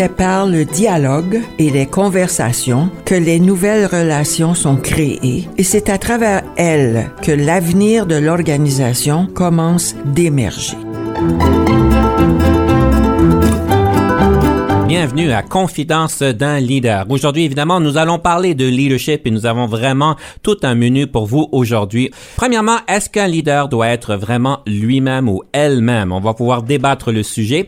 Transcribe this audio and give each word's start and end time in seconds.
C'est 0.00 0.08
par 0.08 0.46
le 0.46 0.64
dialogue 0.64 1.42
et 1.58 1.68
les 1.68 1.84
conversations 1.84 2.88
que 3.04 3.14
les 3.14 3.38
nouvelles 3.38 3.84
relations 3.84 4.54
sont 4.54 4.76
créées 4.76 5.46
et 5.58 5.62
c'est 5.62 5.90
à 5.90 5.98
travers 5.98 6.42
elles 6.56 7.10
que 7.20 7.32
l'avenir 7.32 8.06
de 8.06 8.14
l'organisation 8.14 9.26
commence 9.26 9.94
d'émerger. 10.06 10.78
Bienvenue 15.00 15.32
à 15.32 15.42
Confidence 15.42 16.20
d'un 16.20 16.60
leader. 16.60 17.06
Aujourd'hui, 17.08 17.46
évidemment, 17.46 17.80
nous 17.80 17.96
allons 17.96 18.18
parler 18.18 18.54
de 18.54 18.66
leadership 18.66 19.26
et 19.26 19.30
nous 19.30 19.46
avons 19.46 19.64
vraiment 19.64 20.14
tout 20.42 20.58
un 20.62 20.74
menu 20.74 21.06
pour 21.06 21.24
vous 21.24 21.48
aujourd'hui. 21.52 22.10
Premièrement, 22.36 22.76
est-ce 22.86 23.08
qu'un 23.08 23.26
leader 23.26 23.70
doit 23.70 23.88
être 23.88 24.16
vraiment 24.16 24.60
lui-même 24.66 25.26
ou 25.26 25.42
elle-même? 25.54 26.12
On 26.12 26.20
va 26.20 26.34
pouvoir 26.34 26.62
débattre 26.64 27.12
le 27.12 27.22
sujet. 27.22 27.66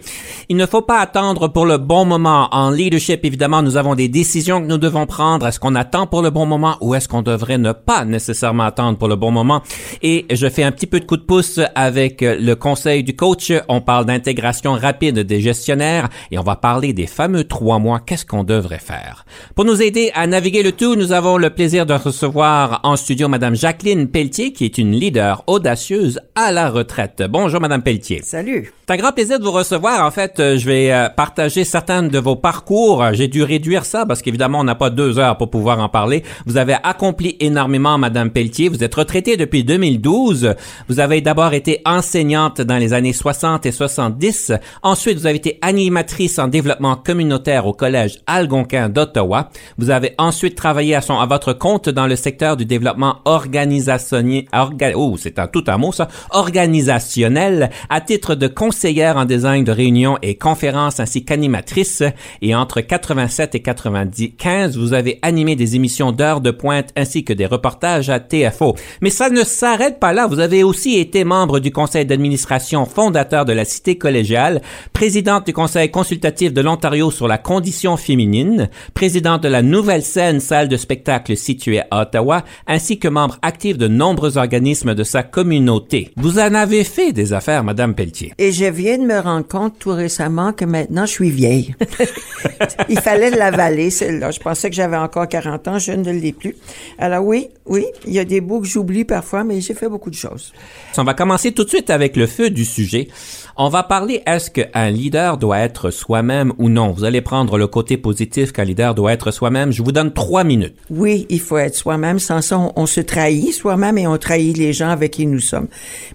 Il 0.50 0.58
ne 0.58 0.66
faut 0.66 0.82
pas 0.82 0.98
attendre 0.98 1.48
pour 1.48 1.64
le 1.64 1.78
bon 1.78 2.04
moment. 2.04 2.50
En 2.52 2.70
leadership, 2.70 3.24
évidemment, 3.24 3.62
nous 3.62 3.78
avons 3.78 3.94
des 3.94 4.08
décisions 4.08 4.60
que 4.60 4.66
nous 4.66 4.76
devons 4.76 5.06
prendre. 5.06 5.46
Est-ce 5.46 5.58
qu'on 5.58 5.74
attend 5.74 6.06
pour 6.06 6.20
le 6.20 6.28
bon 6.28 6.44
moment 6.44 6.76
ou 6.82 6.94
est-ce 6.94 7.08
qu'on 7.08 7.22
devrait 7.22 7.56
ne 7.56 7.72
pas 7.72 8.04
nécessairement 8.04 8.64
attendre 8.64 8.98
pour 8.98 9.08
le 9.08 9.16
bon 9.16 9.30
moment? 9.30 9.62
Et 10.02 10.26
je 10.30 10.50
fais 10.50 10.64
un 10.64 10.70
petit 10.70 10.86
peu 10.86 11.00
de 11.00 11.06
coup 11.06 11.16
de 11.16 11.22
pouce 11.22 11.60
avec 11.74 12.20
le 12.20 12.52
conseil 12.52 13.02
du 13.02 13.16
coach. 13.16 13.54
On 13.70 13.80
parle 13.80 14.04
d'intégration 14.04 14.74
rapide 14.74 15.20
des 15.20 15.40
gestionnaires 15.40 16.10
et 16.30 16.38
on 16.38 16.42
va 16.42 16.56
parler 16.56 16.92
des 16.92 17.06
fameux 17.22 17.44
trois 17.44 17.78
mois, 17.78 18.00
qu'est-ce 18.00 18.26
qu'on 18.26 18.42
devrait 18.42 18.80
faire? 18.80 19.24
Pour 19.54 19.64
nous 19.64 19.80
aider 19.80 20.10
à 20.16 20.26
naviguer 20.26 20.64
le 20.64 20.72
tout, 20.72 20.96
nous 20.96 21.12
avons 21.12 21.36
le 21.36 21.50
plaisir 21.50 21.86
de 21.86 21.94
recevoir 21.94 22.80
en 22.82 22.96
studio 22.96 23.28
Madame 23.28 23.54
Jacqueline 23.54 24.08
Pelletier, 24.08 24.52
qui 24.52 24.64
est 24.64 24.76
une 24.76 24.90
leader 24.90 25.44
audacieuse 25.46 26.18
à 26.34 26.50
la 26.50 26.68
retraite. 26.68 27.22
Bonjour 27.30 27.60
Madame 27.60 27.80
Pelletier. 27.80 28.22
Salut. 28.24 28.72
C'est 28.88 28.94
un 28.94 28.96
grand 28.96 29.12
plaisir 29.12 29.38
de 29.38 29.44
vous 29.44 29.52
recevoir. 29.52 30.04
En 30.04 30.10
fait, 30.10 30.40
euh, 30.40 30.58
je 30.58 30.66
vais 30.66 30.90
euh, 30.90 31.08
partager 31.08 31.62
certains 31.62 32.02
de 32.02 32.18
vos 32.18 32.34
parcours. 32.34 33.04
J'ai 33.12 33.28
dû 33.28 33.44
réduire 33.44 33.84
ça 33.84 34.04
parce 34.04 34.20
qu'évidemment, 34.20 34.58
on 34.58 34.64
n'a 34.64 34.74
pas 34.74 34.90
deux 34.90 35.20
heures 35.20 35.38
pour 35.38 35.50
pouvoir 35.50 35.78
en 35.78 35.88
parler. 35.88 36.24
Vous 36.46 36.56
avez 36.56 36.74
accompli 36.82 37.36
énormément, 37.38 37.96
Madame 37.98 38.30
Pelletier. 38.30 38.68
Vous 38.68 38.82
êtes 38.82 38.96
retraitée 38.96 39.36
depuis 39.36 39.62
2012. 39.62 40.56
Vous 40.88 40.98
avez 40.98 41.20
d'abord 41.20 41.54
été 41.54 41.80
enseignante 41.86 42.60
dans 42.60 42.78
les 42.78 42.92
années 42.92 43.12
60 43.12 43.64
et 43.66 43.70
70. 43.70 44.52
Ensuite, 44.82 45.18
vous 45.18 45.26
avez 45.26 45.36
été 45.36 45.58
animatrice 45.62 46.40
en 46.40 46.48
développement 46.48 46.96
communautaire 47.12 47.66
au 47.66 47.74
Collège 47.74 48.20
Algonquin 48.26 48.88
d'Ottawa. 48.88 49.50
Vous 49.76 49.90
avez 49.90 50.14
ensuite 50.16 50.54
travaillé 50.54 50.94
à, 50.94 51.02
son, 51.02 51.20
à 51.20 51.26
votre 51.26 51.52
compte 51.52 51.90
dans 51.90 52.06
le 52.06 52.16
secteur 52.16 52.56
du 52.56 52.64
développement 52.64 53.16
organisationnel, 53.26 54.46
orga, 54.50 54.92
oh, 54.94 55.16
c'est 55.18 55.38
un, 55.38 55.46
tout 55.46 55.64
un 55.66 55.76
mot 55.76 55.92
ça, 55.92 56.08
organisationnel, 56.30 57.68
à 57.90 58.00
titre 58.00 58.34
de 58.34 58.46
conseillère 58.46 59.18
en 59.18 59.26
design 59.26 59.62
de 59.62 59.72
réunions 59.72 60.16
et 60.22 60.36
conférences 60.36 61.00
ainsi 61.00 61.22
qu'animatrice. 61.22 62.02
Et 62.40 62.54
entre 62.54 62.80
87 62.80 63.56
et 63.56 63.60
95, 63.60 64.78
vous 64.78 64.94
avez 64.94 65.18
animé 65.20 65.54
des 65.54 65.76
émissions 65.76 66.12
d'heures 66.12 66.40
de 66.40 66.50
pointe 66.50 66.94
ainsi 66.96 67.24
que 67.24 67.34
des 67.34 67.44
reportages 67.44 68.08
à 68.08 68.20
TFO. 68.20 68.74
Mais 69.02 69.10
ça 69.10 69.28
ne 69.28 69.44
s'arrête 69.44 70.00
pas 70.00 70.14
là. 70.14 70.26
Vous 70.26 70.38
avez 70.38 70.62
aussi 70.62 70.98
été 70.98 71.24
membre 71.24 71.60
du 71.60 71.72
conseil 71.72 72.06
d'administration 72.06 72.86
fondateur 72.86 73.44
de 73.44 73.52
la 73.52 73.66
Cité 73.66 73.98
collégiale, 73.98 74.62
présidente 74.94 75.44
du 75.44 75.52
conseil 75.52 75.90
consultatif 75.90 76.54
de 76.54 76.62
l'Ontario 76.62 77.01
sur 77.10 77.28
la 77.28 77.38
condition 77.38 77.96
féminine, 77.96 78.68
présidente 78.94 79.42
de 79.42 79.48
la 79.48 79.62
Nouvelle 79.62 80.02
Scène, 80.02 80.40
salle 80.40 80.68
de 80.68 80.76
spectacle 80.76 81.36
située 81.36 81.80
à 81.90 82.02
Ottawa, 82.02 82.44
ainsi 82.66 82.98
que 82.98 83.08
membre 83.08 83.38
actif 83.42 83.78
de 83.78 83.88
nombreux 83.88 84.38
organismes 84.38 84.94
de 84.94 85.04
sa 85.04 85.22
communauté. 85.22 86.10
Vous 86.16 86.38
en 86.38 86.54
avez 86.54 86.84
fait 86.84 87.12
des 87.12 87.32
affaires, 87.32 87.64
Madame 87.64 87.94
Pelletier. 87.94 88.32
Et 88.38 88.52
je 88.52 88.64
viens 88.66 88.98
de 88.98 89.04
me 89.04 89.18
rendre 89.18 89.46
compte 89.46 89.78
tout 89.78 89.90
récemment 89.90 90.52
que 90.52 90.64
maintenant 90.64 91.06
je 91.06 91.12
suis 91.12 91.30
vieille. 91.30 91.74
Il 92.88 93.00
fallait 93.00 93.30
l'avaler, 93.30 93.90
celle-là. 93.90 94.30
Je 94.30 94.40
pensais 94.40 94.70
que 94.70 94.76
j'avais 94.76 94.96
encore 94.96 95.28
40 95.28 95.68
ans, 95.68 95.78
je 95.78 95.92
ne 95.92 96.12
l'ai 96.12 96.32
plus. 96.32 96.56
Alors 96.98 97.24
oui, 97.24 97.48
oui, 97.66 97.86
il 98.06 98.12
y 98.12 98.18
a 98.18 98.24
des 98.24 98.40
bouts 98.40 98.60
que 98.60 98.66
j'oublie 98.66 99.04
parfois, 99.04 99.44
mais 99.44 99.60
j'ai 99.60 99.74
fait 99.74 99.88
beaucoup 99.88 100.10
de 100.10 100.16
choses. 100.16 100.52
On 100.98 101.04
va 101.04 101.14
commencer 101.14 101.52
tout 101.52 101.64
de 101.64 101.68
suite 101.68 101.90
avec 101.90 102.16
le 102.16 102.26
feu 102.26 102.50
du 102.50 102.64
sujet. 102.64 103.08
On 103.56 103.68
va 103.68 103.82
parler 103.82 104.22
est-ce 104.26 104.50
qu'un 104.50 104.90
leader 104.90 105.38
doit 105.38 105.58
être 105.58 105.90
soi-même 105.90 106.52
ou 106.58 106.68
non? 106.68 106.91
Vous 106.92 107.04
allez 107.04 107.20
prendre 107.20 107.58
le 107.58 107.66
côté 107.66 107.96
positif 107.96 108.52
qu'un 108.52 108.64
leader 108.64 108.94
doit 108.94 109.12
être 109.12 109.30
soi-même. 109.30 109.72
Je 109.72 109.82
vous 109.82 109.92
donne 109.92 110.12
trois 110.12 110.44
minutes. 110.44 110.76
Oui, 110.90 111.26
il 111.28 111.40
faut 111.40 111.58
être 111.58 111.74
soi-même. 111.74 112.18
Sans 112.18 112.42
ça, 112.42 112.58
on, 112.58 112.72
on 112.76 112.86
se 112.86 113.00
trahit 113.00 113.52
soi-même 113.52 113.98
et 113.98 114.06
on 114.06 114.16
trahit 114.18 114.56
les 114.56 114.72
gens 114.72 114.90
avec 114.90 115.12
qui 115.12 115.26
nous 115.26 115.40
sommes. 115.40 115.68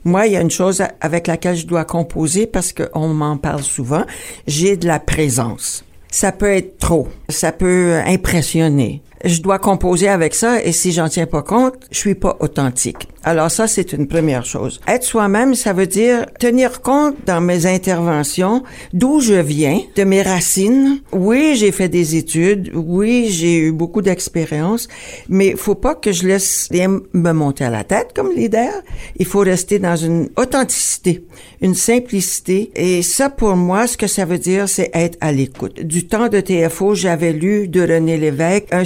Moi, 0.03 0.27
il 0.27 0.33
y 0.33 0.37
a 0.37 0.41
une 0.41 0.51
chose 0.51 0.83
avec 1.01 1.27
laquelle 1.27 1.55
je 1.55 1.67
dois 1.67 1.85
composer 1.85 2.47
parce 2.47 2.73
qu'on 2.73 3.07
m'en 3.09 3.37
parle 3.37 3.63
souvent. 3.63 4.03
J'ai 4.47 4.77
de 4.77 4.87
la 4.87 4.99
présence. 4.99 5.83
Ça 6.09 6.31
peut 6.31 6.51
être 6.51 6.77
trop. 6.77 7.07
Ça 7.29 7.51
peut 7.51 7.99
impressionner. 8.05 9.01
Je 9.23 9.41
dois 9.41 9.59
composer 9.59 10.09
avec 10.09 10.35
ça 10.35 10.63
et 10.63 10.71
si 10.71 10.91
j'en 10.91 11.09
tiens 11.09 11.25
pas 11.25 11.41
compte, 11.41 11.75
je 11.91 11.97
suis 11.97 12.15
pas 12.15 12.37
authentique. 12.39 13.07
Alors 13.23 13.49
ça, 13.51 13.67
c'est 13.67 13.93
une 13.93 14.07
première 14.07 14.45
chose. 14.45 14.79
Être 14.87 15.03
soi-même, 15.03 15.55
ça 15.55 15.73
veut 15.73 15.87
dire 15.87 16.25
tenir 16.39 16.81
compte 16.81 17.15
dans 17.25 17.41
mes 17.41 17.65
interventions 17.65 18.63
d'où 18.93 19.19
je 19.19 19.33
viens, 19.33 19.81
de 19.95 20.03
mes 20.03 20.21
racines. 20.21 20.99
Oui, 21.11 21.55
j'ai 21.55 21.71
fait 21.71 21.89
des 21.89 22.15
études. 22.15 22.71
Oui, 22.73 23.27
j'ai 23.29 23.57
eu 23.57 23.71
beaucoup 23.71 24.01
d'expérience. 24.01 24.87
Mais 25.29 25.55
faut 25.55 25.75
pas 25.75 25.95
que 25.95 26.11
je 26.11 26.27
laisse 26.27 26.67
rien 26.71 27.01
me 27.13 27.31
monter 27.31 27.65
à 27.65 27.69
la 27.69 27.83
tête 27.83 28.11
comme 28.15 28.31
leader. 28.31 28.71
Il 29.17 29.25
faut 29.25 29.39
rester 29.39 29.79
dans 29.79 29.95
une 29.95 30.29
authenticité, 30.37 31.25
une 31.61 31.75
simplicité. 31.75 32.71
Et 32.75 33.01
ça, 33.01 33.29
pour 33.29 33.55
moi, 33.55 33.87
ce 33.87 33.97
que 33.97 34.07
ça 34.07 34.25
veut 34.25 34.37
dire, 34.37 34.69
c'est 34.69 34.91
être 34.93 35.17
à 35.21 35.31
l'écoute. 35.31 35.81
Du 35.81 36.07
temps 36.07 36.29
de 36.29 36.39
TFO, 36.39 36.95
j'avais 36.95 37.33
lu 37.33 37.67
de 37.67 37.81
René 37.81 38.17
Lévesque 38.17 38.67
un. 38.71 38.85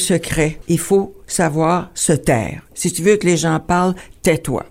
Il 0.67 0.79
faut 0.79 1.13
savoir 1.27 1.91
se 1.93 2.13
taire. 2.13 2.61
Si 2.73 2.91
tu 2.91 3.01
veux 3.01 3.17
que 3.17 3.27
les 3.27 3.37
gens 3.37 3.59
parlent, 3.59 3.95
tais-toi. 4.21 4.65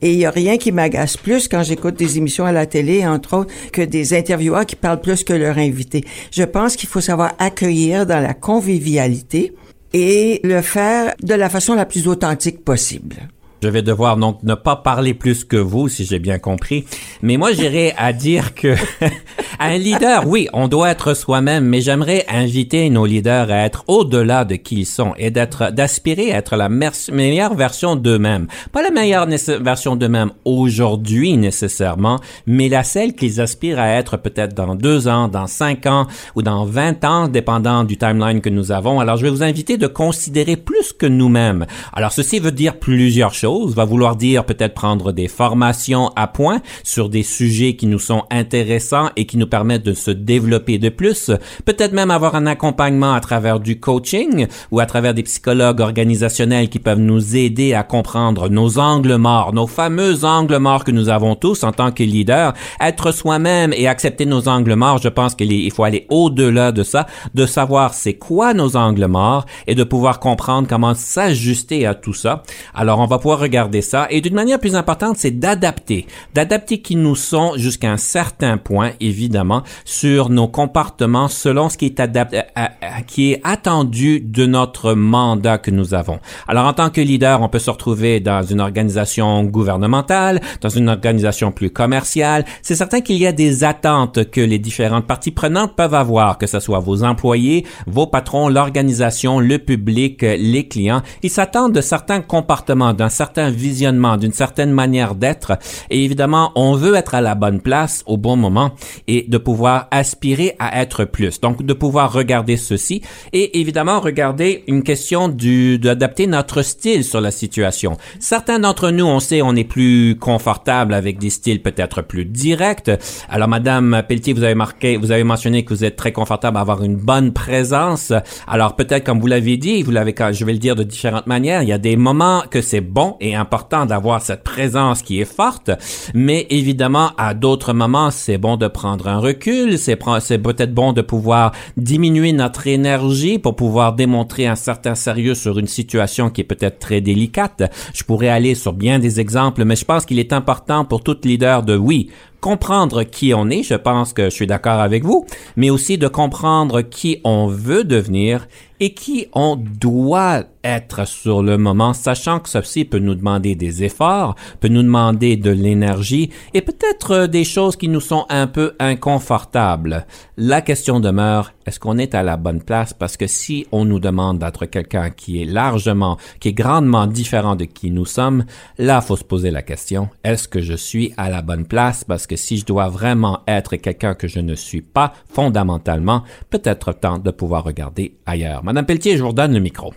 Et 0.00 0.12
il 0.12 0.18
y 0.18 0.24
a 0.24 0.30
rien 0.30 0.56
qui 0.56 0.72
m'agace 0.72 1.16
plus 1.16 1.48
quand 1.48 1.62
j'écoute 1.62 1.96
des 1.96 2.18
émissions 2.18 2.44
à 2.44 2.52
la 2.52 2.66
télé, 2.66 3.06
entre 3.06 3.38
autres, 3.38 3.52
que 3.72 3.82
des 3.82 4.14
intervieweurs 4.14 4.66
qui 4.66 4.76
parlent 4.76 5.00
plus 5.00 5.24
que 5.24 5.32
leur 5.32 5.58
invité. 5.58 6.04
Je 6.30 6.44
pense 6.44 6.76
qu'il 6.76 6.88
faut 6.88 7.00
savoir 7.00 7.34
accueillir 7.38 8.06
dans 8.06 8.20
la 8.20 8.34
convivialité 8.34 9.52
et 9.92 10.40
le 10.44 10.60
faire 10.62 11.14
de 11.22 11.34
la 11.34 11.48
façon 11.48 11.74
la 11.74 11.86
plus 11.86 12.08
authentique 12.08 12.64
possible. 12.64 13.28
Je 13.62 13.68
vais 13.68 13.80
devoir 13.80 14.18
donc 14.18 14.42
ne 14.42 14.54
pas 14.54 14.76
parler 14.76 15.14
plus 15.14 15.44
que 15.44 15.56
vous, 15.56 15.88
si 15.88 16.04
j'ai 16.04 16.18
bien 16.18 16.38
compris. 16.38 16.84
Mais 17.22 17.38
moi, 17.38 17.52
j'irais 17.52 17.94
à 17.96 18.12
dire 18.12 18.54
que 18.54 18.74
un 19.58 19.78
leader, 19.78 20.26
oui, 20.26 20.46
on 20.52 20.68
doit 20.68 20.90
être 20.90 21.14
soi-même, 21.14 21.64
mais 21.64 21.80
j'aimerais 21.80 22.26
inviter 22.28 22.90
nos 22.90 23.06
leaders 23.06 23.50
à 23.50 23.64
être 23.64 23.84
au-delà 23.88 24.44
de 24.44 24.56
qui 24.56 24.80
ils 24.80 24.86
sont 24.86 25.14
et 25.16 25.30
d'être, 25.30 25.72
d'aspirer 25.72 26.32
à 26.32 26.36
être 26.36 26.56
la 26.56 26.68
meilleure 26.68 27.54
version 27.54 27.96
d'eux-mêmes. 27.96 28.46
Pas 28.72 28.82
la 28.82 28.90
meilleure 28.90 29.26
version 29.26 29.96
d'eux-mêmes 29.96 30.32
aujourd'hui 30.44 31.38
nécessairement, 31.38 32.20
mais 32.46 32.68
la 32.68 32.84
celle 32.84 33.14
qu'ils 33.14 33.40
aspirent 33.40 33.80
à 33.80 33.88
être 33.88 34.18
peut-être 34.18 34.54
dans 34.54 34.74
deux 34.74 35.08
ans, 35.08 35.28
dans 35.28 35.46
cinq 35.46 35.86
ans 35.86 36.06
ou 36.34 36.42
dans 36.42 36.66
vingt 36.66 37.02
ans, 37.04 37.28
dépendant 37.28 37.84
du 37.84 37.96
timeline 37.96 38.42
que 38.42 38.50
nous 38.50 38.70
avons. 38.70 39.00
Alors, 39.00 39.16
je 39.16 39.22
vais 39.22 39.30
vous 39.30 39.42
inviter 39.42 39.78
de 39.78 39.86
considérer 39.86 40.56
plus 40.56 40.92
que 40.92 41.06
nous-mêmes. 41.06 41.64
Alors, 41.94 42.12
ceci 42.12 42.38
veut 42.38 42.52
dire 42.52 42.78
plusieurs 42.78 43.32
choses 43.32 43.45
va 43.46 43.84
vouloir 43.84 44.16
dire 44.16 44.44
peut-être 44.44 44.74
prendre 44.74 45.12
des 45.12 45.28
formations 45.28 46.10
à 46.16 46.26
point 46.26 46.60
sur 46.82 47.08
des 47.08 47.22
sujets 47.22 47.76
qui 47.76 47.86
nous 47.86 47.98
sont 47.98 48.24
intéressants 48.30 49.10
et 49.16 49.26
qui 49.26 49.36
nous 49.36 49.46
permettent 49.46 49.84
de 49.84 49.94
se 49.94 50.10
développer 50.10 50.78
de 50.78 50.88
plus, 50.88 51.30
peut-être 51.64 51.92
même 51.92 52.10
avoir 52.10 52.34
un 52.34 52.46
accompagnement 52.46 53.14
à 53.14 53.20
travers 53.20 53.60
du 53.60 53.78
coaching 53.78 54.46
ou 54.70 54.80
à 54.80 54.86
travers 54.86 55.14
des 55.14 55.22
psychologues 55.22 55.80
organisationnels 55.80 56.68
qui 56.68 56.78
peuvent 56.78 56.98
nous 56.98 57.36
aider 57.36 57.74
à 57.74 57.82
comprendre 57.82 58.48
nos 58.48 58.78
angles 58.78 59.16
morts, 59.16 59.52
nos 59.52 59.66
fameux 59.66 60.24
angles 60.24 60.58
morts 60.58 60.84
que 60.84 60.90
nous 60.90 61.08
avons 61.08 61.34
tous 61.34 61.64
en 61.64 61.72
tant 61.72 61.92
que 61.92 62.02
leaders, 62.02 62.52
être 62.80 63.12
soi-même 63.12 63.72
et 63.72 63.86
accepter 63.86 64.26
nos 64.26 64.48
angles 64.48 64.74
morts, 64.74 64.98
je 64.98 65.08
pense 65.08 65.34
qu'il 65.34 65.70
faut 65.72 65.84
aller 65.84 66.06
au-delà 66.10 66.72
de 66.72 66.82
ça, 66.82 67.06
de 67.34 67.46
savoir 67.46 67.94
c'est 67.94 68.14
quoi 68.14 68.54
nos 68.54 68.76
angles 68.76 69.06
morts 69.06 69.46
et 69.66 69.74
de 69.74 69.84
pouvoir 69.84 70.20
comprendre 70.20 70.68
comment 70.68 70.94
s'ajuster 70.94 71.86
à 71.86 71.94
tout 71.94 72.14
ça. 72.14 72.42
Alors 72.74 72.98
on 72.98 73.06
va 73.06 73.18
pouvoir 73.18 73.35
regarder 73.38 73.82
ça. 73.82 74.06
Et 74.10 74.20
d'une 74.20 74.34
manière 74.34 74.58
plus 74.58 74.74
importante, 74.74 75.16
c'est 75.18 75.30
d'adapter. 75.30 76.06
D'adapter 76.34 76.78
qui 76.78 76.96
nous 76.96 77.14
sont 77.14 77.52
jusqu'à 77.56 77.90
un 77.90 77.96
certain 77.96 78.58
point, 78.58 78.92
évidemment, 79.00 79.62
sur 79.84 80.28
nos 80.28 80.48
comportements 80.48 81.28
selon 81.28 81.68
ce 81.68 81.76
qui 81.76 81.86
est 81.86 82.00
adapté, 82.00 82.38
euh, 82.38 82.40
euh, 82.58 82.86
qui 83.06 83.32
est 83.32 83.40
attendu 83.44 84.20
de 84.20 84.46
notre 84.46 84.94
mandat 84.94 85.58
que 85.58 85.70
nous 85.70 85.94
avons. 85.94 86.18
Alors, 86.48 86.66
en 86.66 86.72
tant 86.72 86.90
que 86.90 87.00
leader, 87.00 87.42
on 87.42 87.48
peut 87.48 87.58
se 87.58 87.70
retrouver 87.70 88.20
dans 88.20 88.42
une 88.42 88.60
organisation 88.60 89.44
gouvernementale, 89.44 90.40
dans 90.60 90.68
une 90.68 90.88
organisation 90.88 91.52
plus 91.52 91.70
commerciale. 91.70 92.44
C'est 92.62 92.74
certain 92.74 93.00
qu'il 93.00 93.16
y 93.16 93.26
a 93.26 93.32
des 93.32 93.64
attentes 93.64 94.30
que 94.30 94.40
les 94.40 94.58
différentes 94.58 95.06
parties 95.06 95.30
prenantes 95.30 95.76
peuvent 95.76 95.94
avoir, 95.94 96.38
que 96.38 96.46
ce 96.46 96.60
soit 96.60 96.78
vos 96.78 97.04
employés, 97.04 97.66
vos 97.86 98.06
patrons, 98.06 98.48
l'organisation, 98.48 99.40
le 99.40 99.58
public, 99.58 100.22
les 100.22 100.68
clients. 100.68 101.02
Ils 101.22 101.30
s'attendent 101.30 101.72
de 101.72 101.80
certains 101.80 102.20
comportements, 102.20 102.92
d'un 102.92 103.08
certain 103.08 103.25
visionnement, 103.50 104.16
d'une 104.16 104.32
certaine 104.32 104.72
manière 104.72 105.14
d'être. 105.14 105.58
Et 105.90 106.04
évidemment, 106.04 106.52
on 106.54 106.74
veut 106.74 106.94
être 106.94 107.14
à 107.14 107.20
la 107.20 107.34
bonne 107.34 107.60
place 107.60 108.02
au 108.06 108.16
bon 108.16 108.36
moment 108.36 108.72
et 109.06 109.24
de 109.28 109.38
pouvoir 109.38 109.88
aspirer 109.90 110.54
à 110.58 110.80
être 110.80 111.04
plus. 111.04 111.40
Donc, 111.40 111.64
de 111.64 111.72
pouvoir 111.72 112.12
regarder 112.12 112.56
ceci 112.56 113.02
et 113.32 113.60
évidemment 113.60 114.00
regarder 114.00 114.64
une 114.66 114.82
question 114.82 115.28
du, 115.28 115.78
d'adapter 115.78 116.26
notre 116.26 116.62
style 116.62 117.04
sur 117.04 117.20
la 117.20 117.30
situation. 117.30 117.96
Certains 118.20 118.58
d'entre 118.58 118.90
nous, 118.90 119.06
on 119.06 119.20
sait, 119.20 119.42
on 119.42 119.54
est 119.54 119.64
plus 119.64 120.16
confortable 120.18 120.94
avec 120.94 121.18
des 121.18 121.30
styles 121.30 121.62
peut-être 121.62 122.02
plus 122.02 122.24
directs. 122.24 122.90
Alors, 123.28 123.48
Madame 123.48 124.02
Pelletier, 124.08 124.32
vous 124.32 124.44
avez 124.44 124.54
marqué, 124.54 124.96
vous 124.96 125.12
avez 125.12 125.24
mentionné 125.24 125.64
que 125.64 125.74
vous 125.74 125.84
êtes 125.84 125.96
très 125.96 126.12
confortable 126.12 126.56
à 126.56 126.60
avoir 126.60 126.82
une 126.82 126.96
bonne 126.96 127.32
présence. 127.32 128.12
Alors, 128.46 128.76
peut-être, 128.76 129.04
comme 129.04 129.20
vous 129.20 129.26
l'avez 129.26 129.56
dit, 129.56 129.82
vous 129.82 129.90
l'avez, 129.90 130.14
je 130.32 130.44
vais 130.44 130.52
le 130.52 130.58
dire 130.58 130.76
de 130.76 130.82
différentes 130.82 131.26
manières, 131.26 131.62
il 131.62 131.68
y 131.68 131.72
a 131.72 131.78
des 131.78 131.96
moments 131.96 132.42
que 132.50 132.60
c'est 132.60 132.80
bon 132.80 133.15
et 133.20 133.34
important 133.34 133.86
d'avoir 133.86 134.20
cette 134.22 134.44
présence 134.44 135.02
qui 135.02 135.20
est 135.20 135.24
forte, 135.24 135.70
mais 136.14 136.46
évidemment, 136.50 137.12
à 137.18 137.34
d'autres 137.34 137.72
moments, 137.72 138.10
c'est 138.10 138.38
bon 138.38 138.56
de 138.56 138.68
prendre 138.68 139.08
un 139.08 139.18
recul, 139.18 139.78
c'est, 139.78 139.96
peut-être 139.96 140.74
bon 140.74 140.92
de 140.92 141.02
pouvoir 141.02 141.52
diminuer 141.76 142.32
notre 142.32 142.66
énergie 142.66 143.38
pour 143.38 143.56
pouvoir 143.56 143.94
démontrer 143.94 144.46
un 144.46 144.56
certain 144.56 144.94
sérieux 144.94 145.34
sur 145.34 145.58
une 145.58 145.66
situation 145.66 146.30
qui 146.30 146.42
est 146.42 146.44
peut-être 146.44 146.78
très 146.78 147.00
délicate. 147.00 147.70
Je 147.94 148.04
pourrais 148.04 148.28
aller 148.28 148.54
sur 148.54 148.72
bien 148.72 148.98
des 148.98 149.20
exemples, 149.20 149.64
mais 149.64 149.76
je 149.76 149.84
pense 149.84 150.06
qu'il 150.06 150.18
est 150.18 150.32
important 150.32 150.84
pour 150.84 151.02
tout 151.02 151.16
leader 151.24 151.62
de, 151.62 151.76
oui, 151.76 152.10
comprendre 152.40 153.02
qui 153.02 153.34
on 153.34 153.48
est, 153.50 153.62
je 153.62 153.74
pense 153.74 154.12
que 154.12 154.24
je 154.24 154.30
suis 154.30 154.46
d'accord 154.46 154.80
avec 154.80 155.04
vous, 155.04 155.26
mais 155.56 155.70
aussi 155.70 155.98
de 155.98 156.08
comprendre 156.08 156.82
qui 156.82 157.20
on 157.24 157.46
veut 157.46 157.84
devenir 157.84 158.46
et 158.80 158.92
qui 158.92 159.26
on 159.32 159.56
doit 159.56 160.44
être 160.62 161.06
sur 161.06 161.42
le 161.42 161.56
moment, 161.58 161.92
sachant 161.92 162.40
que 162.40 162.48
ceci 162.48 162.84
peut 162.84 162.98
nous 162.98 163.14
demander 163.14 163.54
des 163.54 163.84
efforts, 163.84 164.34
peut 164.60 164.68
nous 164.68 164.82
demander 164.82 165.36
de 165.36 165.50
l'énergie 165.50 166.30
et 166.54 166.60
peut-être 166.60 167.26
des 167.26 167.44
choses 167.44 167.76
qui 167.76 167.88
nous 167.88 168.00
sont 168.00 168.26
un 168.28 168.46
peu 168.46 168.74
inconfortables. 168.78 170.06
La 170.36 170.60
question 170.60 171.00
demeure, 171.00 171.52
est-ce 171.66 171.80
qu'on 171.80 171.98
est 171.98 172.14
à 172.14 172.22
la 172.22 172.36
bonne 172.36 172.62
place? 172.62 172.92
Parce 172.92 173.16
que 173.16 173.26
si 173.26 173.66
on 173.72 173.84
nous 173.84 174.00
demande 174.00 174.40
d'être 174.40 174.66
quelqu'un 174.66 175.10
qui 175.10 175.40
est 175.40 175.46
largement, 175.46 176.18
qui 176.40 176.48
est 176.48 176.52
grandement 176.52 177.06
différent 177.06 177.56
de 177.56 177.64
qui 177.64 177.90
nous 177.90 178.04
sommes, 178.04 178.44
là, 178.78 179.00
faut 179.00 179.16
se 179.16 179.24
poser 179.24 179.50
la 179.50 179.62
question, 179.62 180.08
est-ce 180.24 180.48
que 180.48 180.60
je 180.60 180.74
suis 180.74 181.14
à 181.16 181.30
la 181.30 181.42
bonne 181.42 181.64
place? 181.64 182.04
Parce 182.04 182.25
que 182.26 182.36
si 182.36 182.58
je 182.58 182.64
dois 182.64 182.88
vraiment 182.88 183.40
être 183.46 183.76
quelqu'un 183.76 184.14
que 184.14 184.28
je 184.28 184.40
ne 184.40 184.54
suis 184.54 184.82
pas 184.82 185.12
fondamentalement, 185.28 186.22
peut-être 186.50 186.92
temps 186.92 187.18
de 187.18 187.30
pouvoir 187.30 187.64
regarder 187.64 188.16
ailleurs. 188.26 188.64
Madame 188.64 188.86
Pelletier, 188.86 189.16
je 189.16 189.22
vous 189.22 189.28
redonne 189.28 189.52
le 189.52 189.60
micro. 189.60 189.94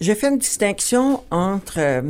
Je 0.00 0.12
fais 0.12 0.28
une 0.28 0.38
distinction 0.38 1.22
entre 1.30 1.78
euh, 1.78 2.02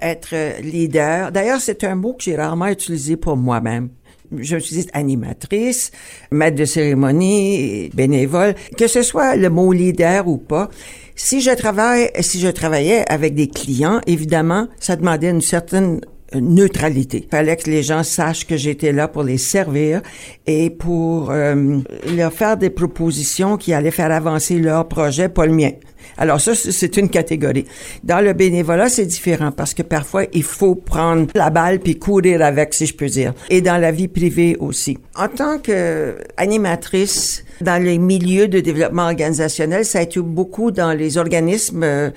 être 0.00 0.60
leader. 0.62 1.30
D'ailleurs, 1.30 1.60
c'est 1.60 1.84
un 1.84 1.94
mot 1.94 2.14
que 2.14 2.24
j'ai 2.24 2.36
rarement 2.36 2.66
utilisé 2.66 3.16
pour 3.16 3.36
moi-même. 3.36 3.90
Je 4.36 4.56
suis 4.56 4.86
animatrice, 4.92 5.92
maître 6.32 6.56
de 6.56 6.64
cérémonie, 6.64 7.90
bénévole. 7.94 8.54
Que 8.76 8.88
ce 8.88 9.02
soit 9.02 9.36
le 9.36 9.50
mot 9.50 9.72
leader 9.72 10.26
ou 10.26 10.36
pas, 10.36 10.68
si 11.14 11.40
je 11.40 11.50
travaille, 11.50 12.10
si 12.20 12.40
je 12.40 12.48
travaillais 12.48 13.04
avec 13.10 13.34
des 13.34 13.48
clients, 13.48 14.00
évidemment, 14.06 14.68
ça 14.78 14.96
demandait 14.96 15.30
une 15.30 15.40
certaine 15.40 16.00
neutralité. 16.34 17.22
Il 17.24 17.30
fallait 17.30 17.56
que 17.56 17.70
les 17.70 17.82
gens 17.82 18.02
sachent 18.02 18.46
que 18.46 18.56
j'étais 18.56 18.92
là 18.92 19.08
pour 19.08 19.22
les 19.22 19.38
servir 19.38 20.02
et 20.46 20.70
pour 20.70 21.30
euh, 21.30 21.78
leur 22.16 22.32
faire 22.32 22.56
des 22.56 22.70
propositions 22.70 23.56
qui 23.56 23.72
allaient 23.72 23.90
faire 23.90 24.10
avancer 24.10 24.58
leur 24.58 24.88
projet, 24.88 25.28
pas 25.28 25.46
le 25.46 25.52
mien. 25.52 25.70
Alors 26.18 26.40
ça, 26.40 26.54
c'est 26.54 26.96
une 26.96 27.08
catégorie. 27.08 27.66
Dans 28.04 28.20
le 28.20 28.32
bénévolat, 28.32 28.88
c'est 28.88 29.06
différent 29.06 29.52
parce 29.52 29.74
que 29.74 29.82
parfois, 29.82 30.24
il 30.32 30.42
faut 30.42 30.74
prendre 30.74 31.26
la 31.34 31.50
balle 31.50 31.80
puis 31.80 31.98
courir 31.98 32.42
avec, 32.42 32.74
si 32.74 32.86
je 32.86 32.94
peux 32.94 33.06
dire. 33.06 33.34
Et 33.50 33.60
dans 33.60 33.76
la 33.76 33.92
vie 33.92 34.08
privée 34.08 34.56
aussi. 34.58 34.98
En 35.14 35.28
tant 35.28 35.58
qu'animatrice, 35.58 37.44
dans 37.60 37.82
les 37.82 37.98
milieux 37.98 38.48
de 38.48 38.60
développement 38.60 39.04
organisationnel, 39.04 39.84
ça 39.84 40.00
a 40.00 40.02
été 40.02 40.20
beaucoup 40.20 40.70
dans 40.70 40.92
les 40.92 41.18
organismes 41.18 41.82
euh, 41.82 42.10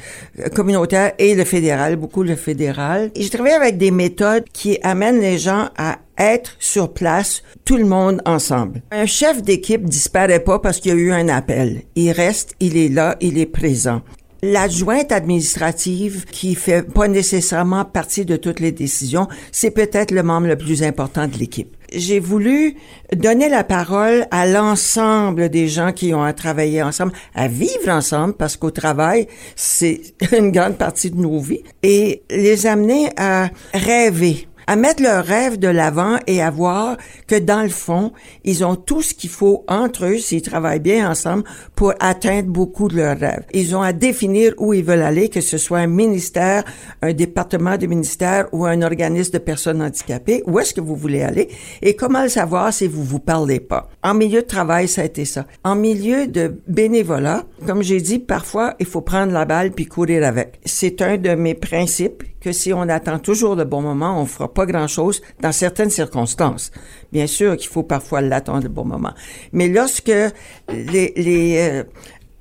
communautaires 0.56 1.14
et 1.18 1.36
le 1.36 1.44
fédéral, 1.44 1.96
beaucoup 1.96 2.24
le 2.24 2.36
fédéral. 2.36 3.12
Et 3.16 3.24
je 3.24 3.32
travaille 3.32 3.54
avec 3.54 3.78
des 3.78 3.92
méthodes 3.92 4.46
qui 4.52 4.80
amènent 4.84 5.20
les 5.20 5.38
gens 5.38 5.70
à 5.78 6.00
être 6.18 6.56
sur 6.60 6.94
place, 6.94 7.44
tout 7.64 7.78
le 7.78 7.86
monde 7.86 8.22
ensemble. 8.26 8.82
Un 8.92 9.06
chef 9.06 9.42
d'équipe 9.42 9.86
disparaît 9.86 10.42
pas 10.42 10.60
parce 10.60 10.80
qu'il 10.80 10.92
y 10.92 10.94
a 10.94 10.98
eu 10.98 11.12
un 11.12 11.30
appel. 11.30 11.84
Il 11.96 12.12
reste, 12.12 12.56
il 12.60 12.78
est 12.78 12.90
là, 12.90 13.16
il 13.22 13.38
est 13.38 13.46
présent. 13.46 14.02
L'adjointe 14.42 15.12
administrative 15.12 16.26
qui 16.26 16.56
fait 16.56 16.82
pas 16.82 17.10
nécessairement 17.10 17.84
partie 17.84 18.24
de 18.24 18.38
toutes 18.38 18.62
les 18.62 18.72
décisions, 18.72 19.28
c'est 19.52 19.72
peut-être 19.72 20.12
le 20.12 20.24
membre 20.24 20.48
le 20.48 20.58
plus 20.58 20.82
important 20.82 21.28
de 21.28 21.38
l'équipe. 21.38 21.76
J'ai 21.92 22.20
voulu 22.20 22.76
donner 23.14 23.50
la 23.50 23.64
parole 23.64 24.28
à 24.32 24.46
l'ensemble 24.46 25.50
des 25.50 25.68
gens 25.68 25.92
qui 25.92 26.14
ont 26.14 26.24
à 26.24 26.34
travailler 26.34 26.84
ensemble, 26.84 27.14
à 27.34 27.48
vivre 27.48 27.90
ensemble, 27.90 28.34
parce 28.34 28.56
qu'au 28.56 28.72
travail, 28.72 29.28
c'est 29.56 30.02
une 30.38 30.52
grande 30.52 30.78
partie 30.78 31.10
de 31.10 31.18
nos 31.18 31.40
vies, 31.40 31.64
et 31.84 32.22
les 32.30 32.66
amener 32.66 33.10
à 33.18 33.50
rêver 33.74 34.48
à 34.70 34.76
mettre 34.76 35.02
leurs 35.02 35.26
rêves 35.26 35.58
de 35.58 35.68
l'avant 35.68 36.20
et 36.28 36.44
à 36.44 36.52
voir 36.52 36.98
que 37.26 37.34
dans 37.40 37.64
le 37.64 37.70
fond, 37.70 38.12
ils 38.44 38.64
ont 38.64 38.76
tout 38.76 39.02
ce 39.02 39.16
qu'il 39.16 39.32
faut 39.32 39.66
entre 39.68 40.06
eux 40.06 40.20
s'ils 40.20 40.44
travaillent 40.44 40.80
bien 40.80 41.10
ensemble 41.10 41.44
pour 41.76 41.96
atteindre 42.00 42.50
beaucoup 42.50 42.88
de 42.88 42.98
leurs 42.98 43.18
rêves. 43.18 43.46
Ils 43.52 43.76
ont 43.76 43.82
à 43.82 43.94
définir 43.94 44.54
où 44.60 44.76
ils 44.76 44.84
veulent 44.84 45.02
aller, 45.02 45.30
que 45.30 45.42
ce 45.42 45.58
soit 45.58 45.80
un 45.80 45.88
ministère, 45.88 46.66
un 47.02 47.14
département 47.14 47.78
de 47.78 47.88
ministère 47.88 48.48
ou 48.52 48.68
un 48.68 48.84
organisme 48.84 49.32
de 49.32 49.38
personnes 49.40 49.82
handicapées. 49.82 50.44
Où 50.46 50.60
est-ce 50.60 50.76
que 50.76 50.82
vous 50.82 50.96
voulez 50.96 51.24
aller 51.24 51.50
et 51.82 51.96
comment 51.96 52.22
le 52.22 52.30
savoir 52.30 52.72
si 52.72 52.86
vous 52.86 53.04
vous 53.04 53.18
parlez 53.18 53.60
pas? 53.60 53.90
En 54.04 54.14
milieu 54.14 54.44
de 54.44 54.48
travail, 54.48 54.88
ça 54.88 55.02
a 55.02 55.06
été 55.06 55.26
ça. 55.26 55.48
En 55.64 55.74
milieu 55.74 56.28
de 56.28 56.62
bénévolat, 56.68 57.44
comme 57.66 57.82
j'ai 57.82 58.02
dit, 58.02 58.20
parfois, 58.20 58.76
il 58.80 58.86
faut 58.86 59.02
prendre 59.02 59.34
la 59.34 59.46
balle 59.46 59.72
puis 59.72 59.88
courir 59.88 60.28
avec. 60.28 60.60
C'est 60.64 61.02
un 61.02 61.18
de 61.18 61.34
mes 61.34 61.56
principes 61.56 62.22
que 62.42 62.52
si 62.52 62.74
on 62.74 62.82
attend 62.82 63.20
toujours 63.20 63.56
le 63.56 63.66
bon 63.66 63.82
moment, 63.82 64.22
on 64.22 64.26
fera 64.26 64.54
pas 64.54 64.66
grand-chose 64.66 65.22
dans 65.42 65.52
certaines 65.52 65.90
circonstances. 65.90 66.72
Bien 67.12 67.28
sûr 67.28 67.58
qu'il 67.58 67.70
faut 67.70 67.84
parfois 67.84 68.22
l'attendre 68.22 68.64
le 68.64 68.70
bon 68.70 68.86
moment. 68.86 69.14
Mais 69.52 69.68
lorsque 69.68 70.08
les, 70.08 71.14
les 71.16 71.58
euh, 71.60 71.84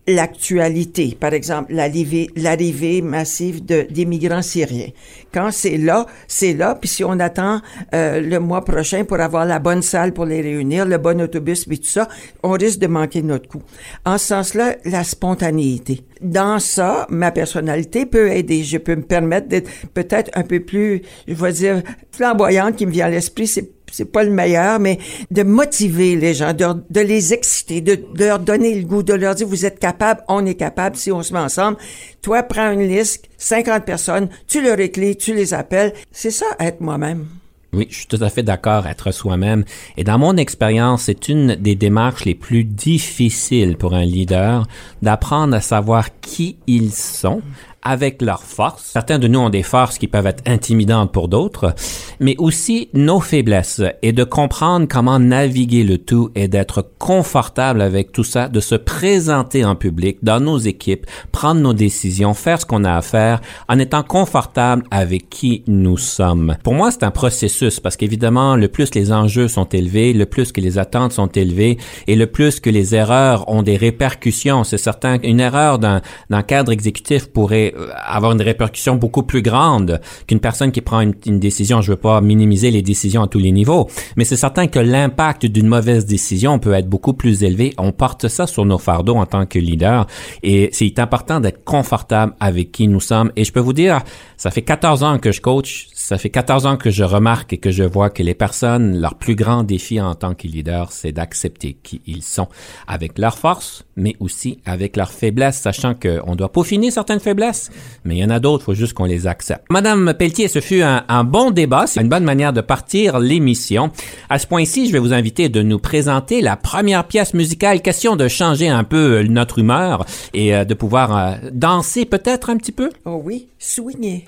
l'actualité, 0.09 1.17
par 1.21 1.35
exemple 1.35 1.73
l'arrivée 1.73 3.03
massive 3.03 3.65
de 3.65 3.87
d'immigrants 3.91 4.43
syriens. 4.43 4.89
Quand 5.33 5.51
c'est 5.53 5.77
là, 5.77 6.07
c'est 6.27 6.55
là. 6.55 6.75
Puis 6.75 6.89
si 6.89 7.05
on 7.05 7.21
attend 7.21 7.61
euh, 7.95 8.21
le 8.21 8.41
mois 8.41 8.65
prochain 8.65 9.05
pour 9.05 9.21
avoir 9.21 9.45
la 9.45 9.59
bonne 9.59 9.83
salle 9.83 10.13
pour 10.15 10.25
les 10.25 10.41
réunir, 10.41 10.87
le 10.87 10.97
bon 10.97 11.21
autobus, 11.21 11.67
puis 11.67 11.79
tout 11.79 11.89
ça, 11.89 12.09
on 12.43 12.53
risque 12.53 12.79
de 12.79 12.87
manquer 12.87 13.23
notre 13.23 13.49
coup. 13.49 13.63
En 14.07 14.17
ce 14.17 14.27
sens-là, 14.27 14.77
la 14.85 15.05
spontanéité. 15.05 16.01
Dans 16.23 16.59
ça, 16.59 17.07
ma 17.11 17.31
personnalité 17.31 18.07
peut 18.07 18.31
aider. 18.31 18.65
Je 18.65 18.79
peux 18.79 18.97
me 18.97 19.03
permettre 19.03 19.49
d'être 19.49 19.71
peut-être 19.93 20.31
un 20.35 20.43
peu 20.43 20.61
plus, 20.61 21.03
je 21.29 21.35
vais 21.35 21.53
dire, 21.53 21.83
flamboyante 22.11 22.77
qui 22.77 22.87
me 22.87 22.91
vient 22.91 23.07
à 23.07 23.11
l'esprit. 23.11 23.47
C'est 23.47 23.78
c'est 23.91 24.11
pas 24.11 24.25
le 24.25 24.31
meilleur, 24.31 24.79
mais 24.79 24.99
de 25.31 25.43
motiver 25.43 26.17
les 26.17 26.35
gens, 26.35 26.53
de, 26.53 27.01
les 27.01 27.33
exciter, 27.33 27.81
de, 27.81 27.99
leur 28.15 28.39
donner 28.39 28.75
le 28.75 28.85
goût, 28.85 29.03
de 29.03 29.15
leur 29.15 29.35
dire 29.35 29.47
vous 29.47 29.67
êtes 29.67 29.79
capable, 29.79 30.23
on 30.29 30.45
est 30.47 30.55
capable 30.55 30.97
si 30.97 31.13
on 31.13 31.23
se 31.23 31.33
met 31.33 31.39
ensemble. 31.39 31.79
Toi, 32.23 32.43
prends 32.43 32.73
une 32.73 32.87
liste, 32.89 33.29
50 33.39 33.85
personnes, 33.85 34.29
tu 34.47 34.63
leur 34.63 34.79
écris, 34.81 35.17
tu 35.17 35.35
les 35.35 35.55
appelles. 35.55 35.93
C'est 36.13 36.31
ça, 36.31 36.47
être 36.59 36.81
moi-même. 36.81 37.27
Oui, 37.75 37.87
je 37.91 37.97
suis 37.97 38.07
tout 38.07 38.19
à 38.23 38.31
fait 38.31 38.43
d'accord, 38.43 38.87
être 38.87 39.13
soi-même. 39.13 39.65
Et 39.99 40.05
dans 40.05 40.19
mon 40.19 40.39
expérience, 40.39 41.03
c'est 41.03 41.29
une 41.29 41.55
des 41.55 41.75
démarches 41.75 42.25
les 42.25 42.35
plus 42.35 42.65
difficiles 42.65 43.77
pour 43.77 43.95
un 43.95 44.07
leader 44.07 44.67
d'apprendre 45.03 45.55
à 45.55 45.61
savoir 45.61 46.19
qui 46.21 46.57
ils 46.67 46.93
sont, 46.93 47.43
avec 47.83 48.21
leurs 48.21 48.43
forces. 48.43 48.83
Certains 48.85 49.19
de 49.19 49.29
nous 49.29 49.39
ont 49.39 49.51
des 49.51 49.63
forces 49.63 49.99
qui 49.99 50.09
peuvent 50.09 50.27
être 50.27 50.43
intimidantes 50.47 51.13
pour 51.13 51.29
d'autres, 51.29 51.75
mais 52.21 52.35
aussi 52.39 52.89
nos 52.93 53.21
faiblesses 53.21 53.83
et 54.03 54.13
de 54.13 54.25
comprendre 54.25 54.87
comment 54.89 55.19
naviguer 55.19 55.85
le 55.85 55.99
tout 55.99 56.31
et 56.35 56.49
d'être 56.49 56.85
confortable 56.99 57.81
avec 57.81 58.13
tout 58.13 58.25
ça, 58.25 58.49
de 58.49 58.61
se 58.61 58.75
présenter 58.75 59.65
en 59.65 59.77
public, 59.77 60.19
dans 60.23 60.41
nos 60.41 60.59
équipes, 60.59 61.07
prendre 61.33 61.61
nos 61.61 61.73
décisions, 61.73 62.35
faire 62.35 62.61
ce 62.61 62.67
qu'on 62.67 62.85
a 62.85 62.97
à 62.97 63.03
faire 63.03 63.41
en 63.69 63.79
étant 63.79 64.03
confortable 64.03 64.83
avec 64.91 65.31
qui 65.31 65.63
nous 65.67 65.99
sommes. 65.99 66.57
Pour 66.65 66.75
moi, 66.75 66.91
c'est 66.91 67.05
un 67.05 67.11
processus 67.11 67.81
parce 67.81 67.97
qu'évidemment, 67.97 68.57
le 68.57 68.69
plus 68.69 68.95
les 68.95 69.13
enjeux 69.13 69.49
sont 69.49 69.69
élevés, 69.69 70.13
le 70.13 70.27
plus 70.27 70.51
que 70.53 70.61
les 70.61 70.79
attentes 70.79 71.13
sont 71.13 71.29
élevées 71.29 71.79
et 72.07 72.17
le 72.17 72.27
plus 72.27 72.61
que 72.61 72.71
les 72.71 72.95
erreurs 72.95 73.49
ont 73.49 73.63
des 73.63 73.77
répercussions. 73.77 74.65
C'est 74.65 74.79
certain 74.79 75.19
qu'une 75.19 75.41
erreur 75.41 75.79
dans 75.79 76.01
cadre 76.49 76.73
exécutif 76.73 77.27
pourrait 77.27 77.68
euh, 77.77 77.89
avoir 78.05 78.33
une 78.33 78.43
répercussion 78.43 78.97
beaucoup 78.97 79.23
plus 79.23 79.43
grande 79.43 80.01
qu'une 80.27 80.41
personne 80.41 80.73
qui 80.73 80.81
prend 80.81 81.01
une, 81.01 81.39
décision. 81.39 81.81
Je 81.81 81.93
veux 81.93 81.97
pas 81.97 82.21
minimiser 82.21 82.71
les 82.71 82.83
décisions 82.83 83.23
à 83.23 83.29
tous 83.29 83.39
les 83.39 83.53
niveaux, 83.53 83.89
mais 84.17 84.25
c'est 84.25 84.37
certain 84.37 84.67
que 84.67 84.79
l'impact 84.79 85.47
d'une 85.47 85.69
mauvaise 85.69 86.07
décision 86.07 86.59
peut 86.59 86.73
être 86.73 86.89
beaucoup 86.89 87.15
plus 87.15 87.43
élevé. 87.43 87.75
On 87.79 87.93
porte 87.93 88.29
ça 88.29 88.47
sur 88.47 88.65
nos 88.65 88.79
fardeaux 88.79 89.17
en 89.17 89.27
tant 89.27 89.47
que 89.47 89.59
leader 89.59 90.07
et 90.43 90.71
c'est 90.73 90.99
important 90.99 91.41
d'être 91.41 91.65
confortable 91.65 92.35
avec 92.41 92.73
qui 92.73 92.89
nous 92.89 93.01
sommes. 93.01 93.33
Et 93.37 93.45
je 93.45 93.53
peux 93.53 93.61
vous 93.61 93.73
dire, 93.73 94.01
ça 94.37 94.51
fait 94.51 94.63
14 94.63 95.03
ans 95.03 95.19
que 95.19 95.33
je 95.33 95.41
coach, 95.41 95.89
ça 95.95 96.19
fait 96.19 96.31
14 96.31 96.67
ans 96.67 96.77
que 96.77 96.91
je 96.91 97.05
remarque 97.05 97.53
et 97.53 97.59
que 97.59 97.71
je 97.71 97.85
vois 97.85 98.11
que 98.11 98.23
les 98.23 98.35
personnes, 98.35 99.01
leur 99.01 99.17
plus 99.17 99.35
grand 99.35 99.63
défi 99.63 100.01
en 100.01 100.15
tant 100.15 100.35
que 100.35 100.47
leader, 100.47 100.93
c'est 100.93 101.13
d'accepter 101.13 101.77
qui 101.83 102.01
ils 102.07 102.23
sont 102.23 102.49
avec 102.87 103.19
leurs 103.19 103.39
forces, 103.39 103.85
mais 103.99 104.17
aussi 104.21 104.59
avec 104.65 104.97
leurs 104.97 105.11
faiblesses, 105.13 105.59
sachant 105.59 105.95
qu'on 105.95 106.37
doit 106.37 106.51
peaufiner 106.51 106.91
certaines 106.91 107.21
faiblesses, 107.21 107.71
mais 108.05 108.17
il 108.17 108.19
y 108.19 108.25
en 108.25 108.31
a 108.31 108.41
d'autres, 108.41 108.63
il 108.63 108.67
faut 108.67 108.75
juste 108.75 108.95
qu'on 108.95 109.05
les 109.05 109.27
accepte. 109.27 109.67
Madame 109.71 110.15
Pelletier, 110.15 110.49
ce 110.49 110.61
fut 110.61 110.81
un, 110.81 111.05
un 111.09 111.25
bon 111.25 111.51
débat, 111.51 111.87
c'est 111.87 112.01
une 112.01 112.09
bonne 112.09 112.25
manière 112.25 112.53
de 112.53 112.61
partir 112.61 113.19
l'émission. 113.19 113.91
À 114.31 114.39
ce 114.39 114.47
point-ci, 114.47 114.87
je 114.87 114.93
vais 114.93 114.99
vous 114.99 115.13
inviter 115.13 115.49
de 115.49 115.63
nous 115.63 115.79
présenter 115.79 116.41
la 116.41 116.57
première 116.57 117.05
pièce 117.07 117.35
musicale, 117.35 117.83
question 117.83 118.17
de 118.17 118.29
changer 118.29 118.69
un 118.69 118.85
peu 118.85 119.23
notre 119.25 119.59
humeur 119.59 120.07
et 120.33 120.55
euh, 120.55 120.65
de 120.65 120.75
pouvoir 120.75 121.17
euh, 121.17 121.51
danser 121.53 122.05
peut-être 122.05 122.51
un 122.51 122.57
petit 122.57 122.73
peu. 122.73 122.91
Oh 123.05 123.21
oui, 123.23 123.49
swinguer. 123.59 124.25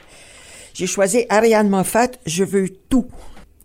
J'ai 0.75 0.87
choisi 0.87 1.25
Ariane 1.29 1.69
Moffat, 1.69 2.11
Je 2.27 2.45
veux 2.45 2.69
tout. 2.89 3.07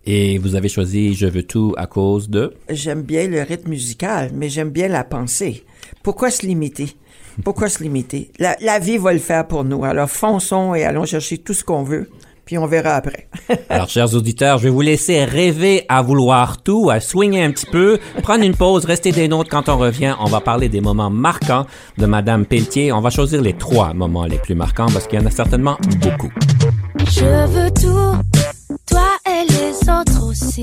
Et 0.04 0.38
vous 0.38 0.54
avez 0.54 0.68
choisi 0.68 1.14
Je 1.14 1.26
veux 1.26 1.42
tout 1.42 1.74
à 1.76 1.86
cause 1.86 2.28
de? 2.28 2.54
J'aime 2.70 3.02
bien 3.02 3.26
le 3.26 3.42
rythme 3.42 3.70
musical, 3.70 4.30
mais 4.34 4.48
j'aime 4.48 4.70
bien 4.70 4.88
la 4.88 5.04
pensée. 5.04 5.64
Pourquoi 6.06 6.30
se 6.30 6.46
limiter? 6.46 6.96
Pourquoi 7.42 7.68
se 7.68 7.82
limiter? 7.82 8.30
La, 8.38 8.56
la 8.60 8.78
vie 8.78 8.96
va 8.96 9.12
le 9.12 9.18
faire 9.18 9.44
pour 9.48 9.64
nous. 9.64 9.84
Alors 9.84 10.08
fonçons 10.08 10.72
et 10.72 10.84
allons 10.84 11.04
chercher 11.04 11.38
tout 11.38 11.52
ce 11.52 11.64
qu'on 11.64 11.82
veut, 11.82 12.08
puis 12.44 12.58
on 12.58 12.66
verra 12.66 12.94
après. 12.94 13.26
Alors, 13.68 13.88
chers 13.88 14.14
auditeurs, 14.14 14.58
je 14.58 14.62
vais 14.62 14.70
vous 14.70 14.82
laisser 14.82 15.24
rêver 15.24 15.84
à 15.88 16.02
vouloir 16.02 16.62
tout, 16.62 16.90
à 16.90 17.00
swinger 17.00 17.42
un 17.42 17.50
petit 17.50 17.66
peu, 17.66 17.98
prendre 18.22 18.44
une 18.44 18.54
pause, 18.54 18.84
rester 18.84 19.10
des 19.10 19.26
nôtres 19.26 19.50
quand 19.50 19.68
on 19.68 19.78
revient. 19.78 20.14
On 20.20 20.26
va 20.26 20.40
parler 20.40 20.68
des 20.68 20.80
moments 20.80 21.10
marquants 21.10 21.66
de 21.98 22.06
Madame 22.06 22.46
Pelletier. 22.46 22.92
On 22.92 23.00
va 23.00 23.10
choisir 23.10 23.42
les 23.42 23.54
trois 23.54 23.92
moments 23.92 24.26
les 24.26 24.38
plus 24.38 24.54
marquants 24.54 24.86
parce 24.92 25.08
qu'il 25.08 25.18
y 25.18 25.22
en 25.24 25.26
a 25.26 25.32
certainement 25.32 25.76
beaucoup. 26.02 26.30
Je 27.00 27.46
veux 27.48 27.70
tout, 27.72 28.16
toi 28.88 29.08
et 29.28 29.44
les 29.50 29.90
autres 29.90 30.24
aussi, 30.24 30.62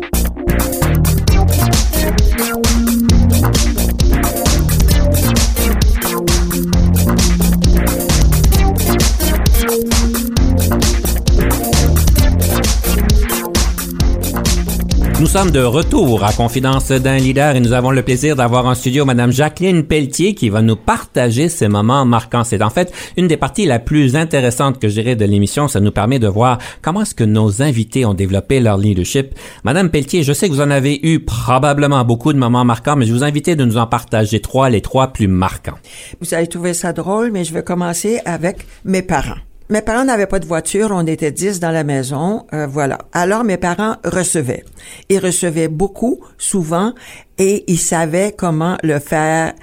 sommes 15.31 15.51
de 15.51 15.61
retour 15.61 16.25
à 16.25 16.33
Confidence 16.33 16.91
d'un 16.91 17.15
leader 17.15 17.55
et 17.55 17.61
nous 17.61 17.71
avons 17.71 17.91
le 17.91 18.01
plaisir 18.01 18.35
d'avoir 18.35 18.65
en 18.65 18.75
studio 18.75 19.05
Madame 19.05 19.31
Jacqueline 19.31 19.83
Pelletier 19.83 20.35
qui 20.35 20.49
va 20.49 20.61
nous 20.61 20.75
partager 20.75 21.47
ces 21.47 21.69
moments 21.69 22.03
marquants. 22.03 22.43
C'est 22.43 22.61
en 22.61 22.69
fait 22.69 22.91
une 23.15 23.29
des 23.29 23.37
parties 23.37 23.65
la 23.65 23.79
plus 23.79 24.17
intéressantes 24.17 24.77
que 24.77 24.89
je 24.89 24.95
dirais 24.95 25.15
de 25.15 25.23
l'émission. 25.23 25.69
Ça 25.69 25.79
nous 25.79 25.93
permet 25.93 26.19
de 26.19 26.27
voir 26.27 26.57
comment 26.81 27.03
est-ce 27.03 27.15
que 27.15 27.23
nos 27.23 27.61
invités 27.61 28.03
ont 28.03 28.13
développé 28.13 28.59
leur 28.59 28.77
leadership. 28.77 29.33
Madame 29.63 29.89
Pelletier, 29.89 30.23
je 30.23 30.33
sais 30.33 30.49
que 30.49 30.53
vous 30.53 30.59
en 30.59 30.69
avez 30.69 30.99
eu 31.01 31.21
probablement 31.21 32.03
beaucoup 32.03 32.33
de 32.33 32.37
moments 32.37 32.65
marquants, 32.65 32.97
mais 32.97 33.05
je 33.05 33.13
vous 33.13 33.23
invite 33.23 33.51
de 33.51 33.63
nous 33.63 33.77
en 33.77 33.87
partager 33.87 34.41
trois, 34.41 34.69
les 34.69 34.81
trois 34.81 35.13
plus 35.13 35.29
marquants. 35.29 35.77
Vous 36.19 36.33
allez 36.33 36.47
trouver 36.47 36.73
ça 36.73 36.91
drôle, 36.91 37.31
mais 37.31 37.45
je 37.45 37.53
vais 37.53 37.63
commencer 37.63 38.19
avec 38.25 38.67
mes 38.83 39.01
parents. 39.01 39.39
Mes 39.71 39.81
parents 39.81 40.03
n'avaient 40.03 40.27
pas 40.27 40.39
de 40.39 40.45
voiture, 40.45 40.89
on 40.91 41.07
était 41.07 41.31
dix 41.31 41.61
dans 41.61 41.71
la 41.71 41.85
maison, 41.85 42.45
euh, 42.53 42.67
voilà. 42.67 42.97
Alors 43.13 43.45
mes 43.45 43.55
parents 43.55 43.95
recevaient. 44.03 44.65
Ils 45.07 45.19
recevaient 45.19 45.69
beaucoup, 45.69 46.19
souvent, 46.37 46.93
et 47.37 47.63
ils 47.71 47.79
savaient 47.79 48.35
comment 48.37 48.77
le 48.83 48.99
faire. 48.99 49.53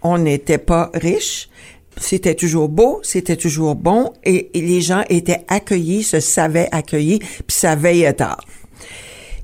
On 0.00 0.16
n'était 0.16 0.56
pas 0.56 0.90
riches, 0.94 1.50
c'était 1.98 2.34
toujours 2.34 2.70
beau, 2.70 3.00
c'était 3.02 3.36
toujours 3.36 3.74
bon, 3.74 4.14
et, 4.24 4.58
et 4.58 4.62
les 4.62 4.80
gens 4.80 5.04
étaient 5.10 5.44
accueillis, 5.48 6.02
se 6.02 6.20
savaient 6.20 6.70
accueillis, 6.72 7.18
puis 7.18 7.44
ça 7.48 7.76
veillait 7.76 8.14
tard. 8.14 8.40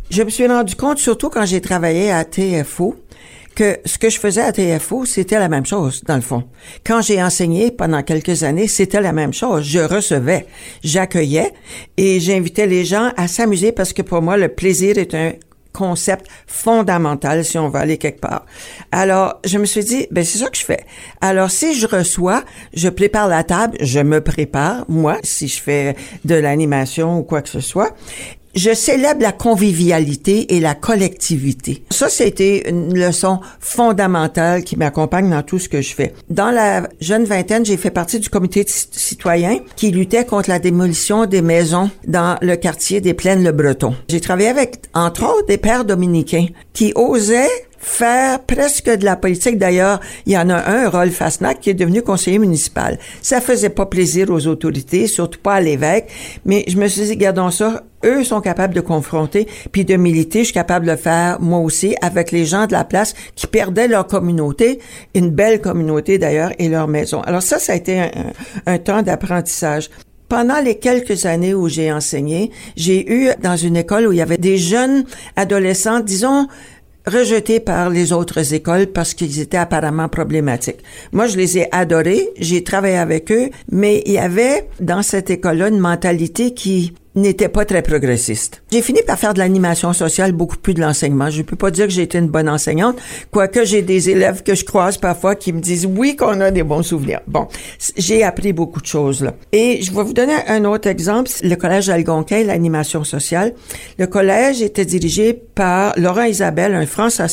Je 0.08 0.22
me 0.22 0.30
suis 0.30 0.46
rendu 0.46 0.74
compte, 0.74 0.96
surtout 0.96 1.28
quand 1.28 1.44
j'ai 1.44 1.60
travaillé 1.60 2.10
à 2.10 2.24
TFO, 2.24 2.96
que 3.58 3.80
ce 3.84 3.98
que 3.98 4.08
je 4.08 4.20
faisais 4.20 4.40
à 4.40 4.52
TFO, 4.52 5.04
c'était 5.04 5.40
la 5.40 5.48
même 5.48 5.66
chose, 5.66 6.04
dans 6.06 6.14
le 6.14 6.20
fond. 6.20 6.44
Quand 6.86 7.02
j'ai 7.02 7.20
enseigné 7.20 7.72
pendant 7.72 8.04
quelques 8.04 8.44
années, 8.44 8.68
c'était 8.68 9.00
la 9.00 9.12
même 9.12 9.32
chose. 9.32 9.64
Je 9.64 9.80
recevais, 9.80 10.46
j'accueillais 10.84 11.52
et 11.96 12.20
j'invitais 12.20 12.68
les 12.68 12.84
gens 12.84 13.10
à 13.16 13.26
s'amuser 13.26 13.72
parce 13.72 13.92
que 13.92 14.02
pour 14.02 14.22
moi, 14.22 14.36
le 14.36 14.46
plaisir 14.46 14.96
est 14.96 15.12
un 15.12 15.32
concept 15.72 16.26
fondamental 16.46 17.44
si 17.44 17.58
on 17.58 17.68
va 17.68 17.80
aller 17.80 17.98
quelque 17.98 18.20
part. 18.20 18.46
Alors, 18.92 19.40
je 19.44 19.58
me 19.58 19.64
suis 19.64 19.84
dit, 19.84 20.06
ben 20.12 20.24
c'est 20.24 20.38
ça 20.38 20.50
que 20.50 20.56
je 20.56 20.64
fais. 20.64 20.84
Alors, 21.20 21.50
si 21.50 21.74
je 21.74 21.88
reçois, 21.88 22.44
je 22.74 22.88
prépare 22.88 23.26
la 23.26 23.42
table, 23.42 23.76
je 23.80 23.98
me 23.98 24.20
prépare, 24.20 24.84
moi, 24.88 25.18
si 25.24 25.48
je 25.48 25.60
fais 25.60 25.96
de 26.24 26.36
l'animation 26.36 27.18
ou 27.18 27.22
quoi 27.24 27.42
que 27.42 27.48
ce 27.48 27.60
soit, 27.60 27.96
je 28.58 28.74
célèbre 28.74 29.22
la 29.22 29.30
convivialité 29.30 30.56
et 30.56 30.60
la 30.60 30.74
collectivité. 30.74 31.84
Ça, 31.90 32.08
c'était 32.08 32.68
une 32.68 32.98
leçon 32.98 33.38
fondamentale 33.60 34.64
qui 34.64 34.76
m'accompagne 34.76 35.30
dans 35.30 35.42
tout 35.42 35.60
ce 35.60 35.68
que 35.68 35.80
je 35.80 35.94
fais. 35.94 36.12
Dans 36.28 36.50
la 36.50 36.88
jeune 37.00 37.24
vingtaine, 37.24 37.64
j'ai 37.64 37.76
fait 37.76 37.90
partie 37.90 38.18
du 38.18 38.28
comité 38.28 38.64
de 38.64 38.68
citoyen 38.68 39.60
qui 39.76 39.92
luttait 39.92 40.24
contre 40.24 40.50
la 40.50 40.58
démolition 40.58 41.26
des 41.26 41.40
maisons 41.40 41.88
dans 42.06 42.36
le 42.42 42.56
quartier 42.56 43.00
des 43.00 43.14
Plaines-le 43.14 43.52
Breton. 43.52 43.94
J'ai 44.08 44.20
travaillé 44.20 44.48
avec, 44.48 44.82
entre 44.92 45.22
autres, 45.24 45.46
des 45.46 45.58
pères 45.58 45.84
dominicains 45.84 46.46
qui 46.72 46.92
osaient 46.96 47.67
faire 47.78 48.40
presque 48.40 48.90
de 48.90 49.04
la 49.04 49.16
politique. 49.16 49.58
D'ailleurs, 49.58 50.00
il 50.26 50.32
y 50.32 50.38
en 50.38 50.50
a 50.50 50.56
un, 50.56 50.88
Rolf 50.88 51.14
Fasnac, 51.14 51.60
qui 51.60 51.70
est 51.70 51.74
devenu 51.74 52.02
conseiller 52.02 52.38
municipal. 52.38 52.98
Ça 53.22 53.40
faisait 53.40 53.70
pas 53.70 53.86
plaisir 53.86 54.30
aux 54.30 54.46
autorités, 54.46 55.06
surtout 55.06 55.40
pas 55.40 55.54
à 55.54 55.60
l'évêque, 55.60 56.08
mais 56.44 56.64
je 56.68 56.76
me 56.76 56.88
suis 56.88 57.02
dit, 57.02 57.16
gardons 57.16 57.50
ça, 57.50 57.84
eux 58.04 58.24
sont 58.24 58.40
capables 58.40 58.74
de 58.74 58.80
confronter, 58.80 59.46
puis 59.72 59.84
de 59.84 59.96
militer, 59.96 60.40
je 60.40 60.46
suis 60.46 60.54
capable 60.54 60.86
de 60.86 60.92
le 60.92 60.96
faire 60.96 61.40
moi 61.40 61.58
aussi 61.58 61.96
avec 62.00 62.30
les 62.32 62.44
gens 62.44 62.66
de 62.66 62.72
la 62.72 62.84
place 62.84 63.14
qui 63.34 63.46
perdaient 63.46 63.88
leur 63.88 64.06
communauté, 64.06 64.80
une 65.14 65.30
belle 65.30 65.60
communauté 65.60 66.18
d'ailleurs, 66.18 66.52
et 66.58 66.68
leur 66.68 66.88
maison. 66.88 67.20
Alors 67.22 67.42
ça, 67.42 67.58
ça 67.58 67.72
a 67.72 67.76
été 67.76 68.00
un, 68.00 68.10
un 68.66 68.78
temps 68.78 69.02
d'apprentissage. 69.02 69.90
Pendant 70.28 70.60
les 70.60 70.78
quelques 70.78 71.24
années 71.24 71.54
où 71.54 71.68
j'ai 71.68 71.90
enseigné, 71.90 72.50
j'ai 72.76 73.10
eu 73.10 73.30
dans 73.42 73.56
une 73.56 73.78
école 73.78 74.06
où 74.06 74.12
il 74.12 74.18
y 74.18 74.22
avait 74.22 74.36
des 74.36 74.58
jeunes 74.58 75.04
adolescents, 75.36 76.00
disons, 76.00 76.48
rejetés 77.08 77.60
par 77.60 77.90
les 77.90 78.12
autres 78.12 78.54
écoles 78.54 78.86
parce 78.86 79.14
qu'ils 79.14 79.40
étaient 79.40 79.56
apparemment 79.56 80.08
problématiques. 80.08 80.82
Moi, 81.12 81.26
je 81.26 81.36
les 81.36 81.58
ai 81.58 81.74
adorés, 81.74 82.28
j'ai 82.38 82.64
travaillé 82.64 82.96
avec 82.96 83.32
eux, 83.32 83.50
mais 83.70 84.02
il 84.06 84.12
y 84.12 84.18
avait 84.18 84.68
dans 84.80 85.02
cette 85.02 85.30
école-là 85.30 85.68
une 85.68 85.78
mentalité 85.78 86.54
qui 86.54 86.94
n'était 87.14 87.48
pas 87.48 87.64
très 87.64 87.82
progressiste. 87.82 88.62
J'ai 88.70 88.82
fini 88.82 89.00
par 89.06 89.18
faire 89.18 89.34
de 89.34 89.38
l'animation 89.38 89.92
sociale, 89.92 90.32
beaucoup 90.32 90.56
plus 90.56 90.74
de 90.74 90.80
l'enseignement. 90.80 91.30
Je 91.30 91.42
peux 91.42 91.56
pas 91.56 91.70
dire 91.70 91.86
que 91.86 91.92
j'ai 91.92 92.02
été 92.02 92.18
une 92.18 92.28
bonne 92.28 92.48
enseignante, 92.48 92.98
quoique 93.30 93.64
j'ai 93.64 93.82
des 93.82 94.10
élèves 94.10 94.42
que 94.42 94.54
je 94.54 94.64
croise 94.64 94.98
parfois 94.98 95.34
qui 95.34 95.52
me 95.52 95.60
disent 95.60 95.86
oui 95.86 96.16
qu'on 96.16 96.40
a 96.40 96.50
des 96.50 96.62
bons 96.62 96.82
souvenirs. 96.82 97.20
Bon, 97.26 97.48
j'ai 97.96 98.22
appris 98.22 98.52
beaucoup 98.52 98.80
de 98.80 98.86
choses 98.86 99.22
là. 99.22 99.34
Et 99.52 99.80
je 99.82 99.92
vais 99.92 100.02
vous 100.02 100.12
donner 100.12 100.36
un 100.46 100.64
autre 100.64 100.88
exemple, 100.88 101.30
le 101.42 101.54
collège 101.56 101.88
Algonquin, 101.88 102.44
l'animation 102.44 103.04
sociale. 103.04 103.54
Le 103.98 104.06
collège 104.06 104.62
était 104.62 104.84
dirigé 104.84 105.32
par 105.32 105.94
Laurent 105.96 106.24
Isabelle, 106.24 106.74
un 106.74 106.86
François 106.86 107.28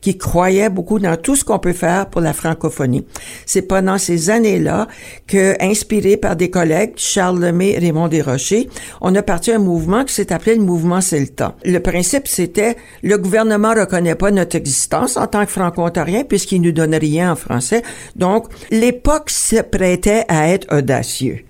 qui 0.00 0.16
croyait 0.18 0.70
beaucoup 0.70 0.98
dans 0.98 1.16
tout 1.16 1.36
ce 1.36 1.44
qu'on 1.44 1.58
peut 1.58 1.72
faire 1.72 2.06
pour 2.06 2.20
la 2.20 2.32
francophonie. 2.32 3.06
C'est 3.46 3.62
pendant 3.62 3.98
ces 3.98 4.30
années-là 4.30 4.88
que, 5.26 5.54
inspiré 5.60 6.16
par 6.16 6.36
des 6.36 6.50
collègues, 6.50 6.92
Charles 6.96 7.40
Lemay, 7.40 7.78
Raymond 7.78 8.08
Desrochers, 8.08 8.68
on 9.00 9.13
a 9.14 9.22
parti 9.22 9.52
un 9.52 9.58
mouvement 9.58 10.04
qui 10.04 10.14
s'est 10.14 10.32
appelé 10.32 10.56
le 10.56 10.62
mouvement 10.62 11.00
Celta. 11.00 11.56
Le 11.64 11.78
principe, 11.78 12.28
c'était 12.28 12.76
le 13.02 13.18
gouvernement 13.18 13.74
reconnaît 13.74 14.14
pas 14.14 14.30
notre 14.30 14.56
existence 14.56 15.16
en 15.16 15.26
tant 15.26 15.44
que 15.44 15.50
franco-ontarien 15.50 16.24
puisqu'il 16.24 16.62
nous 16.62 16.72
donne 16.72 16.94
rien 16.94 17.32
en 17.32 17.36
français. 17.36 17.82
Donc, 18.16 18.46
l'époque 18.70 19.30
se 19.30 19.62
prêtait 19.62 20.24
à 20.28 20.48
être 20.48 20.74
audacieux 20.76 21.44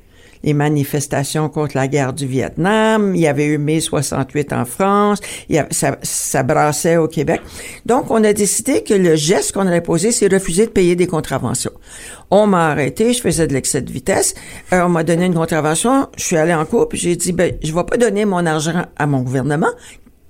les 0.44 0.54
manifestations 0.54 1.48
contre 1.48 1.76
la 1.76 1.88
guerre 1.88 2.12
du 2.12 2.26
Vietnam, 2.26 3.14
il 3.14 3.22
y 3.22 3.26
avait 3.26 3.46
eu 3.46 3.58
mai 3.58 3.80
68 3.80 4.52
en 4.52 4.64
France, 4.64 5.20
ça, 6.02 6.42
brassait 6.42 6.98
au 6.98 7.08
Québec. 7.08 7.40
Donc, 7.86 8.10
on 8.10 8.22
a 8.22 8.32
décidé 8.32 8.82
que 8.82 8.94
le 8.94 9.16
geste 9.16 9.52
qu'on 9.52 9.66
allait 9.66 9.80
poser, 9.80 10.12
c'est 10.12 10.32
refuser 10.32 10.66
de 10.66 10.70
payer 10.70 10.96
des 10.96 11.06
contraventions. 11.06 11.72
On 12.30 12.46
m'a 12.46 12.70
arrêté, 12.70 13.12
je 13.12 13.20
faisais 13.20 13.46
de 13.46 13.54
l'excès 13.54 13.80
de 13.80 13.90
vitesse. 13.90 14.34
Euh, 14.72 14.82
on 14.82 14.88
m'a 14.88 15.02
donné 15.02 15.26
une 15.26 15.34
contravention, 15.34 16.08
je 16.16 16.24
suis 16.24 16.36
allé 16.36 16.54
en 16.54 16.64
cours, 16.64 16.88
puis 16.88 16.98
j'ai 16.98 17.16
dit, 17.16 17.32
ben, 17.32 17.56
je 17.62 17.72
vais 17.72 17.84
pas 17.84 17.96
donner 17.96 18.24
mon 18.24 18.44
argent 18.44 18.84
à 18.96 19.06
mon 19.06 19.22
gouvernement 19.22 19.70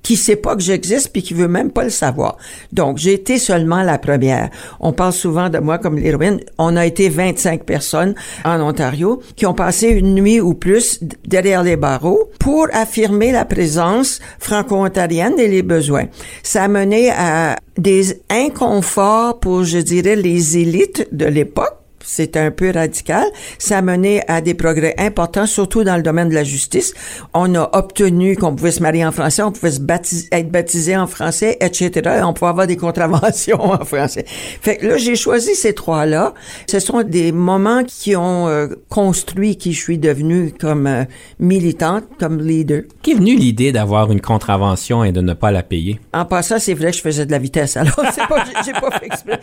qui 0.05 0.17
sait 0.17 0.37
pas 0.37 0.55
que 0.55 0.63
j'existe 0.63 1.09
puis 1.13 1.23
qui 1.23 1.35
veut 1.35 1.49
même 1.49 1.73
pas 1.73 1.83
le 1.83 1.91
savoir. 1.91 2.37
Donc, 2.73 2.99
j'ai 2.99 3.15
été 3.15 3.39
seulement 3.39 3.83
la 3.83 3.99
première. 3.99 4.51
On 4.79 4.93
parle 4.93 5.13
souvent 5.13 5.49
de 5.49 5.59
moi 5.59 5.79
comme 5.79 5.99
l'héroïne. 5.99 6.41
On 6.59 6.77
a 6.77 6.87
été 6.87 7.09
25 7.09 7.65
personnes 7.65 8.15
en 8.45 8.61
Ontario 8.61 9.21
qui 9.35 9.47
ont 9.47 9.55
passé 9.55 9.89
une 9.89 10.15
nuit 10.15 10.41
ou 10.41 10.55
plus 10.55 11.01
derrière 11.27 11.65
les 11.65 11.77
barreaux 11.77 12.31
pour 12.39 12.69
affirmer 12.73 13.33
la 13.33 13.45
présence 13.45 14.21
franco-ontarienne 14.39 15.39
et 15.39 15.49
les 15.49 15.63
besoins. 15.63 16.05
Ça 16.43 16.65
a 16.65 16.69
mené 16.69 17.11
à 17.11 17.57
des 17.79 18.21
inconforts 18.31 19.41
pour, 19.41 19.65
je 19.65 19.79
dirais, 19.79 20.17
les 20.17 20.59
élites 20.59 21.09
de 21.13 21.25
l'époque 21.25 21.84
c'est 22.05 22.37
un 22.37 22.51
peu 22.51 22.71
radical. 22.71 23.25
Ça 23.59 23.79
a 23.79 23.83
mené 23.83 24.23
à 24.29 24.41
des 24.41 24.55
progrès 24.55 24.95
importants, 24.99 25.47
surtout 25.47 25.85
dans 25.85 25.97
le 25.97 26.03
domaine 26.03 26.29
de 26.29 26.35
la 26.35 26.45
justice. 26.45 26.95
On 27.33 27.55
a 27.55 27.71
obtenu 27.73 28.37
qu'on 28.37 28.55
pouvait 28.55 28.71
se 28.71 28.83
marier 28.83 29.05
en 29.05 29.13
français, 29.13 29.43
on 29.43 29.53
pouvait 29.53 29.73
se 29.73 29.81
baptiser, 29.81 30.29
être 30.33 30.51
baptisé 30.51 30.97
en 30.97 31.07
français, 31.07 31.57
etc. 31.61 31.91
Et 32.19 32.23
on 32.23 32.33
pouvait 32.33 32.51
avoir 32.51 32.67
des 32.67 32.77
contraventions 32.77 33.61
en 33.73 33.85
français. 33.85 34.25
Fait 34.27 34.77
que 34.77 34.87
là, 34.87 34.97
j'ai 34.97 35.17
choisi 35.17 35.55
ces 35.55 35.75
trois-là. 35.75 36.35
Ce 36.69 36.79
sont 36.81 37.03
des 37.03 37.33
moments 37.33 37.83
qui 37.85 38.17
ont 38.17 38.49
euh, 38.49 38.69
construit 38.89 39.57
qui 39.57 39.73
je 39.73 39.81
suis 39.81 39.99
devenue 39.99 40.53
comme 40.59 40.87
euh, 40.87 41.05
militante, 41.39 42.05
comme 42.19 42.41
leader. 42.41 42.83
Qui 43.03 43.13
est 43.13 43.15
venue 43.15 43.37
l'idée 43.37 43.73
d'avoir 43.73 44.13
une 44.13 44.21
contravention 44.21 45.05
et 45.05 45.13
de 45.13 45.21
ne 45.21 45.35
pas 45.35 45.51
la 45.51 45.63
payer? 45.63 46.01
En 46.13 46.25
passant, 46.25 46.59
c'est 46.59 46.75
vrai 46.75 46.91
que 46.91 46.97
je 46.97 47.03
faisais 47.03 47.27
de 47.27 47.33
la 47.33 47.39
vitesse. 47.39 47.77
Alors, 47.77 47.95
c'est 48.13 48.27
pas, 48.27 48.45
j'ai 48.65 48.73
pas 48.73 48.91
fait 48.99 49.07
exprès. 49.07 49.41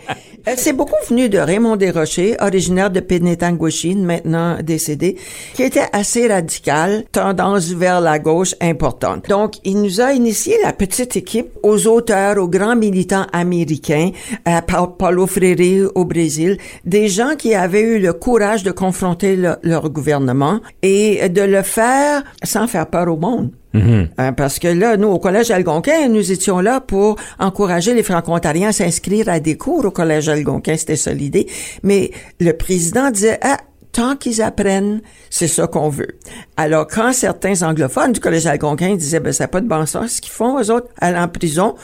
Euh, 0.48 0.52
c'est 0.56 0.72
beaucoup 0.72 0.94
venu 1.08 1.28
de 1.28 1.38
Raymond 1.38 1.76
Desrochers, 1.76 2.36
originaire 2.52 2.90
de 2.90 3.00
Penetanguishene, 3.00 4.04
maintenant 4.04 4.58
décédé, 4.62 5.16
qui 5.54 5.62
était 5.62 5.88
assez 5.92 6.28
radical, 6.28 7.04
tendance 7.10 7.70
vers 7.72 8.02
la 8.02 8.18
gauche 8.18 8.54
importante. 8.60 9.26
Donc, 9.28 9.54
il 9.64 9.80
nous 9.80 10.02
a 10.02 10.12
initié 10.12 10.56
la 10.62 10.74
petite 10.74 11.16
équipe 11.16 11.48
aux 11.62 11.86
auteurs, 11.86 12.36
aux 12.36 12.48
grands 12.48 12.76
militants 12.76 13.26
américains, 13.32 14.10
à 14.44 14.60
Paulo 14.60 15.26
Freire 15.26 15.88
au 15.94 16.04
Brésil, 16.04 16.58
des 16.84 17.08
gens 17.08 17.36
qui 17.38 17.54
avaient 17.54 17.80
eu 17.80 17.98
le 17.98 18.12
courage 18.12 18.64
de 18.64 18.70
confronter 18.70 19.38
leur 19.62 19.88
gouvernement 19.88 20.60
et 20.82 21.28
de 21.30 21.42
le 21.42 21.62
faire 21.62 22.22
sans 22.42 22.66
faire 22.66 22.86
peur 22.86 23.08
au 23.08 23.16
monde. 23.16 23.50
Hein, 23.74 24.32
parce 24.32 24.58
que 24.58 24.68
là, 24.68 24.96
nous, 24.96 25.08
au 25.08 25.18
Collège 25.18 25.50
Algonquin, 25.50 26.08
nous 26.08 26.30
étions 26.30 26.60
là 26.60 26.80
pour 26.80 27.16
encourager 27.38 27.94
les 27.94 28.02
Franco-Ontariens 28.02 28.68
à 28.68 28.72
s'inscrire 28.72 29.28
à 29.28 29.40
des 29.40 29.56
cours 29.56 29.84
au 29.84 29.90
Collège 29.90 30.28
Algonquin. 30.28 30.76
C'était 30.76 30.96
ça 30.96 31.12
l'idée. 31.12 31.46
Mais 31.82 32.10
le 32.40 32.52
président 32.52 33.10
disait, 33.10 33.38
ah, 33.42 33.58
tant 33.92 34.16
qu'ils 34.16 34.40
apprennent, 34.40 35.02
c'est 35.30 35.48
ça 35.48 35.66
qu'on 35.66 35.90
veut. 35.90 36.18
Alors, 36.56 36.86
quand 36.86 37.12
certains 37.12 37.62
anglophones 37.62 38.12
du 38.12 38.20
Collège 38.20 38.46
algonquin 38.46 38.96
disaient, 38.96 39.20
ben, 39.20 39.32
ça 39.32 39.44
n'a 39.44 39.48
pas 39.48 39.60
de 39.60 39.68
bon 39.68 39.86
sens, 39.86 40.12
ce 40.12 40.20
qu'ils 40.20 40.32
font, 40.32 40.58
eux 40.60 40.70
autres, 40.70 40.88
aller 40.98 41.18
en 41.18 41.28
prison, 41.28 41.74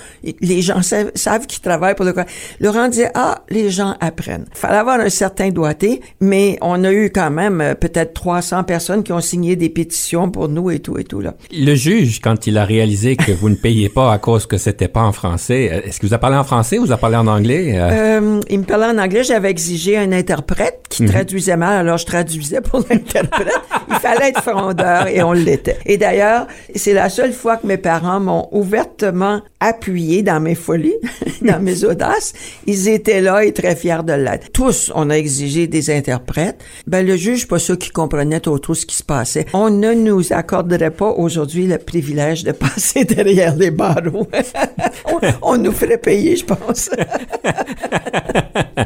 les 0.41 0.62
gens 0.62 0.81
savent, 0.83 1.47
qu'ils 1.47 1.61
travaillent 1.61 1.95
pour 1.95 2.07
le 2.07 2.12
Collège. 2.12 2.31
Laurent 2.61 2.88
disait, 2.88 3.11
ah, 3.15 3.43
les 3.50 3.71
gens 3.71 3.95
apprennent. 4.00 4.47
Il 4.55 4.59
fallait 4.59 4.79
avoir 4.79 5.00
un 5.00 5.11
certain 5.11 5.50
doigté, 5.50 6.00
mais 6.21 6.59
on 6.63 6.82
a 6.85 6.93
eu 6.93 7.11
quand 7.11 7.30
même 7.30 7.61
euh, 7.61 7.75
peut-être 7.75 8.15
300 8.15 8.65
personnes 8.65 9.02
qui 9.02 9.13
ont 9.13 9.21
signé 9.21 9.56
des 9.56 9.69
pétitions 9.69 10.30
pour 10.30 10.49
nous 10.49 10.71
et 10.71 10.80
tout 10.80 10.99
et 10.99 11.04
tout, 11.04 11.21
là. 11.21 11.35
Le 11.52 11.75
juge, 11.75 12.21
quand 12.21 12.47
il 12.47 12.56
a 12.56 12.65
réalisé 12.65 13.17
que 13.17 13.32
vous 13.32 13.49
ne 13.50 13.54
payez 13.54 13.91
pas 13.91 14.13
à 14.13 14.19
cause 14.19 14.47
que 14.47 14.56
c'était 14.56 14.89
pas 14.89 15.02
en 15.02 15.13
français, 15.13 15.71
euh, 15.71 15.87
est-ce 15.87 16.00
que 16.00 16.06
vous 16.06 16.15
a 16.15 16.19
parlé 16.19 16.37
en 16.37 16.45
français 16.45 16.78
ou 16.78 16.87
vous 16.87 16.93
a 16.93 16.97
parlé 16.97 17.17
en 17.17 17.26
anglais? 17.26 17.73
Euh? 17.75 18.21
euh 18.21 18.41
il 18.49 18.61
me 18.61 18.65
parlait 18.65 18.87
en 18.87 18.99
anglais, 18.99 19.25
j'avais 19.25 19.50
exigé 19.50 19.99
un 19.99 20.13
interprète 20.13 20.85
qui 20.89 21.02
mhm. 21.02 21.11
traduisait 21.11 21.56
mal, 21.56 21.76
alors 21.78 21.98
je 21.99 22.06
traduisais 22.06 22.61
pour 22.61 22.80
l'interprète. 22.91 23.52
Il 23.91 23.97
fallait 23.97 24.30
être 24.30 24.43
frondeur 24.43 25.06
et 25.08 25.23
on 25.23 25.32
l'était. 25.32 25.78
Et 25.87 25.97
d'ailleurs, 25.97 26.47
c'est 26.75 26.95
la 26.95 27.08
seule 27.08 27.32
fois 27.32 27.56
que 27.56 27.67
mes 27.67 27.76
parents 27.76 28.21
m'ont 28.21 28.49
ouvertement 28.52 29.43
appuyé 29.61 30.23
dans 30.23 30.41
mes 30.41 30.54
folies, 30.54 30.95
dans 31.43 31.61
mes 31.61 31.84
audaces. 31.84 32.32
Ils 32.67 32.89
étaient 32.89 33.21
là 33.21 33.45
et 33.45 33.52
très 33.52 33.76
fiers 33.76 34.02
de 34.04 34.13
l'être. 34.13 34.52
Tous, 34.52 34.93
on 34.95 35.11
a 35.11 35.15
exigé 35.15 35.67
des 35.67 35.91
interprètes. 35.91 36.65
Ben, 36.87 37.06
le 37.06 37.17
juge, 37.17 37.49
pas 37.49 37.58
ceux 37.58 37.76
qui 37.76 37.91
comprenaient 37.91 38.41
trop, 38.41 38.58
trop 38.58 38.75
ce 38.75 38.87
qui 38.87 38.97
se 38.97 39.02
passait. 39.02 39.47
On 39.52 39.71
ne 39.71 39.93
nous 39.93 40.32
accorderait 40.32 40.91
pas 40.91 41.11
aujourd'hui 41.11 41.67
le 41.67 41.78
privilège 41.78 42.45
de 42.45 42.52
passer 42.52 43.04
derrière 43.04 43.56
les 43.56 43.71
barreaux. 43.71 44.28
on, 45.06 45.21
on, 45.43 45.58
nous 45.58 45.73
ferait 45.73 45.99
payer, 45.99 46.37
je 46.37 46.45
pense. 46.45 46.91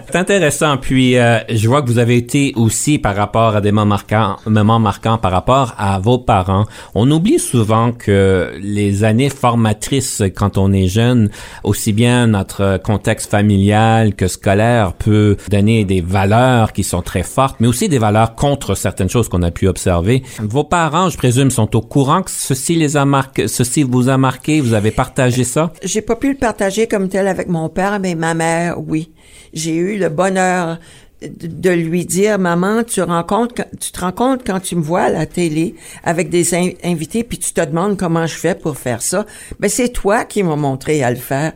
C'est 0.06 0.16
intéressant. 0.16 0.76
Puis, 0.78 1.18
euh, 1.18 1.38
je 1.48 1.68
vois 1.68 1.82
que 1.82 1.88
vous 1.88 1.98
avez 1.98 2.16
été 2.16 2.52
aussi 2.56 2.98
par 3.02 3.16
rapport 3.16 3.56
à 3.56 3.60
des 3.60 3.72
moments 3.72 3.92
marquants, 3.92 4.36
moments 4.46 4.78
marquants 4.78 5.18
par 5.18 5.32
rapport 5.32 5.74
à 5.76 5.98
vos 5.98 6.18
parents. 6.18 6.66
On 6.94 7.10
oublie 7.10 7.38
souvent 7.38 7.92
que 7.92 8.52
les 8.60 9.04
années 9.04 9.28
formatrices, 9.28 10.22
quand 10.34 10.56
on 10.56 10.72
est 10.72 10.86
jeune, 10.86 11.28
aussi 11.64 11.92
bien 11.92 12.28
notre 12.28 12.78
contexte 12.82 13.30
familial 13.30 14.14
que 14.14 14.28
scolaire 14.28 14.92
peut 14.94 15.36
donner 15.50 15.84
des 15.84 16.00
valeurs 16.00 16.72
qui 16.72 16.84
sont 16.84 17.02
très 17.02 17.22
fortes, 17.22 17.56
mais 17.60 17.66
aussi 17.66 17.88
des 17.88 17.98
valeurs 17.98 18.34
contre 18.34 18.74
certaines 18.74 19.10
choses 19.10 19.28
qu'on 19.28 19.42
a 19.42 19.50
pu 19.50 19.68
observer. 19.68 20.22
Vos 20.40 20.64
parents, 20.64 21.10
je 21.10 21.18
présume, 21.18 21.50
sont 21.50 21.74
au 21.76 21.80
courant 21.80 22.22
que 22.22 22.30
ceci 22.30 22.76
les 22.76 22.96
a 22.96 23.04
marqué, 23.04 23.48
ceci 23.48 23.82
vous 23.82 24.08
a 24.08 24.16
marqué, 24.16 24.60
vous 24.60 24.74
avez 24.74 24.90
partagé 24.92 25.44
ça? 25.44 25.72
J'ai 25.82 26.02
pas 26.02 26.16
pu 26.16 26.30
le 26.30 26.38
partager 26.38 26.86
comme 26.86 27.08
tel 27.08 27.26
avec 27.26 27.48
mon 27.48 27.68
père, 27.68 27.98
mais 28.00 28.14
ma 28.14 28.34
mère, 28.34 28.76
oui. 28.78 29.10
J'ai 29.52 29.74
eu 29.74 29.98
le 29.98 30.08
bonheur 30.08 30.78
de 31.28 31.70
lui 31.70 32.04
dire 32.04 32.38
maman 32.38 32.82
tu 32.84 33.02
compte 33.28 33.60
tu 33.80 33.92
te 33.92 34.00
rends 34.00 34.12
compte 34.12 34.42
quand 34.46 34.60
tu 34.60 34.76
me 34.76 34.82
vois 34.82 35.02
à 35.02 35.10
la 35.10 35.26
télé 35.26 35.74
avec 36.04 36.28
des 36.30 36.54
invités 36.84 37.24
puis 37.24 37.38
tu 37.38 37.52
te 37.52 37.60
demandes 37.60 37.96
comment 37.96 38.26
je 38.26 38.34
fais 38.34 38.54
pour 38.54 38.76
faire 38.76 39.02
ça 39.02 39.26
ben 39.60 39.68
c'est 39.68 39.90
toi 39.90 40.24
qui 40.24 40.42
m'as 40.42 40.56
montré 40.56 41.02
à 41.02 41.10
le 41.10 41.16
faire. 41.16 41.52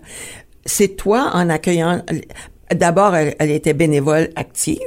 C'est 0.65 0.97
toi 0.97 1.31
en 1.33 1.49
accueillant 1.49 2.03
D'abord, 2.75 3.15
elle, 3.15 3.51
était 3.53 3.75
bénévole 3.75 4.31
active 4.35 4.81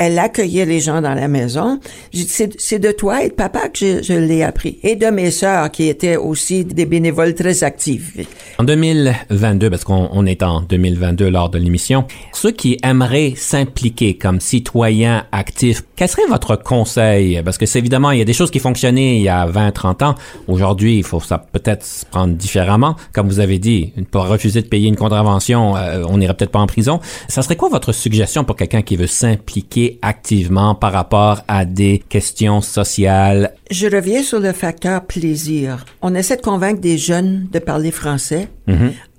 elle 0.00 0.18
accueillait 0.18 0.64
les 0.64 0.80
gens 0.80 1.02
dans 1.02 1.12
la 1.12 1.28
maison. 1.28 1.78
C'est 2.10 2.78
de 2.78 2.90
toi 2.90 3.22
et 3.22 3.28
de 3.28 3.34
papa 3.34 3.68
que 3.68 4.02
je, 4.02 4.14
l'ai 4.14 4.42
appris. 4.42 4.78
Et 4.82 4.96
de 4.96 5.06
mes 5.08 5.30
sœurs 5.30 5.70
qui 5.70 5.88
étaient 5.88 6.16
aussi 6.16 6.64
des 6.64 6.86
bénévoles 6.86 7.34
très 7.34 7.62
actifs. 7.62 8.16
En 8.58 8.64
2022, 8.64 9.68
parce 9.68 9.84
qu'on 9.84 10.24
est 10.24 10.42
en 10.42 10.62
2022 10.62 11.28
lors 11.28 11.50
de 11.50 11.58
l'émission, 11.58 12.06
ceux 12.32 12.50
qui 12.50 12.78
aimeraient 12.82 13.34
s'impliquer 13.36 14.14
comme 14.14 14.40
citoyens 14.40 15.26
actifs, 15.32 15.82
quel 15.96 16.08
serait 16.08 16.26
votre 16.30 16.56
conseil? 16.56 17.42
Parce 17.42 17.58
que 17.58 17.66
c'est 17.66 17.78
évidemment, 17.78 18.10
il 18.10 18.20
y 18.20 18.22
a 18.22 18.24
des 18.24 18.32
choses 18.32 18.50
qui 18.50 18.58
fonctionnaient 18.58 19.16
il 19.16 19.22
y 19.22 19.28
a 19.28 19.44
20, 19.44 19.70
30 19.70 20.02
ans. 20.02 20.14
Aujourd'hui, 20.48 20.96
il 20.96 21.04
faut 21.04 21.20
ça 21.20 21.36
peut-être 21.36 21.84
se 21.84 22.06
prendre 22.06 22.34
différemment. 22.34 22.96
Comme 23.12 23.28
vous 23.28 23.40
avez 23.40 23.58
dit, 23.58 23.92
pour 24.10 24.26
refuser 24.26 24.62
de 24.62 24.66
payer 24.66 24.88
une 24.88 24.96
contravention, 24.96 25.76
euh, 25.76 26.04
on 26.08 26.16
n'irait 26.16 26.32
peut-être 26.32 26.52
pas 26.52 26.58
en 26.58 26.66
prison. 26.66 27.00
Ça 27.28 27.42
serait 27.42 27.56
quoi 27.56 27.68
votre 27.68 27.92
suggestion 27.92 28.44
pour 28.44 28.56
quelqu'un 28.56 28.80
qui 28.80 28.96
veut 28.96 29.06
s'impliquer 29.06 29.89
activement 30.02 30.74
par 30.74 30.92
rapport 30.92 31.42
à 31.48 31.64
des 31.64 32.02
questions 32.08 32.60
sociales. 32.60 33.54
Je 33.70 33.86
reviens 33.86 34.22
sur 34.22 34.40
le 34.40 34.52
facteur 34.52 35.04
plaisir. 35.04 35.84
On 36.02 36.14
essaie 36.14 36.36
de 36.36 36.42
convaincre 36.42 36.80
des 36.80 36.98
jeunes 36.98 37.48
de 37.52 37.58
parler 37.58 37.90
français 37.90 38.48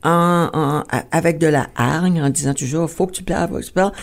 en, 0.03 0.84
avec 1.12 1.38
de 1.38 1.47
la 1.47 1.67
hargne, 1.75 2.21
en 2.21 2.29
disant 2.29 2.53
toujours, 2.53 2.89
faut 2.89 3.07
que 3.07 3.13
tu 3.13 3.23
parles, 3.23 3.49
faut 3.49 3.60
que 3.60 3.65
tu 3.65 3.71
parles. 3.71 3.93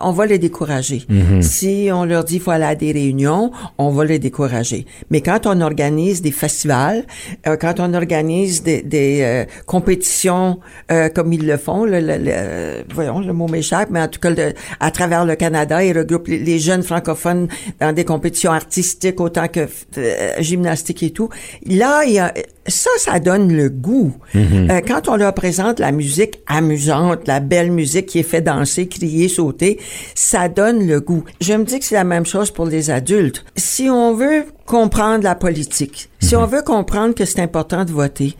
On 0.00 0.12
va 0.12 0.26
les 0.26 0.38
décourager. 0.38 1.02
Si 1.40 1.88
on 1.92 2.04
leur 2.04 2.24
dit 2.24 2.34
qu'il 2.34 2.42
faut 2.42 2.50
aller 2.50 2.64
à 2.64 2.74
des 2.74 2.92
réunions, 2.92 3.50
on 3.78 3.90
va 3.90 4.04
les 4.04 4.18
décourager. 4.18 4.86
Mais 5.10 5.20
quand 5.20 5.46
on 5.46 5.60
organise 5.60 6.22
des 6.22 6.30
festivals, 6.32 7.04
euh, 7.46 7.56
quand 7.56 7.80
on 7.80 7.94
organise 7.94 8.62
des, 8.62 8.82
des 8.82 9.20
euh, 9.22 9.44
compétitions 9.66 10.58
euh, 10.90 11.08
comme 11.08 11.32
ils 11.32 11.46
le 11.46 11.56
font, 11.56 11.84
le, 11.84 12.00
le- 12.00 12.18
le- 12.18 12.84
voyons, 12.94 13.20
le 13.20 13.32
mot 13.32 13.48
m'échappe, 13.48 13.88
mais 13.90 14.00
en 14.02 14.08
tout 14.08 14.20
cas, 14.20 14.30
le- 14.30 14.52
à 14.80 14.90
travers 14.90 15.24
le 15.24 15.34
Canada, 15.36 15.82
ils 15.84 15.96
regroupent 15.96 16.28
les, 16.28 16.38
les 16.38 16.58
jeunes 16.58 16.82
francophones 16.82 17.48
dans 17.80 17.92
des 17.94 18.04
compétitions 18.04 18.52
artistiques 18.52 19.20
autant 19.20 19.48
que 19.48 19.66
euh, 19.98 20.30
gymnastique 20.40 21.02
et 21.02 21.10
tout. 21.10 21.28
Là, 21.66 22.02
il 22.04 22.12
y 22.14 22.18
a, 22.18 22.32
ça, 22.68 22.90
ça 22.98 23.18
donne 23.20 23.52
le 23.52 23.68
goût. 23.68 24.14
Euh, 24.34 24.80
quand 24.86 25.08
on 25.08 25.16
leur 25.16 25.34
présente 25.34 25.78
la 25.78 25.92
musique 25.92 26.40
amusante, 26.46 27.26
la 27.26 27.40
belle 27.40 27.70
musique 27.70 28.06
qui 28.06 28.18
est 28.18 28.24
fait 28.24 28.40
danser, 28.40 28.88
crier, 28.88 29.28
sauter, 29.28 29.80
ça 30.14 30.48
donne 30.48 30.86
le 30.86 31.00
goût. 31.00 31.24
Je 31.40 31.54
me 31.54 31.64
dis 31.64 31.78
que 31.78 31.84
c'est 31.84 31.94
la 31.94 32.04
même 32.04 32.26
chose 32.26 32.50
pour 32.50 32.66
les 32.66 32.90
adultes. 32.90 33.44
Si 33.56 33.88
on 33.90 34.14
veut 34.14 34.44
comprendre 34.66 35.24
la 35.24 35.34
politique, 35.34 36.10
si 36.20 36.36
on 36.36 36.46
veut 36.46 36.62
comprendre 36.62 37.14
que 37.14 37.24
c'est 37.24 37.40
important 37.40 37.84
de 37.84 37.90
voter, 37.90 38.36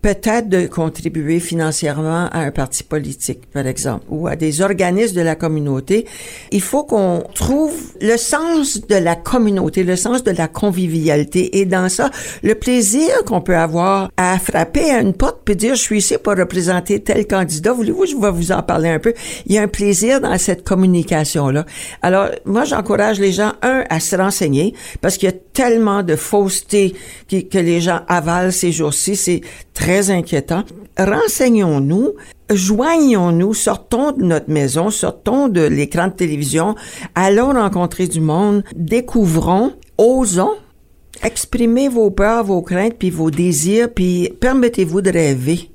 peut-être 0.00 0.48
de 0.48 0.66
contribuer 0.66 1.40
financièrement 1.40 2.28
à 2.30 2.38
un 2.40 2.50
parti 2.50 2.84
politique, 2.84 3.50
par 3.50 3.66
exemple, 3.66 4.04
ou 4.08 4.28
à 4.28 4.36
des 4.36 4.62
organismes 4.62 5.16
de 5.16 5.22
la 5.22 5.34
communauté, 5.34 6.06
il 6.52 6.62
faut 6.62 6.84
qu'on 6.84 7.24
trouve 7.34 7.74
le 8.00 8.16
sens 8.16 8.80
de 8.86 8.94
la 8.94 9.16
communauté, 9.16 9.82
le 9.82 9.96
sens 9.96 10.22
de 10.22 10.30
la 10.30 10.46
convivialité. 10.46 11.58
Et 11.58 11.64
dans 11.64 11.88
ça, 11.88 12.10
le 12.42 12.54
plaisir 12.54 13.08
qu'on 13.26 13.40
peut 13.40 13.56
avoir 13.56 14.10
à 14.16 14.38
frapper 14.38 14.90
à 14.90 15.00
une 15.00 15.14
porte 15.14 15.40
puis 15.44 15.56
dire, 15.56 15.74
je 15.74 15.82
suis 15.82 15.98
ici 15.98 16.16
pour 16.22 16.36
représenter 16.36 17.00
tel 17.00 17.26
candidat. 17.26 17.72
Voulez-vous, 17.72 18.06
je 18.06 18.16
vais 18.16 18.30
vous 18.30 18.52
en 18.52 18.62
parler 18.62 18.90
un 18.90 18.98
peu? 18.98 19.14
Il 19.46 19.54
y 19.54 19.58
a 19.58 19.62
un 19.62 19.68
plaisir 19.68 20.20
dans 20.20 20.38
cette 20.38 20.62
communication-là. 20.62 21.66
Alors, 22.02 22.28
moi, 22.44 22.64
j'encourage 22.64 23.18
les 23.18 23.32
gens, 23.32 23.52
un, 23.62 23.84
à 23.90 23.98
se 23.98 24.14
renseigner, 24.14 24.74
parce 25.00 25.16
qu'il 25.16 25.28
y 25.28 25.32
a 25.32 25.36
tellement 25.52 26.02
de 26.02 26.14
fausseté 26.14 26.94
que 27.28 27.58
les 27.58 27.80
gens 27.80 28.00
avalent 28.06 28.52
ces 28.52 28.70
jours-ci. 28.70 29.16
C'est 29.16 29.40
inquiétant. 29.88 30.64
Renseignons-nous, 30.98 32.14
joignons-nous, 32.50 33.54
sortons 33.54 34.12
de 34.12 34.22
notre 34.22 34.50
maison, 34.50 34.90
sortons 34.90 35.48
de 35.48 35.62
l'écran 35.62 36.08
de 36.08 36.12
télévision, 36.12 36.74
allons 37.14 37.52
rencontrer 37.52 38.06
du 38.06 38.20
monde, 38.20 38.64
découvrons, 38.76 39.72
osons, 39.96 40.56
exprimez 41.22 41.88
vos 41.88 42.10
peurs, 42.10 42.44
vos 42.44 42.62
craintes, 42.62 42.96
puis 42.98 43.10
vos 43.10 43.30
désirs, 43.30 43.92
puis 43.92 44.30
permettez-vous 44.40 45.00
de 45.00 45.10
rêver. 45.10 45.70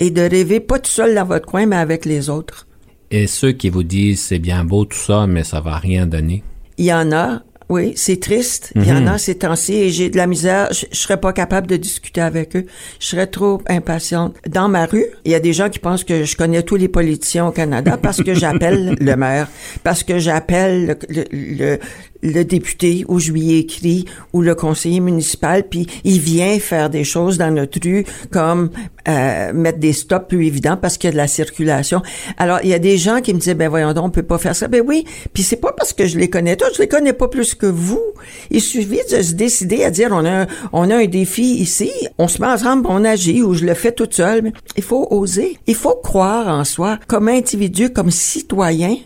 Et 0.00 0.10
de 0.10 0.22
rêver 0.22 0.60
pas 0.60 0.78
tout 0.78 0.90
seul 0.90 1.14
dans 1.14 1.24
votre 1.24 1.46
coin, 1.46 1.66
mais 1.66 1.76
avec 1.76 2.04
les 2.04 2.30
autres. 2.30 2.68
Et 3.10 3.26
ceux 3.26 3.52
qui 3.52 3.68
vous 3.68 3.82
disent 3.82 4.22
c'est 4.22 4.38
bien 4.38 4.64
beau 4.64 4.84
tout 4.84 4.96
ça, 4.96 5.26
mais 5.26 5.42
ça 5.42 5.60
va 5.60 5.76
rien 5.78 6.06
donner. 6.06 6.44
Il 6.76 6.84
y 6.84 6.92
en 6.92 7.10
a, 7.10 7.42
oui, 7.68 7.92
c'est 7.96 8.18
triste. 8.20 8.72
Il 8.76 8.86
y 8.86 8.92
en 8.92 9.06
a 9.06 9.18
ces 9.18 9.34
temps-ci 9.36 9.74
et 9.74 9.90
j'ai 9.90 10.08
de 10.08 10.16
la 10.16 10.26
misère. 10.26 10.68
Je, 10.72 10.86
je 10.90 10.96
serais 10.96 11.20
pas 11.20 11.32
capable 11.34 11.66
de 11.66 11.76
discuter 11.76 12.20
avec 12.22 12.56
eux. 12.56 12.64
Je 12.98 13.06
serais 13.06 13.26
trop 13.26 13.60
impatiente. 13.68 14.36
Dans 14.48 14.68
ma 14.68 14.86
rue, 14.86 15.04
il 15.26 15.32
y 15.32 15.34
a 15.34 15.40
des 15.40 15.52
gens 15.52 15.68
qui 15.68 15.78
pensent 15.78 16.04
que 16.04 16.24
je 16.24 16.36
connais 16.36 16.62
tous 16.62 16.76
les 16.76 16.88
politiciens 16.88 17.46
au 17.46 17.52
Canada 17.52 17.98
parce 18.00 18.22
que 18.22 18.32
j'appelle 18.34 18.96
le 19.00 19.16
maire, 19.16 19.48
parce 19.84 20.02
que 20.02 20.18
j'appelle 20.18 20.96
le, 21.08 21.24
le, 21.30 21.54
le- 21.56 21.78
le 22.22 22.42
député 22.42 23.04
ou 23.08 23.18
je 23.18 23.32
lui 23.32 23.58
écris 23.58 24.04
ou 24.32 24.42
le 24.42 24.54
conseiller 24.54 25.00
municipal 25.00 25.64
puis 25.68 25.86
il 26.04 26.18
vient 26.18 26.58
faire 26.58 26.90
des 26.90 27.04
choses 27.04 27.38
dans 27.38 27.50
notre 27.50 27.78
rue 27.82 28.04
comme 28.30 28.70
euh, 29.08 29.52
mettre 29.52 29.78
des 29.78 29.92
stops 29.92 30.28
plus 30.28 30.46
évidents 30.46 30.76
parce 30.76 30.98
qu'il 30.98 31.08
y 31.08 31.10
a 31.10 31.12
de 31.12 31.16
la 31.16 31.28
circulation. 31.28 32.02
Alors 32.36 32.58
il 32.62 32.68
y 32.68 32.74
a 32.74 32.78
des 32.78 32.98
gens 32.98 33.20
qui 33.20 33.32
me 33.32 33.38
disaient 33.38 33.54
ben 33.54 33.68
voyons 33.68 33.92
donc 33.92 34.04
on 34.04 34.10
peut 34.10 34.22
pas 34.22 34.38
faire 34.38 34.54
ça. 34.54 34.68
Ben 34.68 34.82
oui, 34.86 35.04
puis 35.32 35.42
c'est 35.42 35.56
pas 35.56 35.72
parce 35.72 35.92
que 35.92 36.06
je 36.06 36.18
les 36.18 36.28
connais 36.28 36.56
tous, 36.56 36.74
je 36.74 36.82
les 36.82 36.88
connais 36.88 37.12
pas 37.12 37.28
plus 37.28 37.54
que 37.54 37.66
vous. 37.66 38.02
Il 38.50 38.60
suffit 38.60 39.00
de 39.10 39.22
se 39.22 39.32
décider 39.32 39.84
à 39.84 39.90
dire 39.90 40.10
on 40.12 40.26
a 40.26 40.46
on 40.72 40.90
a 40.90 40.96
un 40.96 41.06
défi 41.06 41.54
ici, 41.54 41.90
on 42.18 42.28
se 42.28 42.40
met 42.40 42.48
ensemble, 42.48 42.86
on 42.88 43.04
agit 43.04 43.42
ou 43.42 43.54
je 43.54 43.64
le 43.64 43.74
fais 43.74 43.92
toute 43.92 44.14
seule. 44.14 44.52
Il 44.76 44.82
faut 44.82 45.06
oser, 45.10 45.58
il 45.66 45.74
faut 45.74 45.94
croire 45.94 46.48
en 46.48 46.64
soi 46.64 46.98
comme 47.06 47.28
individu, 47.28 47.90
comme 47.90 48.10
citoyen, 48.10 48.96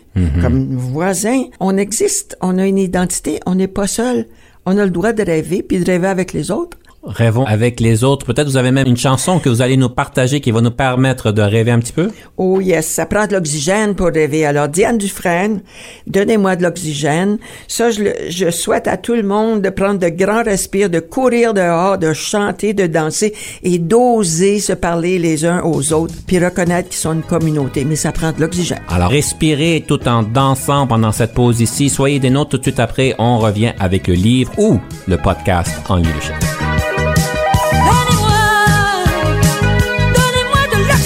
comme 0.41 0.75
voisin. 0.75 1.45
On 1.59 1.77
existe, 1.77 2.37
on 2.41 2.57
a 2.57 2.65
une 2.65 2.77
identité, 2.77 3.39
on 3.45 3.55
n'est 3.55 3.67
pas 3.67 3.87
seul. 3.87 4.27
On 4.65 4.77
a 4.77 4.85
le 4.85 4.91
droit 4.91 5.13
de 5.13 5.23
rêver 5.23 5.63
puis 5.63 5.79
de 5.79 5.85
rêver 5.85 6.07
avec 6.07 6.33
les 6.33 6.51
autres. 6.51 6.77
Rêvons 7.05 7.45
avec 7.45 7.79
les 7.81 8.03
autres. 8.03 8.25
Peut-être 8.25 8.47
vous 8.47 8.57
avez 8.57 8.71
même 8.71 8.87
une 8.87 8.97
chanson 8.97 9.39
que 9.39 9.49
vous 9.49 9.61
allez 9.61 9.75
nous 9.75 9.89
partager 9.89 10.39
qui 10.39 10.51
va 10.51 10.61
nous 10.61 10.71
permettre 10.71 11.31
de 11.31 11.41
rêver 11.41 11.71
un 11.71 11.79
petit 11.79 11.91
peu. 11.91 12.09
Oh 12.37 12.61
yes, 12.61 12.87
ça 12.87 13.05
prend 13.05 13.27
de 13.27 13.33
l'oxygène 13.33 13.93
pour 13.93 14.07
rêver. 14.07 14.45
Alors 14.45 14.69
Diane 14.69 14.97
Dufresne, 14.97 15.61
donnez-moi 16.07 16.55
de 16.55 16.63
l'oxygène. 16.63 17.39
Ça, 17.67 17.91
je, 17.91 18.03
je 18.29 18.49
souhaite 18.49 18.87
à 18.87 18.95
tout 18.95 19.15
le 19.15 19.23
monde 19.23 19.61
de 19.61 19.69
prendre 19.69 19.99
de 19.99 20.07
grands 20.07 20.43
respires, 20.43 20.89
de 20.89 20.99
courir 20.99 21.53
dehors, 21.53 21.97
de 21.97 22.13
chanter, 22.13 22.73
de 22.73 22.87
danser 22.87 23.33
et 23.63 23.79
d'oser 23.79 24.59
se 24.59 24.73
parler 24.73 25.19
les 25.19 25.45
uns 25.45 25.61
aux 25.63 25.91
autres, 25.91 26.13
puis 26.25 26.39
reconnaître 26.39 26.89
qu'ils 26.89 26.99
sont 26.99 27.13
une 27.13 27.23
communauté. 27.23 27.83
Mais 27.83 27.97
ça 27.97 28.13
prend 28.13 28.31
de 28.31 28.39
l'oxygène. 28.39 28.79
Alors, 28.87 29.09
respirez 29.09 29.83
tout 29.85 30.07
en 30.07 30.23
dansant 30.23 30.87
pendant 30.87 31.11
cette 31.11 31.33
pause 31.33 31.59
ici. 31.59 31.89
Soyez 31.89 32.19
des 32.19 32.29
nôtres 32.29 32.51
tout 32.51 32.57
de 32.57 32.63
suite 32.63 32.79
après. 32.79 33.13
On 33.17 33.39
revient 33.39 33.73
avec 33.79 34.07
le 34.07 34.13
livre 34.13 34.51
ou 34.57 34.79
le 35.07 35.17
podcast 35.17 35.69
en. 35.89 36.01
Donnez-moi, 36.03 36.52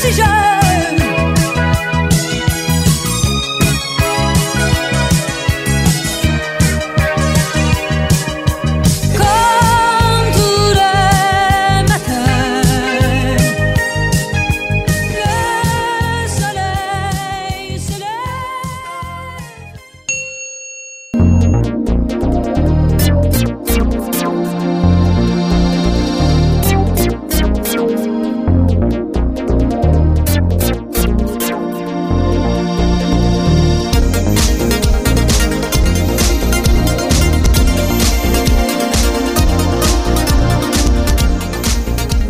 donnez-moi 0.10 0.28
de 0.28 0.37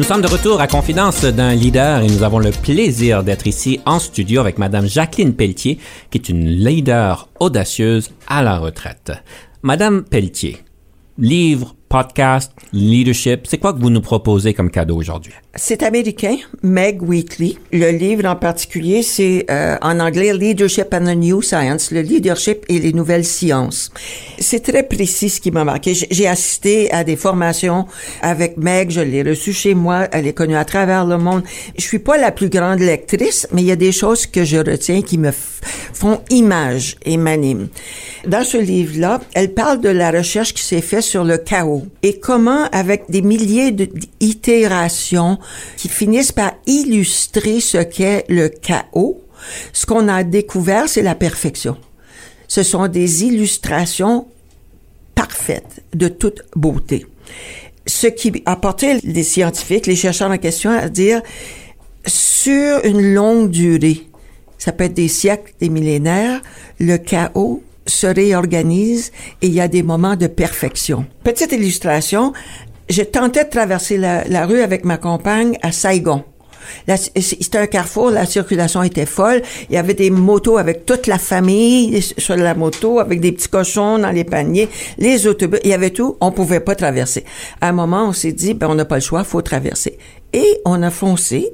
sommes 0.07 0.21
de 0.21 0.27
retour 0.27 0.61
à 0.61 0.67
Confidence 0.67 1.25
d'un 1.25 1.53
leader 1.53 2.01
et 2.01 2.07
nous 2.07 2.23
avons 2.23 2.39
le 2.39 2.51
plaisir 2.51 3.25
d'être 3.25 3.45
ici 3.45 3.81
en 3.85 3.99
studio 3.99 4.39
avec 4.39 4.57
Madame 4.57 4.87
Jacqueline 4.87 5.35
Pelletier, 5.35 5.79
qui 6.09 6.17
est 6.17 6.29
une 6.29 6.45
leader 6.45 7.27
audacieuse 7.41 8.11
à 8.25 8.41
la 8.41 8.57
retraite. 8.57 9.11
Madame 9.63 10.05
Pelletier, 10.05 10.59
livre, 11.17 11.75
podcast, 11.89 12.53
leadership, 12.71 13.47
c'est 13.47 13.57
quoi 13.57 13.73
que 13.73 13.79
vous 13.79 13.89
nous 13.89 13.99
proposez 13.99 14.53
comme 14.53 14.71
cadeau 14.71 14.95
aujourd'hui? 14.95 15.33
C'est 15.59 15.81
américain, 15.81 16.37
Meg 16.61 17.01
Weekly. 17.01 17.57
Le 17.73 17.89
livre 17.89 18.25
en 18.25 18.35
particulier, 18.35 19.01
c'est 19.01 19.43
euh, 19.49 19.75
en 19.81 19.99
anglais 19.99 20.31
Leadership 20.31 20.93
and 20.93 21.05
the 21.05 21.15
New 21.17 21.41
Science, 21.41 21.89
le 21.89 22.01
leadership 22.01 22.63
et 22.69 22.77
les 22.77 22.93
nouvelles 22.93 23.25
sciences. 23.25 23.91
C'est 24.37 24.59
très 24.61 24.83
précis 24.83 25.29
ce 25.29 25.41
qui 25.41 25.49
m'a 25.49 25.63
marqué. 25.63 25.95
J'ai- 25.95 26.27
assisté 26.27 26.91
à 26.91 27.03
des 27.03 27.15
formations 27.15 27.87
avec 28.21 28.57
Meg, 28.57 28.91
je 28.91 29.01
l'ai 29.01 29.23
reçue 29.23 29.51
chez 29.53 29.73
moi, 29.73 30.07
elle 30.11 30.27
est 30.27 30.33
connue 30.33 30.55
à 30.57 30.63
travers 30.65 31.05
le 31.05 31.17
monde. 31.17 31.41
Je 31.75 31.81
suis 31.83 31.99
pas 31.99 32.17
la 32.17 32.31
plus 32.31 32.49
grande 32.49 32.79
lectrice, 32.79 33.47
mais 33.51 33.61
il 33.63 33.67
y 33.67 33.71
a 33.71 33.75
des 33.77 33.91
choses 33.93 34.27
que 34.27 34.43
je 34.43 34.57
retiens 34.57 35.01
qui 35.01 35.17
me 35.17 35.31
font 35.31 36.19
image 36.29 36.97
et 37.03 37.17
m'animent. 37.17 37.67
Dans 38.27 38.43
ce 38.43 38.57
livre-là, 38.57 39.21
elle 39.33 39.53
parle 39.55 39.81
de 39.81 39.89
la 39.89 40.11
recherche 40.11 40.53
qui 40.53 40.61
s'est 40.61 40.81
faite 40.81 41.01
sur 41.01 41.23
le 41.23 41.37
chaos 41.39 41.87
et 42.03 42.19
comment, 42.19 42.65
avec 42.71 43.05
des 43.09 43.21
milliers 43.23 43.71
d'itérations 43.71 45.39
qui 45.75 45.89
finissent 45.89 46.31
par 46.31 46.53
illustrer 46.65 47.59
ce 47.59 47.77
qu'est 47.77 48.25
le 48.29 48.49
chaos, 48.49 49.21
ce 49.73 49.85
qu'on 49.85 50.07
a 50.07 50.23
découvert, 50.23 50.89
c'est 50.89 51.01
la 51.01 51.15
perfection. 51.15 51.77
Ce 52.47 52.63
sont 52.63 52.87
des 52.87 53.23
illustrations 53.23 54.27
parfaites, 55.15 55.83
de 55.93 56.07
toute 56.07 56.43
beauté. 56.55 57.05
Ce 57.85 58.07
qui 58.07 58.43
a 58.45 58.55
porté 58.55 58.99
les 59.03 59.23
scientifiques, 59.23 59.87
les 59.87 59.95
chercheurs 59.95 60.31
en 60.31 60.37
question 60.37 60.71
à 60.71 60.89
dire, 60.89 61.21
sur 62.05 62.83
une 62.85 63.13
longue 63.13 63.49
durée, 63.49 64.07
ça 64.57 64.71
peut 64.71 64.85
être 64.85 64.93
des 64.93 65.07
siècles, 65.07 65.53
des 65.59 65.69
millénaires, 65.69 66.41
le 66.79 66.97
chaos 66.97 67.63
se 67.85 68.07
réorganise 68.07 69.11
et 69.41 69.47
il 69.47 69.53
y 69.53 69.61
a 69.61 69.67
des 69.67 69.83
moments 69.83 70.15
de 70.15 70.27
perfection. 70.27 71.05
Petite 71.23 71.51
illustration, 71.51 72.33
je 72.89 73.03
tentais 73.03 73.45
de 73.45 73.49
traverser 73.49 73.97
la, 73.97 74.23
la 74.25 74.45
rue 74.45 74.61
avec 74.61 74.85
ma 74.85 74.97
compagne 74.97 75.57
à 75.61 75.71
Saigon. 75.71 76.23
C'était 76.95 77.57
un 77.57 77.67
carrefour, 77.67 78.11
la 78.11 78.25
circulation 78.25 78.83
était 78.83 79.05
folle. 79.05 79.41
Il 79.69 79.75
y 79.75 79.77
avait 79.77 79.93
des 79.93 80.09
motos 80.09 80.57
avec 80.57 80.85
toute 80.85 81.07
la 81.07 81.17
famille 81.17 82.01
sur 82.01 82.35
la 82.35 82.55
moto, 82.55 82.99
avec 82.99 83.19
des 83.19 83.31
petits 83.31 83.49
cochons 83.49 83.99
dans 83.99 84.11
les 84.11 84.23
paniers, 84.23 84.69
les 84.97 85.27
autobus, 85.27 85.59
il 85.63 85.69
y 85.69 85.73
avait 85.73 85.91
tout. 85.91 86.17
On 86.21 86.31
pouvait 86.31 86.59
pas 86.59 86.75
traverser. 86.75 87.23
À 87.61 87.69
un 87.69 87.73
moment, 87.73 88.07
on 88.07 88.13
s'est 88.13 88.31
dit, 88.31 88.53
ben, 88.53 88.67
on 88.69 88.75
n'a 88.75 88.85
pas 88.85 88.95
le 88.95 89.01
choix, 89.01 89.23
faut 89.23 89.41
traverser. 89.41 89.97
Et 90.33 90.61
on 90.65 90.81
a 90.83 90.91
foncé 90.91 91.51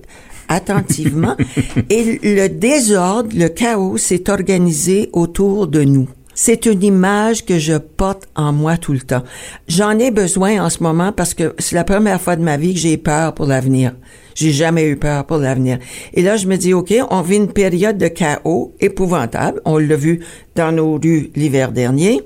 attentivement. 0.47 1.35
et 1.89 2.19
le 2.21 2.47
désordre, 2.47 3.29
le 3.35 3.49
chaos 3.49 3.97
s'est 3.97 4.29
organisé 4.29 5.09
autour 5.13 5.67
de 5.67 5.83
nous. 5.83 6.09
C'est 6.35 6.65
une 6.65 6.83
image 6.83 7.45
que 7.45 7.59
je 7.59 7.77
porte 7.77 8.27
en 8.35 8.51
moi 8.51 8.77
tout 8.77 8.93
le 8.93 9.01
temps. 9.01 9.23
J'en 9.67 9.99
ai 9.99 10.09
besoin 10.09 10.63
en 10.63 10.69
ce 10.69 10.81
moment 10.81 11.11
parce 11.11 11.33
que 11.33 11.53
c'est 11.59 11.75
la 11.75 11.83
première 11.83 12.19
fois 12.19 12.35
de 12.35 12.41
ma 12.41 12.57
vie 12.57 12.73
que 12.73 12.79
j'ai 12.79 12.97
peur 12.97 13.33
pour 13.35 13.45
l'avenir. 13.45 13.93
J'ai 14.33 14.51
jamais 14.51 14.87
eu 14.87 14.95
peur 14.95 15.25
pour 15.25 15.37
l'avenir. 15.37 15.77
Et 16.13 16.23
là, 16.23 16.37
je 16.37 16.47
me 16.47 16.55
dis, 16.55 16.73
OK, 16.73 16.91
on 17.11 17.21
vit 17.21 17.35
une 17.35 17.53
période 17.53 17.99
de 17.99 18.07
chaos 18.07 18.73
épouvantable. 18.79 19.61
On 19.63 19.77
l'a 19.77 19.95
vu 19.95 20.25
dans 20.55 20.71
nos 20.71 20.97
rues 20.97 21.29
l'hiver 21.35 21.71
dernier. 21.71 22.21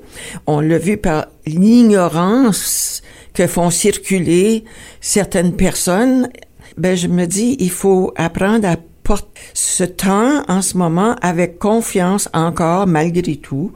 On 0.46 0.60
l'a 0.60 0.78
vu 0.78 0.96
par 0.96 1.26
l'ignorance 1.46 3.02
que 3.34 3.46
font 3.46 3.70
circuler 3.70 4.64
certaines 5.02 5.54
personnes. 5.54 6.30
Ben, 6.78 6.96
je 6.96 7.08
me 7.08 7.26
dis, 7.26 7.56
il 7.60 7.70
faut 7.70 8.12
apprendre 8.16 8.66
à 8.66 8.76
porter 9.08 9.40
ce 9.54 9.84
temps 9.84 10.42
en 10.48 10.60
ce 10.60 10.76
moment 10.76 11.16
avec 11.22 11.58
confiance 11.58 12.28
encore, 12.34 12.86
malgré 12.86 13.36
tout, 13.36 13.72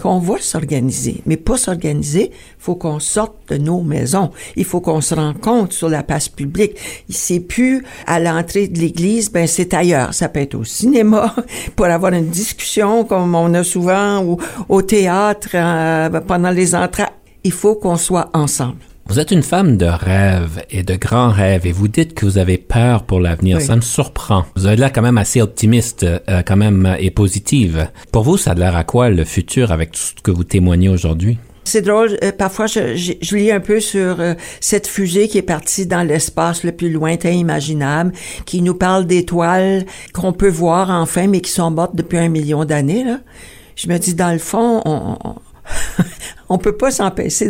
qu'on 0.00 0.18
va 0.20 0.38
s'organiser. 0.40 1.20
Mais 1.26 1.36
pour 1.36 1.58
s'organiser, 1.58 2.30
faut 2.58 2.76
qu'on 2.76 2.98
sorte 2.98 3.34
de 3.50 3.58
nos 3.58 3.82
maisons. 3.82 4.30
Il 4.56 4.64
faut 4.64 4.80
qu'on 4.80 5.02
se 5.02 5.14
rencontre 5.14 5.74
sur 5.74 5.90
la 5.90 6.02
place 6.02 6.30
publique. 6.30 6.78
C'est 7.10 7.40
plus 7.40 7.84
à 8.06 8.20
l'entrée 8.20 8.68
de 8.68 8.78
l'église, 8.78 9.30
ben 9.30 9.46
c'est 9.46 9.74
ailleurs. 9.74 10.14
Ça 10.14 10.30
peut 10.30 10.40
être 10.40 10.54
au 10.54 10.64
cinéma 10.64 11.36
pour 11.76 11.84
avoir 11.84 12.14
une 12.14 12.30
discussion 12.30 13.04
comme 13.04 13.34
on 13.34 13.52
a 13.52 13.62
souvent 13.62 14.24
ou 14.24 14.38
au 14.70 14.80
théâtre 14.80 15.50
euh, 15.52 16.20
pendant 16.20 16.50
les 16.50 16.74
entrées. 16.74 17.04
Il 17.44 17.52
faut 17.52 17.74
qu'on 17.74 17.96
soit 17.96 18.30
ensemble. 18.32 18.89
Vous 19.10 19.18
êtes 19.18 19.32
une 19.32 19.42
femme 19.42 19.76
de 19.76 19.86
rêve 19.86 20.62
et 20.70 20.84
de 20.84 20.94
grands 20.94 21.30
rêves 21.30 21.66
et 21.66 21.72
vous 21.72 21.88
dites 21.88 22.14
que 22.14 22.24
vous 22.24 22.38
avez 22.38 22.58
peur 22.58 23.02
pour 23.02 23.18
l'avenir. 23.18 23.56
Oui. 23.56 23.64
Ça 23.64 23.74
me 23.74 23.80
surprend. 23.80 24.44
Vous 24.54 24.66
avez 24.66 24.76
l'air 24.76 24.92
quand 24.92 25.02
même 25.02 25.18
assez 25.18 25.42
optimiste, 25.42 26.04
euh, 26.04 26.42
quand 26.46 26.54
même, 26.54 26.86
euh, 26.86 26.94
et 26.96 27.10
positive. 27.10 27.88
Pour 28.12 28.22
vous, 28.22 28.36
ça 28.36 28.52
a 28.52 28.54
l'air 28.54 28.76
à 28.76 28.84
quoi 28.84 29.10
le 29.10 29.24
futur 29.24 29.72
avec 29.72 29.90
tout 29.90 29.98
ce 30.00 30.22
que 30.22 30.30
vous 30.30 30.44
témoignez 30.44 30.88
aujourd'hui? 30.88 31.38
C'est 31.64 31.82
drôle, 31.82 32.18
euh, 32.22 32.30
parfois 32.30 32.68
je, 32.68 32.94
je, 32.94 33.14
je 33.20 33.36
lis 33.36 33.50
un 33.50 33.58
peu 33.58 33.80
sur 33.80 34.20
euh, 34.20 34.34
cette 34.60 34.86
fusée 34.86 35.26
qui 35.26 35.38
est 35.38 35.42
partie 35.42 35.86
dans 35.86 36.06
l'espace 36.06 36.62
le 36.62 36.70
plus 36.70 36.92
lointain 36.92 37.30
imaginable, 37.30 38.12
qui 38.46 38.62
nous 38.62 38.74
parle 38.74 39.06
d'étoiles 39.06 39.86
qu'on 40.12 40.32
peut 40.32 40.48
voir 40.48 40.88
enfin, 40.88 41.26
mais 41.26 41.40
qui 41.40 41.50
sont 41.50 41.72
mortes 41.72 41.96
depuis 41.96 42.18
un 42.18 42.28
million 42.28 42.64
d'années. 42.64 43.02
Là. 43.02 43.18
Je 43.74 43.88
me 43.88 43.98
dis, 43.98 44.14
dans 44.14 44.30
le 44.30 44.38
fond, 44.38 44.82
on, 44.84 45.16
on, 45.24 45.34
on 46.48 46.58
peut 46.58 46.76
pas 46.76 46.90
s'empêcher, 46.90 47.48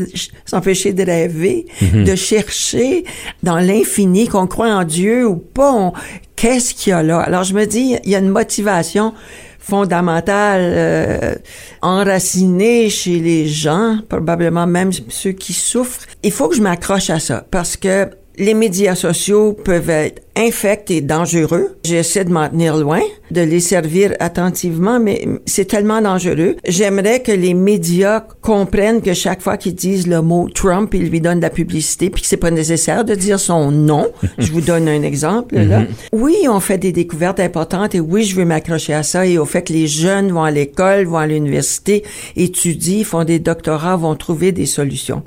de 0.93 1.03
rêver, 1.05 1.67
de 1.81 2.15
chercher 2.15 3.05
dans 3.43 3.59
l'infini, 3.59 4.29
qu'on 4.29 4.47
croit 4.47 4.75
en 4.75 4.85
Dieu 4.85 5.27
ou 5.27 5.37
pas. 5.37 5.93
Qu'est-ce 6.37 6.75
qu'il 6.75 6.91
y 6.91 6.93
a 6.93 7.03
là? 7.03 7.21
Alors 7.21 7.45
je 7.45 7.55
me 7.55 7.65
dis, 7.65 7.97
il 8.05 8.11
y 8.11 8.15
a 8.15 8.19
une 8.19 8.29
motivation 8.29 9.15
fondamentale 9.59 10.61
euh, 10.63 11.35
enracinée 11.83 12.91
chez 12.91 13.21
les 13.21 13.47
gens, 13.47 13.99
probablement 14.09 14.67
même 14.67 14.91
ceux 15.09 15.33
qui 15.33 15.53
souffrent. 15.53 16.07
Il 16.23 16.33
faut 16.33 16.49
que 16.49 16.57
je 16.57 16.63
m'accroche 16.63 17.11
à 17.11 17.21
ça 17.21 17.47
parce 17.51 17.77
que 17.77 18.09
les 18.37 18.55
médias 18.55 18.95
sociaux 18.95 19.53
peuvent 19.53 19.91
être 19.91 20.23
infects 20.37 20.91
et 20.91 21.01
dangereux. 21.01 21.77
J'essaie 21.85 22.25
de 22.25 22.33
m'en 22.33 22.49
tenir 22.49 22.77
loin, 22.77 23.01
de 23.31 23.43
les 23.43 23.61
servir 23.61 24.15
attentivement, 24.21 24.99
mais 24.99 25.29
c'est 25.45 25.67
tellement 25.67 26.01
dangereux. 26.01 26.57
J'aimerais 26.67 27.21
que 27.21 27.33
les 27.33 27.53
médias 27.53 28.21
comprennent 28.41 29.03
que 29.03 29.13
chaque 29.13 29.43
fois 29.43 29.57
qu'ils 29.57 29.75
disent 29.75 30.07
le 30.07 30.23
mot 30.23 30.49
Trump, 30.49 30.95
ils 30.95 31.11
lui 31.11 31.21
donnent 31.21 31.39
de 31.39 31.45
la 31.45 31.51
publicité, 31.51 32.09
puis 32.09 32.23
que 32.23 32.29
c'est 32.29 32.37
pas 32.37 32.51
nécessaire 32.51 33.05
de 33.05 33.15
dire 33.15 33.39
son 33.39 33.71
nom. 33.71 34.11
je 34.39 34.51
vous 34.53 34.63
donne 34.63 34.89
un 34.89 35.03
exemple, 35.03 35.57
là. 35.57 35.83
Oui, 36.13 36.37
on 36.49 36.61
fait 36.61 36.79
des 36.79 36.93
découvertes 36.93 37.41
importantes 37.41 37.95
et 37.95 38.01
oui, 38.01 38.25
je 38.25 38.37
veux 38.37 38.45
m'accrocher 38.45 38.95
à 38.95 39.03
ça 39.03 39.27
et 39.27 39.37
au 39.37 39.45
fait 39.45 39.63
que 39.63 39.73
les 39.73 39.87
jeunes 39.87 40.33
vont 40.33 40.45
à 40.45 40.51
l'école, 40.51 41.05
vont 41.05 41.19
à 41.19 41.27
l'université, 41.27 42.05
étudient, 42.37 43.05
font 43.05 43.25
des 43.25 43.39
doctorats, 43.39 43.97
vont 43.97 44.15
trouver 44.15 44.53
des 44.53 44.67
solutions. 44.67 45.23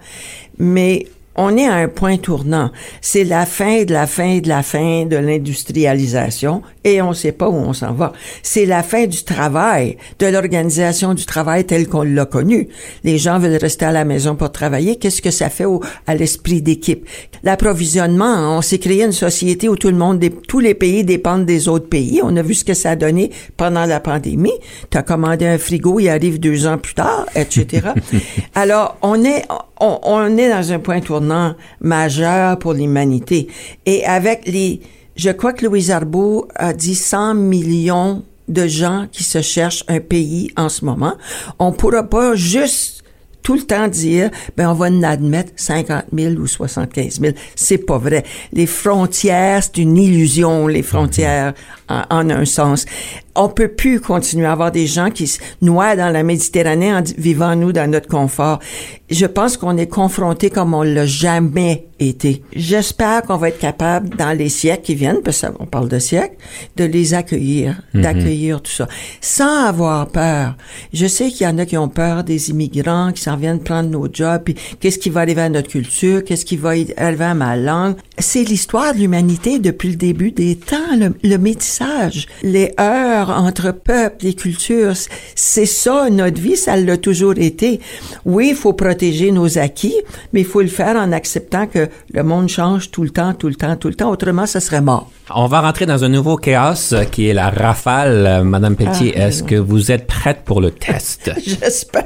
Mais 0.57 1.07
on 1.35 1.57
est 1.57 1.67
à 1.67 1.75
un 1.75 1.87
point 1.87 2.17
tournant. 2.17 2.71
C'est 3.01 3.23
la 3.23 3.45
fin 3.45 3.83
de 3.83 3.93
la 3.93 4.07
fin 4.07 4.39
de 4.39 4.47
la 4.47 4.61
fin 4.61 5.05
de 5.05 5.15
l'industrialisation 5.15 6.61
et 6.83 7.01
on 7.01 7.09
ne 7.09 7.13
sait 7.13 7.31
pas 7.31 7.49
où 7.49 7.55
on 7.55 7.73
s'en 7.73 7.93
va. 7.93 8.13
C'est 8.43 8.65
la 8.65 8.83
fin 8.83 9.07
du 9.07 9.23
travail, 9.23 9.97
de 10.19 10.27
l'organisation 10.27 11.13
du 11.13 11.25
travail 11.25 11.65
tel 11.65 11.87
qu'on 11.87 12.03
l'a 12.03 12.25
connu. 12.25 12.67
Les 13.03 13.17
gens 13.17 13.39
veulent 13.39 13.57
rester 13.57 13.85
à 13.85 13.91
la 13.91 14.05
maison 14.05 14.35
pour 14.35 14.51
travailler. 14.51 14.97
Qu'est-ce 14.97 15.21
que 15.21 15.31
ça 15.31 15.49
fait 15.49 15.65
au, 15.65 15.81
à 16.05 16.15
l'esprit 16.15 16.61
d'équipe? 16.61 17.07
L'approvisionnement, 17.43 18.57
on 18.57 18.61
s'est 18.61 18.79
créé 18.79 19.03
une 19.03 19.11
société 19.11 19.69
où 19.69 19.75
tout 19.75 19.89
le 19.89 19.97
monde, 19.97 20.23
tous 20.47 20.59
les 20.59 20.75
pays 20.75 21.03
dépendent 21.03 21.45
des 21.45 21.67
autres 21.67 21.89
pays. 21.89 22.21
On 22.23 22.35
a 22.37 22.41
vu 22.41 22.53
ce 22.53 22.63
que 22.63 22.73
ça 22.73 22.91
a 22.91 22.95
donné 22.95 23.31
pendant 23.57 23.85
la 23.85 23.99
pandémie. 23.99 24.53
Tu 24.91 24.97
as 24.97 25.03
commandé 25.03 25.45
un 25.47 25.57
frigo, 25.57 25.99
il 25.99 26.09
arrive 26.09 26.39
deux 26.39 26.67
ans 26.67 26.77
plus 26.77 26.93
tard, 26.93 27.25
etc. 27.35 27.87
Alors, 28.55 28.97
on 29.01 29.23
est, 29.23 29.45
on, 29.79 29.99
on 30.03 30.37
est 30.37 30.49
dans 30.49 30.71
un 30.71 30.79
point 30.79 31.01
tournant 31.01 31.22
majeur 31.79 32.59
pour 32.59 32.73
l'humanité. 32.73 33.47
Et 33.85 34.05
avec 34.05 34.47
les, 34.47 34.81
je 35.15 35.29
crois 35.29 35.53
que 35.53 35.65
Louise 35.65 35.91
Arbault 35.91 36.47
a 36.55 36.73
dit 36.73 36.95
100 36.95 37.35
millions 37.35 38.23
de 38.47 38.67
gens 38.67 39.07
qui 39.11 39.23
se 39.23 39.41
cherchent 39.41 39.83
un 39.87 39.99
pays 39.99 40.51
en 40.57 40.69
ce 40.69 40.85
moment. 40.85 41.13
On 41.59 41.71
pourra 41.71 42.03
pas 42.03 42.35
juste 42.35 43.03
tout 43.43 43.55
le 43.55 43.61
temps 43.61 43.87
dire, 43.89 44.31
ben 44.55 44.69
on 44.69 44.73
va 44.73 44.87
en 44.87 45.03
admettre 45.03 45.51
50 45.57 46.05
000 46.13 46.35
ou 46.35 46.47
75 46.47 47.19
000. 47.19 47.33
C'est 47.55 47.77
pas 47.77 47.97
vrai. 47.97 48.23
Les 48.53 48.65
frontières, 48.65 49.61
c'est 49.61 49.77
une 49.79 49.97
illusion, 49.97 50.65
les 50.67 50.81
frontières, 50.81 51.53
en, 52.09 52.29
un 52.29 52.45
sens. 52.45 52.85
On 53.35 53.49
peut 53.49 53.69
plus 53.69 53.99
continuer 53.99 54.45
à 54.45 54.51
avoir 54.51 54.71
des 54.71 54.85
gens 54.85 55.09
qui 55.09 55.25
se 55.27 55.39
noient 55.61 55.95
dans 55.95 56.09
la 56.09 56.21
Méditerranée 56.21 56.93
en 56.93 57.01
vivant, 57.17 57.55
nous, 57.55 57.71
dans 57.71 57.89
notre 57.89 58.07
confort. 58.07 58.59
Je 59.09 59.25
pense 59.25 59.57
qu'on 59.57 59.77
est 59.77 59.87
confronté 59.87 60.49
comme 60.49 60.73
on 60.73 60.83
l'a 60.83 61.05
jamais 61.05 61.87
été. 61.99 62.43
J'espère 62.55 63.23
qu'on 63.23 63.37
va 63.37 63.49
être 63.49 63.59
capable, 63.59 64.09
dans 64.15 64.37
les 64.37 64.49
siècles 64.49 64.83
qui 64.83 64.95
viennent, 64.95 65.21
parce 65.23 65.41
qu'on 65.41 65.65
parle 65.65 65.89
de 65.89 65.99
siècles, 65.99 66.35
de 66.77 66.83
les 66.83 67.13
accueillir, 67.13 67.81
d'accueillir 67.93 68.61
tout 68.61 68.71
ça, 68.71 68.87
sans 69.21 69.65
avoir 69.65 70.07
peur. 70.07 70.55
Je 70.93 71.05
sais 71.05 71.29
qu'il 71.29 71.47
y 71.47 71.49
en 71.49 71.57
a 71.57 71.65
qui 71.65 71.77
ont 71.77 71.89
peur 71.89 72.23
des 72.23 72.49
immigrants, 72.49 73.11
qui 73.13 73.21
s'en 73.21 73.37
viennent 73.37 73.61
prendre 73.61 73.89
nos 73.89 74.07
jobs, 74.11 74.43
puis 74.43 74.55
qu'est-ce 74.79 74.99
qui 74.99 75.09
va 75.09 75.21
arriver 75.21 75.41
à 75.41 75.49
notre 75.49 75.69
culture, 75.69 76.23
qu'est-ce 76.23 76.45
qui 76.45 76.57
va 76.57 76.69
arriver 76.69 77.23
à 77.23 77.33
ma 77.33 77.55
langue. 77.55 77.95
C'est 78.17 78.43
l'histoire 78.43 78.93
de 78.93 78.99
l'humanité 78.99 79.59
depuis 79.59 79.89
le 79.89 79.95
début 79.95 80.31
des 80.31 80.55
temps, 80.55 80.95
le, 80.97 81.13
le 81.23 81.37
métissage, 81.37 81.82
les 82.43 82.73
heures 82.79 83.29
entre 83.29 83.71
peuples 83.71 84.25
et 84.27 84.33
cultures. 84.33 84.93
C'est 85.35 85.65
ça, 85.65 86.09
notre 86.09 86.39
vie, 86.39 86.55
ça 86.57 86.75
l'a 86.77 86.97
toujours 86.97 87.33
été. 87.37 87.79
Oui, 88.25 88.49
il 88.51 88.55
faut 88.55 88.73
protéger 88.73 89.31
nos 89.31 89.57
acquis, 89.57 89.95
mais 90.31 90.41
il 90.41 90.45
faut 90.45 90.61
le 90.61 90.67
faire 90.67 90.95
en 90.95 91.11
acceptant 91.11 91.67
que 91.67 91.89
le 92.13 92.23
monde 92.23 92.49
change 92.49 92.91
tout 92.91 93.03
le 93.03 93.09
temps, 93.09 93.33
tout 93.33 93.47
le 93.47 93.55
temps, 93.55 93.75
tout 93.75 93.87
le 93.89 93.95
temps. 93.95 94.09
Autrement, 94.09 94.45
ça 94.45 94.59
serait 94.59 94.81
mort. 94.81 95.09
On 95.33 95.47
va 95.47 95.61
rentrer 95.61 95.85
dans 95.85 96.03
un 96.03 96.09
nouveau 96.09 96.35
chaos 96.37 96.93
euh, 96.93 97.05
qui 97.05 97.27
est 97.27 97.33
la 97.33 97.49
rafale. 97.49 98.25
Euh, 98.27 98.43
Madame 98.43 98.75
Pelletier, 98.75 99.13
Ah, 99.15 99.27
est-ce 99.27 99.43
que 99.43 99.55
vous 99.55 99.91
êtes 99.91 100.07
prête 100.07 100.39
pour 100.45 100.61
le 100.61 100.71
test? 100.71 101.31
J'espère. 101.45 102.03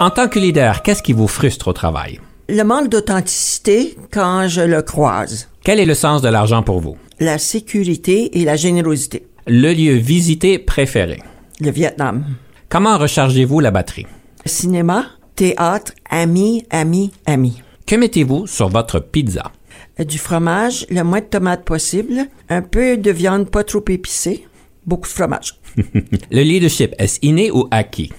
en 0.00 0.10
tant 0.10 0.28
que 0.28 0.38
leader, 0.38 0.82
qu'est-ce 0.82 1.02
qui 1.02 1.12
vous 1.12 1.28
frustre 1.28 1.68
au 1.68 1.72
travail? 1.72 2.20
Le 2.48 2.62
manque 2.62 2.90
d'authenticité 2.90 3.96
quand 4.12 4.48
je 4.48 4.60
le 4.60 4.82
croise. 4.82 5.48
Quel 5.64 5.80
est 5.80 5.86
le 5.86 5.94
sens 5.94 6.20
de 6.20 6.28
l'argent 6.28 6.62
pour 6.62 6.78
vous? 6.78 6.98
La 7.18 7.38
sécurité 7.38 8.38
et 8.38 8.44
la 8.44 8.56
générosité. 8.56 9.26
Le 9.46 9.72
lieu 9.72 9.94
visité 9.94 10.58
préféré? 10.58 11.22
Le 11.60 11.70
Vietnam. 11.70 12.26
Comment 12.68 12.98
rechargez-vous 12.98 13.60
la 13.60 13.70
batterie? 13.70 14.06
Cinéma, 14.44 15.06
théâtre, 15.36 15.92
amis, 16.10 16.66
amis, 16.68 17.12
amis. 17.24 17.62
Que 17.86 17.96
mettez-vous 17.96 18.46
sur 18.46 18.68
votre 18.68 19.00
pizza? 19.00 19.50
Du 19.98 20.18
fromage, 20.18 20.86
le 20.90 21.02
moins 21.02 21.20
de 21.20 21.26
tomates 21.26 21.64
possible, 21.64 22.26
un 22.50 22.60
peu 22.60 22.98
de 22.98 23.10
viande 23.10 23.48
pas 23.48 23.64
trop 23.64 23.84
épicée, 23.88 24.46
beaucoup 24.84 25.08
de 25.08 25.14
fromage. 25.14 25.58
Le 26.30 26.42
leadership, 26.42 26.94
est-ce 26.98 27.20
inné 27.22 27.50
ou 27.50 27.68
acquis? 27.70 28.12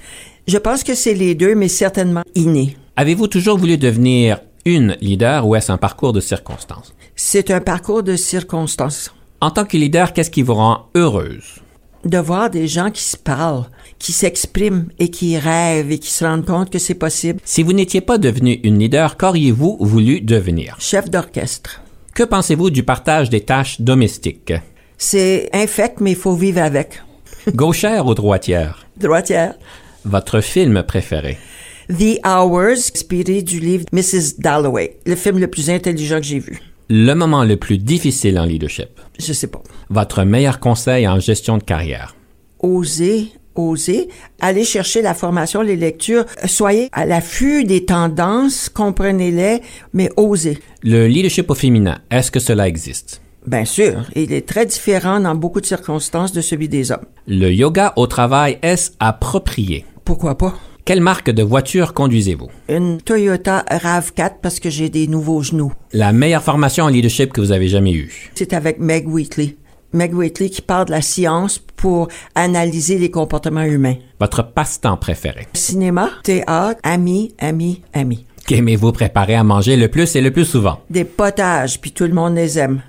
Je 0.47 0.57
pense 0.57 0.83
que 0.83 0.95
c'est 0.95 1.13
les 1.13 1.35
deux, 1.35 1.53
mais 1.53 1.67
certainement 1.67 2.23
inné. 2.33 2.75
Avez-vous 2.97 3.27
toujours 3.27 3.57
voulu 3.57 3.77
devenir 3.77 4.39
une 4.63 4.95
leader 5.01 5.45
ou 5.45 5.53
est-ce 5.55 5.69
un 5.69 5.77
parcours 5.77 6.13
de 6.13 6.21
circonstances? 6.21 6.93
C'est 7.17 7.51
un 7.51 7.59
parcours 7.59 8.03
de 8.03 8.15
circonstances. 8.15 9.13
En 9.41 9.51
tant 9.51 9.65
que 9.65 9.75
leader, 9.75 10.13
qu'est-ce 10.13 10.31
qui 10.31 10.43
vous 10.43 10.53
rend 10.53 10.85
heureuse? 10.95 11.59
De 12.05 12.17
voir 12.19 12.49
des 12.49 12.69
gens 12.69 12.91
qui 12.91 13.03
se 13.03 13.17
parlent, 13.17 13.65
qui 13.99 14.13
s'expriment 14.13 14.87
et 14.97 15.09
qui 15.09 15.37
rêvent 15.37 15.91
et 15.91 15.99
qui 15.99 16.09
se 16.09 16.23
rendent 16.23 16.45
compte 16.45 16.69
que 16.69 16.79
c'est 16.79 16.95
possible. 16.95 17.41
Si 17.43 17.63
vous 17.63 17.73
n'étiez 17.73 17.99
pas 17.99 18.17
devenu 18.17 18.61
une 18.63 18.79
leader, 18.79 19.17
qu'auriez-vous 19.17 19.75
voulu 19.81 20.21
devenir? 20.21 20.77
Chef 20.79 21.09
d'orchestre. 21.09 21.81
Que 22.13 22.23
pensez-vous 22.23 22.69
du 22.69 22.83
partage 22.83 23.29
des 23.29 23.41
tâches 23.41 23.81
domestiques? 23.81 24.53
C'est 24.97 25.49
infect, 25.51 25.99
mais 25.99 26.11
il 26.11 26.17
faut 26.17 26.35
vivre 26.35 26.61
avec. 26.61 27.01
Gauchère 27.53 28.05
ou 28.05 28.13
droitière? 28.13 28.85
Droitière. 28.95 29.55
Votre 30.05 30.39
film 30.39 30.81
préféré? 30.83 31.37
The 31.89 32.19
Hours, 32.25 32.91
inspiré 32.95 33.43
du 33.43 33.59
livre 33.59 33.85
Mrs. 33.91 34.39
Dalloway, 34.39 34.97
le 35.05 35.15
film 35.15 35.37
le 35.37 35.47
plus 35.47 35.69
intelligent 35.69 36.17
que 36.17 36.25
j'ai 36.25 36.39
vu. 36.39 36.59
Le 36.89 37.13
moment 37.13 37.43
le 37.43 37.57
plus 37.57 37.77
difficile 37.77 38.39
en 38.39 38.45
leadership? 38.45 38.89
Je 39.19 39.33
sais 39.33 39.47
pas. 39.47 39.61
Votre 39.89 40.23
meilleur 40.23 40.59
conseil 40.59 41.07
en 41.07 41.19
gestion 41.19 41.57
de 41.57 41.63
carrière? 41.63 42.15
Osez, 42.59 43.27
osez, 43.53 44.07
allez 44.39 44.63
chercher 44.63 45.03
la 45.03 45.13
formation, 45.13 45.61
les 45.61 45.75
lectures, 45.75 46.25
soyez 46.45 46.89
à 46.91 47.05
l'affût 47.05 47.65
des 47.65 47.85
tendances, 47.85 48.69
comprenez-les, 48.69 49.61
mais 49.93 50.09
osez. 50.17 50.57
Le 50.81 51.07
leadership 51.07 51.51
au 51.51 51.55
féminin, 51.55 51.99
est-ce 52.09 52.31
que 52.31 52.39
cela 52.39 52.67
existe? 52.67 53.21
Bien 53.45 53.65
sûr, 53.65 54.05
il 54.15 54.33
est 54.33 54.47
très 54.47 54.65
différent 54.65 55.19
dans 55.19 55.35
beaucoup 55.35 55.61
de 55.61 55.67
circonstances 55.67 56.31
de 56.31 56.41
celui 56.41 56.67
des 56.67 56.91
hommes. 56.91 57.05
Le 57.27 57.51
yoga 57.51 57.93
au 57.95 58.07
travail, 58.07 58.57
est-ce 58.63 58.91
approprié? 58.99 59.85
Pourquoi 60.03 60.35
pas? 60.35 60.55
Quelle 60.85 61.01
marque 61.01 61.31
de 61.31 61.41
voiture 61.41 61.95
conduisez-vous? 61.95 62.51
Une 62.69 63.01
Toyota 63.01 63.65
RAV4 63.71 64.33
parce 64.39 64.59
que 64.59 64.69
j'ai 64.69 64.89
des 64.89 65.07
nouveaux 65.07 65.41
genoux. 65.41 65.73
La 65.93 66.13
meilleure 66.13 66.43
formation 66.43 66.83
en 66.83 66.89
leadership 66.89 67.33
que 67.33 67.41
vous 67.41 67.51
avez 67.51 67.67
jamais 67.67 67.93
eue? 67.93 68.29
C'est 68.35 68.53
avec 68.53 68.77
Meg 68.77 69.07
Wheatley. 69.07 69.57
Meg 69.93 70.13
Wheatley 70.13 70.51
qui 70.51 70.61
parle 70.61 70.85
de 70.85 70.91
la 70.91 71.01
science 71.01 71.57
pour 71.57 72.09
analyser 72.35 72.99
les 72.99 73.09
comportements 73.09 73.63
humains. 73.63 73.95
Votre 74.19 74.43
passe-temps 74.43 74.97
préféré? 74.97 75.47
Cinéma, 75.53 76.11
théâtre, 76.21 76.79
amis, 76.83 77.33
amis, 77.39 77.81
amis. 77.91 78.27
Qu'aimez-vous 78.45 78.91
préparer 78.91 79.33
à 79.33 79.43
manger 79.43 79.77
le 79.77 79.87
plus 79.87 80.15
et 80.15 80.21
le 80.21 80.29
plus 80.29 80.45
souvent? 80.45 80.81
Des 80.91 81.03
potages, 81.03 81.81
puis 81.81 81.93
tout 81.93 82.05
le 82.05 82.13
monde 82.13 82.35
les 82.35 82.59
aime. 82.59 82.83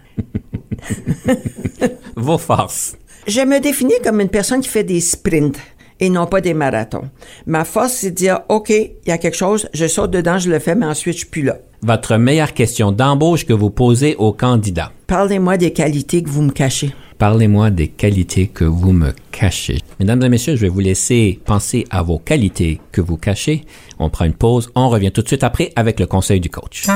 Vos 2.16 2.37
forces? 2.37 2.94
Je 3.26 3.40
me 3.40 3.59
définis 3.59 3.94
comme 4.04 4.20
une 4.20 4.28
personne 4.28 4.61
qui 4.61 4.68
fait 4.68 4.85
des 4.85 5.00
sprints 5.00 5.59
et 6.00 6.11
non 6.11 6.26
pas 6.26 6.40
des 6.40 6.54
marathons. 6.54 7.09
Ma 7.46 7.64
force, 7.64 7.92
c'est 7.92 8.11
de 8.11 8.16
dire, 8.16 8.40
OK, 8.48 8.70
il 8.70 8.90
y 9.06 9.12
a 9.12 9.18
quelque 9.18 9.37
chose, 9.37 9.68
je 9.72 9.87
saute 9.87 10.11
dedans, 10.11 10.38
je 10.38 10.50
le 10.50 10.59
fais, 10.59 10.74
mais 10.74 10.87
ensuite, 10.87 11.14
je 11.14 11.18
suis 11.20 11.28
plus 11.28 11.42
là. 11.42 11.56
Votre 11.82 12.16
meilleure 12.16 12.54
question 12.54 12.92
d'embauche 12.92 13.46
que 13.46 13.52
vous 13.52 13.70
posez 13.70 14.16
aux 14.16 14.32
candidats? 14.32 14.92
Parlez-moi 15.06 15.56
des 15.56 15.72
qualités 15.72 16.22
que 16.22 16.28
vous 16.28 16.42
me 16.42 16.50
cachez. 16.50 16.92
Parlez-moi 17.18 17.70
des 17.70 17.88
qualités 17.88 18.46
que 18.46 18.64
vous 18.64 18.92
me 18.92 19.12
cachez. 19.30 19.78
Mesdames 20.00 20.22
et 20.22 20.28
messieurs, 20.28 20.56
je 20.56 20.62
vais 20.62 20.68
vous 20.68 20.80
laisser 20.80 21.40
penser 21.44 21.87
à 21.90 22.02
vos 22.02 22.18
qualités 22.18 22.80
que 22.92 23.00
vous 23.00 23.16
cachez. 23.16 23.64
On 23.98 24.11
prend 24.11 24.26
une 24.26 24.35
pause. 24.35 24.70
On 24.74 24.88
revient 24.88 25.12
tout 25.12 25.22
de 25.22 25.28
suite 25.28 25.44
après 25.44 25.72
avec 25.76 25.98
le 25.98 26.06
conseil 26.06 26.40
du 26.40 26.50
coach. 26.50 26.87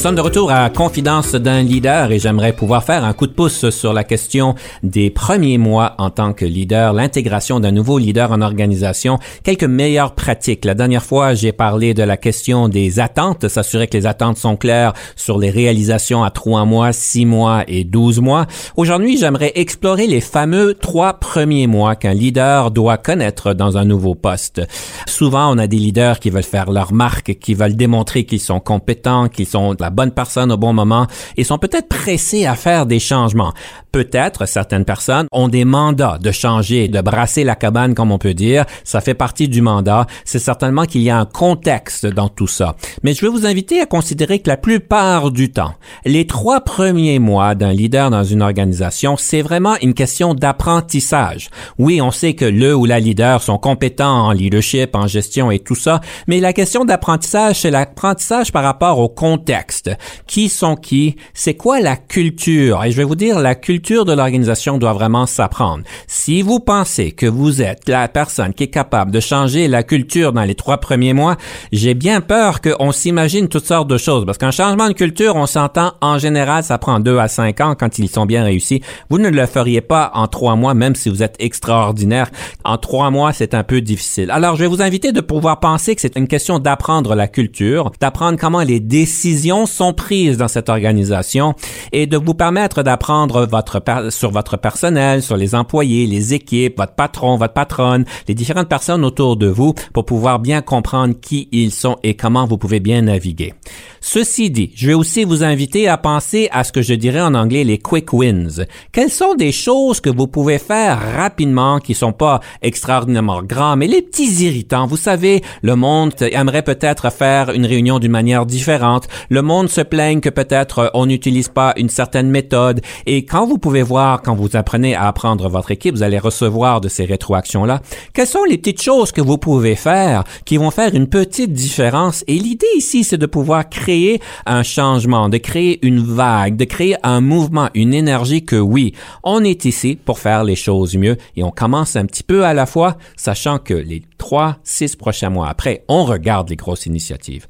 Nous 0.00 0.04
sommes 0.04 0.14
de 0.14 0.22
retour 0.22 0.50
à 0.50 0.70
Confidence 0.70 1.34
d'un 1.34 1.62
leader 1.62 2.10
et 2.10 2.18
j'aimerais 2.18 2.54
pouvoir 2.54 2.84
faire 2.84 3.04
un 3.04 3.12
coup 3.12 3.26
de 3.26 3.34
pouce 3.34 3.68
sur 3.68 3.92
la 3.92 4.02
question 4.02 4.54
des 4.82 5.10
premiers 5.10 5.58
mois 5.58 5.94
en 5.98 6.08
tant 6.08 6.32
que 6.32 6.46
leader, 6.46 6.94
l'intégration 6.94 7.60
d'un 7.60 7.70
nouveau 7.70 7.98
leader 7.98 8.32
en 8.32 8.40
organisation, 8.40 9.18
quelques 9.44 9.64
meilleures 9.64 10.14
pratiques. 10.14 10.64
La 10.64 10.72
dernière 10.72 11.02
fois, 11.02 11.34
j'ai 11.34 11.52
parlé 11.52 11.92
de 11.92 12.02
la 12.02 12.16
question 12.16 12.70
des 12.70 12.98
attentes, 12.98 13.46
s'assurer 13.48 13.88
que 13.88 13.98
les 13.98 14.06
attentes 14.06 14.38
sont 14.38 14.56
claires 14.56 14.94
sur 15.16 15.38
les 15.38 15.50
réalisations 15.50 16.24
à 16.24 16.30
trois 16.30 16.64
mois, 16.64 16.94
six 16.94 17.26
mois 17.26 17.64
et 17.68 17.84
douze 17.84 18.20
mois. 18.20 18.46
Aujourd'hui, 18.78 19.18
j'aimerais 19.18 19.52
explorer 19.54 20.06
les 20.06 20.22
fameux 20.22 20.72
trois 20.80 21.20
premiers 21.20 21.66
mois 21.66 21.94
qu'un 21.94 22.14
leader 22.14 22.70
doit 22.70 22.96
connaître 22.96 23.52
dans 23.52 23.76
un 23.76 23.84
nouveau 23.84 24.14
poste. 24.14 24.62
Souvent, 25.06 25.54
on 25.54 25.58
a 25.58 25.66
des 25.66 25.76
leaders 25.76 26.20
qui 26.20 26.30
veulent 26.30 26.42
faire 26.42 26.70
leur 26.70 26.94
marque, 26.94 27.34
qui 27.38 27.52
veulent 27.52 27.76
démontrer 27.76 28.24
qu'ils 28.24 28.40
sont 28.40 28.60
compétents, 28.60 29.28
qu'ils 29.28 29.44
sont 29.44 29.76
la 29.78 29.89
bonne 29.90 30.12
personne 30.12 30.50
au 30.52 30.56
bon 30.56 30.72
moment 30.72 31.06
et 31.36 31.44
sont 31.44 31.58
peut-être 31.58 31.88
pressés 31.88 32.46
à 32.46 32.54
faire 32.54 32.86
des 32.86 32.98
changements. 32.98 33.52
Peut-être 33.92 34.46
certaines 34.46 34.84
personnes 34.84 35.26
ont 35.32 35.48
des 35.48 35.64
mandats 35.64 36.18
de 36.20 36.30
changer, 36.30 36.86
de 36.86 37.00
brasser 37.00 37.42
la 37.42 37.56
cabane 37.56 37.94
comme 37.94 38.12
on 38.12 38.18
peut 38.18 38.34
dire. 38.34 38.64
Ça 38.84 39.00
fait 39.00 39.14
partie 39.14 39.48
du 39.48 39.62
mandat. 39.62 40.06
C'est 40.24 40.38
certainement 40.38 40.84
qu'il 40.84 41.02
y 41.02 41.10
a 41.10 41.18
un 41.18 41.24
contexte 41.24 42.06
dans 42.06 42.28
tout 42.28 42.46
ça. 42.46 42.76
Mais 43.02 43.14
je 43.14 43.22
vais 43.22 43.28
vous 43.28 43.46
inviter 43.46 43.80
à 43.80 43.86
considérer 43.86 44.38
que 44.38 44.48
la 44.48 44.56
plupart 44.56 45.32
du 45.32 45.50
temps, 45.50 45.74
les 46.04 46.26
trois 46.26 46.60
premiers 46.60 47.18
mois 47.18 47.56
d'un 47.56 47.72
leader 47.72 48.10
dans 48.10 48.22
une 48.22 48.42
organisation, 48.42 49.16
c'est 49.16 49.42
vraiment 49.42 49.74
une 49.82 49.94
question 49.94 50.34
d'apprentissage. 50.34 51.50
Oui, 51.78 52.00
on 52.00 52.12
sait 52.12 52.34
que 52.34 52.44
le 52.44 52.76
ou 52.76 52.84
la 52.84 53.00
leader 53.00 53.42
sont 53.42 53.58
compétents 53.58 54.26
en 54.26 54.32
leadership, 54.32 54.94
en 54.94 55.08
gestion 55.08 55.50
et 55.50 55.58
tout 55.58 55.74
ça, 55.74 56.00
mais 56.28 56.38
la 56.38 56.52
question 56.52 56.84
d'apprentissage, 56.84 57.60
c'est 57.60 57.70
l'apprentissage 57.70 58.52
par 58.52 58.62
rapport 58.62 59.00
au 59.00 59.08
contexte. 59.08 59.90
Qui 60.28 60.48
sont 60.48 60.76
qui? 60.76 61.16
C'est 61.34 61.54
quoi 61.54 61.80
la 61.80 61.96
culture? 61.96 62.84
Et 62.84 62.92
je 62.92 62.96
vais 62.96 63.04
vous 63.04 63.16
dire, 63.16 63.40
la 63.40 63.56
culture 63.56 63.79
de 63.80 64.12
l'organisation 64.12 64.78
doit 64.78 64.92
vraiment 64.92 65.26
s'apprendre. 65.26 65.84
Si 66.06 66.42
vous 66.42 66.60
pensez 66.60 67.12
que 67.12 67.26
vous 67.26 67.62
êtes 67.62 67.88
la 67.88 68.08
personne 68.08 68.54
qui 68.54 68.64
est 68.64 68.68
capable 68.68 69.10
de 69.10 69.20
changer 69.20 69.68
la 69.68 69.82
culture 69.82 70.32
dans 70.32 70.44
les 70.44 70.54
trois 70.54 70.78
premiers 70.78 71.12
mois, 71.12 71.36
j'ai 71.72 71.94
bien 71.94 72.20
peur 72.20 72.60
qu'on 72.60 72.92
s'imagine 72.92 73.48
toutes 73.48 73.66
sortes 73.66 73.88
de 73.88 73.98
choses. 73.98 74.24
Parce 74.26 74.38
qu'un 74.38 74.50
changement 74.50 74.88
de 74.88 74.92
culture, 74.92 75.36
on 75.36 75.46
s'entend, 75.46 75.92
en 76.00 76.18
général, 76.18 76.62
ça 76.62 76.78
prend 76.78 77.00
deux 77.00 77.18
à 77.18 77.28
cinq 77.28 77.60
ans 77.60 77.74
quand 77.78 77.98
ils 77.98 78.08
sont 78.08 78.26
bien 78.26 78.44
réussis. 78.44 78.82
Vous 79.08 79.18
ne 79.18 79.28
le 79.28 79.46
feriez 79.46 79.80
pas 79.80 80.10
en 80.14 80.26
trois 80.26 80.56
mois, 80.56 80.74
même 80.74 80.94
si 80.94 81.08
vous 81.08 81.22
êtes 81.22 81.36
extraordinaire. 81.38 82.30
En 82.64 82.76
trois 82.76 83.10
mois, 83.10 83.32
c'est 83.32 83.54
un 83.54 83.64
peu 83.64 83.80
difficile. 83.80 84.30
Alors, 84.30 84.56
je 84.56 84.62
vais 84.62 84.68
vous 84.68 84.82
inviter 84.82 85.12
de 85.12 85.20
pouvoir 85.20 85.60
penser 85.60 85.94
que 85.94 86.00
c'est 86.00 86.16
une 86.16 86.28
question 86.28 86.58
d'apprendre 86.58 87.14
la 87.14 87.28
culture, 87.28 87.92
d'apprendre 88.00 88.38
comment 88.38 88.62
les 88.62 88.80
décisions 88.80 89.66
sont 89.66 89.92
prises 89.92 90.36
dans 90.36 90.48
cette 90.48 90.68
organisation 90.68 91.54
et 91.92 92.06
de 92.06 92.16
vous 92.16 92.34
permettre 92.34 92.82
d'apprendre 92.82 93.46
votre 93.46 93.69
per- 93.78 94.10
sur 94.10 94.32
votre 94.32 94.56
personnel, 94.56 95.22
sur 95.22 95.36
les 95.36 95.54
employés, 95.54 96.06
les 96.06 96.34
équipes, 96.34 96.78
votre 96.78 96.94
patron, 96.94 97.36
votre 97.36 97.54
patronne, 97.54 98.04
les 98.26 98.34
différentes 98.34 98.68
personnes 98.68 99.04
autour 99.04 99.36
de 99.36 99.46
vous 99.46 99.74
pour 99.92 100.04
pouvoir 100.04 100.40
bien 100.40 100.62
comprendre 100.62 101.14
qui 101.20 101.48
ils 101.52 101.70
sont 101.70 101.96
et 102.02 102.14
comment 102.14 102.46
vous 102.46 102.58
pouvez 102.58 102.80
bien 102.80 103.02
naviguer. 103.02 103.54
Ceci 104.00 104.50
dit, 104.50 104.72
je 104.74 104.86
vais 104.88 104.94
aussi 104.94 105.24
vous 105.24 105.44
inviter 105.44 105.86
à 105.86 105.98
penser 105.98 106.48
à 106.52 106.64
ce 106.64 106.72
que 106.72 106.80
je 106.82 106.94
dirais 106.94 107.20
en 107.20 107.34
anglais 107.34 107.64
les 107.64 107.78
quick 107.78 108.12
wins. 108.12 108.64
Quelles 108.92 109.10
sont 109.10 109.34
des 109.34 109.52
choses 109.52 110.00
que 110.00 110.08
vous 110.08 110.26
pouvez 110.26 110.58
faire 110.58 110.98
rapidement 111.16 111.78
qui 111.78 111.94
sont 111.94 112.12
pas 112.12 112.40
extraordinairement 112.62 113.42
grands, 113.42 113.76
mais 113.76 113.86
les 113.86 114.00
petits 114.02 114.46
irritants? 114.46 114.86
Vous 114.86 114.96
savez, 114.96 115.42
le 115.62 115.76
monde 115.76 116.14
aimerait 116.20 116.62
peut-être 116.62 117.12
faire 117.12 117.50
une 117.50 117.66
réunion 117.66 117.98
d'une 117.98 118.10
manière 118.10 118.46
différente. 118.46 119.06
Le 119.28 119.42
monde 119.42 119.68
se 119.68 119.82
plaigne 119.82 120.20
que 120.20 120.30
peut-être 120.30 120.90
on 120.94 121.04
n'utilise 121.04 121.48
pas 121.48 121.74
une 121.76 121.90
certaine 121.90 122.30
méthode. 122.30 122.80
Et 123.04 123.26
quand 123.26 123.46
vous 123.46 123.58
pouvez 123.60 123.82
voir, 123.82 124.22
quand 124.22 124.34
vous 124.34 124.56
apprenez 124.56 124.96
à 124.96 125.06
apprendre 125.06 125.48
votre 125.48 125.70
équipe, 125.70 125.94
vous 125.94 126.02
allez 126.02 126.18
recevoir 126.18 126.80
de 126.80 126.88
ces 126.88 127.04
rétroactions-là. 127.04 127.80
Quelles 128.12 128.26
sont 128.26 128.42
les 128.42 128.58
petites 128.58 128.82
choses 128.82 129.12
que 129.12 129.20
vous 129.20 129.38
pouvez 129.38 129.76
faire 129.76 130.24
qui 130.44 130.56
vont 130.56 130.72
faire 130.72 130.94
une 130.94 131.06
petite 131.06 131.52
différence? 131.52 132.24
Et 132.26 132.34
l'idée 132.34 132.66
ici, 132.76 133.04
c'est 133.04 133.18
de 133.18 133.26
pouvoir 133.26 133.68
créer 133.68 134.20
un 134.46 134.64
changement, 134.64 135.28
de 135.28 135.38
créer 135.38 135.78
une 135.86 136.00
vague, 136.00 136.56
de 136.56 136.64
créer 136.64 136.96
un 137.04 137.20
mouvement, 137.20 137.68
une 137.74 137.94
énergie 137.94 138.44
que 138.44 138.56
oui, 138.56 138.94
on 139.22 139.44
est 139.44 139.64
ici 139.64 139.96
pour 140.04 140.18
faire 140.18 140.42
les 140.42 140.56
choses 140.56 140.96
mieux 140.96 141.16
et 141.36 141.44
on 141.44 141.50
commence 141.50 141.94
un 141.96 142.06
petit 142.06 142.22
peu 142.24 142.44
à 142.44 142.54
la 142.54 142.66
fois, 142.66 142.96
sachant 143.16 143.58
que 143.58 143.74
les 143.74 144.02
trois, 144.18 144.56
six 144.64 144.96
prochains 144.96 145.30
mois 145.30 145.48
après, 145.48 145.84
on 145.88 146.04
regarde 146.04 146.50
les 146.50 146.56
grosses 146.56 146.86
initiatives. 146.86 147.46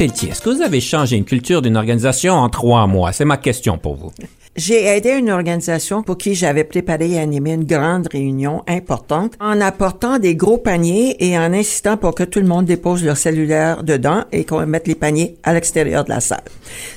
Est-ce 0.00 0.40
que 0.40 0.48
vous 0.48 0.62
avez 0.62 0.80
changé 0.80 1.16
une 1.16 1.26
culture 1.26 1.60
d'une 1.60 1.76
organisation 1.76 2.32
en 2.32 2.48
trois 2.48 2.86
mois? 2.86 3.12
C'est 3.12 3.26
ma 3.26 3.36
question 3.36 3.76
pour 3.76 3.96
vous. 3.96 4.10
J'ai 4.56 4.86
aidé 4.86 5.10
une 5.10 5.30
organisation 5.30 6.02
pour 6.02 6.16
qui 6.16 6.34
j'avais 6.34 6.64
préparé 6.64 7.10
et 7.10 7.18
animé 7.18 7.52
une 7.52 7.64
grande 7.64 8.08
réunion 8.10 8.62
importante 8.66 9.34
en 9.40 9.60
apportant 9.60 10.18
des 10.18 10.34
gros 10.34 10.56
paniers 10.56 11.16
et 11.20 11.38
en 11.38 11.52
insistant 11.52 11.98
pour 11.98 12.14
que 12.14 12.22
tout 12.24 12.40
le 12.40 12.46
monde 12.46 12.64
dépose 12.64 13.04
leur 13.04 13.18
cellulaire 13.18 13.84
dedans 13.84 14.24
et 14.32 14.44
qu'on 14.44 14.66
mette 14.66 14.88
les 14.88 14.94
paniers 14.94 15.36
à 15.42 15.52
l'extérieur 15.52 16.04
de 16.04 16.08
la 16.08 16.20
salle. 16.20 16.44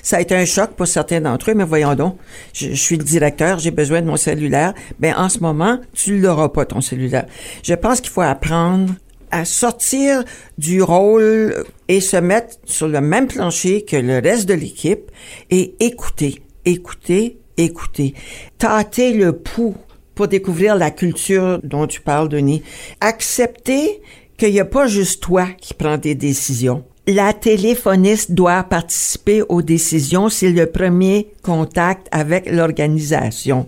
Ça 0.01 0.17
a 0.17 0.21
été 0.21 0.33
un 0.33 0.45
choc 0.45 0.71
pour 0.71 0.87
certains 0.87 1.19
d'entre 1.19 1.51
eux, 1.51 1.55
mais 1.55 1.65
voyons 1.65 1.95
donc, 1.95 2.15
je, 2.53 2.69
je 2.69 2.81
suis 2.81 2.95
le 2.95 3.03
directeur, 3.03 3.59
j'ai 3.59 3.71
besoin 3.71 4.01
de 4.01 4.07
mon 4.07 4.17
cellulaire. 4.17 4.73
Ben, 4.99 5.13
en 5.17 5.27
ce 5.27 5.39
moment, 5.39 5.77
tu 5.93 6.19
l'auras 6.19 6.49
pas, 6.49 6.65
ton 6.65 6.79
cellulaire. 6.79 7.25
Je 7.63 7.73
pense 7.73 7.99
qu'il 7.99 8.11
faut 8.11 8.21
apprendre 8.21 8.93
à 9.33 9.45
sortir 9.45 10.23
du 10.59 10.83
rôle 10.83 11.65
et 11.87 12.01
se 12.01 12.17
mettre 12.17 12.55
sur 12.65 12.87
le 12.87 13.01
même 13.01 13.27
plancher 13.27 13.83
que 13.83 13.97
le 13.97 14.19
reste 14.19 14.47
de 14.47 14.53
l'équipe 14.53 15.11
et 15.49 15.75
écouter, 15.79 16.43
écouter, 16.65 17.39
écouter. 17.57 18.13
Tâter 18.59 19.11
le 19.11 19.33
pouls 19.33 19.75
pour 20.13 20.27
découvrir 20.27 20.75
la 20.75 20.91
culture 20.91 21.59
dont 21.63 21.87
tu 21.87 21.99
parles, 21.99 22.29
Denis. 22.29 22.61
Accepter 23.01 24.01
qu'il 24.37 24.51
n'y 24.51 24.59
a 24.59 24.65
pas 24.65 24.85
juste 24.85 25.23
toi 25.23 25.47
qui 25.59 25.73
prends 25.73 25.97
des 25.97 26.13
décisions. 26.13 26.85
La 27.05 27.33
téléphoniste 27.33 28.31
doit 28.31 28.63
participer 28.63 29.41
aux 29.49 29.61
décisions. 29.61 30.29
C'est 30.29 30.51
le 30.51 30.67
premier 30.67 31.33
contact 31.41 32.07
avec 32.11 32.49
l'organisation. 32.49 33.67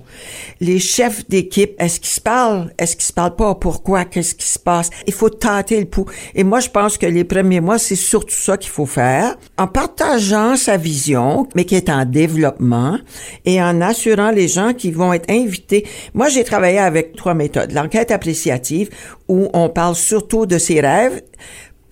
Les 0.62 0.80
chefs 0.80 1.28
d'équipe, 1.28 1.74
est-ce 1.78 2.00
qu'ils 2.00 2.14
se 2.14 2.22
parlent? 2.22 2.72
Est-ce 2.80 2.96
qu'ils 2.96 3.04
se 3.04 3.12
parlent 3.12 3.36
pas? 3.36 3.54
Pourquoi? 3.56 4.06
Qu'est-ce 4.06 4.36
qui 4.36 4.48
se 4.48 4.58
passe? 4.58 4.90
Il 5.06 5.12
faut 5.12 5.30
tâter 5.30 5.82
le 5.82 5.86
pouls. 5.86 6.06
Et 6.34 6.46
moi, 6.46 6.62
je 6.62 6.70
pense 6.70 6.98
que 6.98 7.08
les 7.08 7.26
premiers 7.26 7.60
mois, 7.60 7.78
c'est 7.78 7.98
surtout 7.98 8.34
ça 8.34 8.56
qu'il 8.56 8.72
faut 8.72 8.86
faire. 8.86 9.36
En 9.58 9.68
partageant 9.68 10.56
sa 10.56 10.78
vision, 10.78 11.50
mais 11.56 11.66
qui 11.66 11.76
est 11.76 11.90
en 11.90 12.06
développement, 12.06 12.98
et 13.44 13.62
en 13.62 13.82
assurant 13.82 14.32
les 14.32 14.48
gens 14.48 14.74
qui 14.74 14.92
vont 14.92 15.12
être 15.12 15.30
invités. 15.30 15.86
Moi, 16.14 16.30
j'ai 16.30 16.46
travaillé 16.46 16.80
avec 16.80 17.18
trois 17.18 17.34
méthodes. 17.34 17.74
L'enquête 17.74 18.12
appréciative, 18.12 18.92
où 19.28 19.50
on 19.54 19.68
parle 19.68 19.96
surtout 19.96 20.46
de 20.46 20.58
ses 20.58 20.80
rêves, 20.80 21.22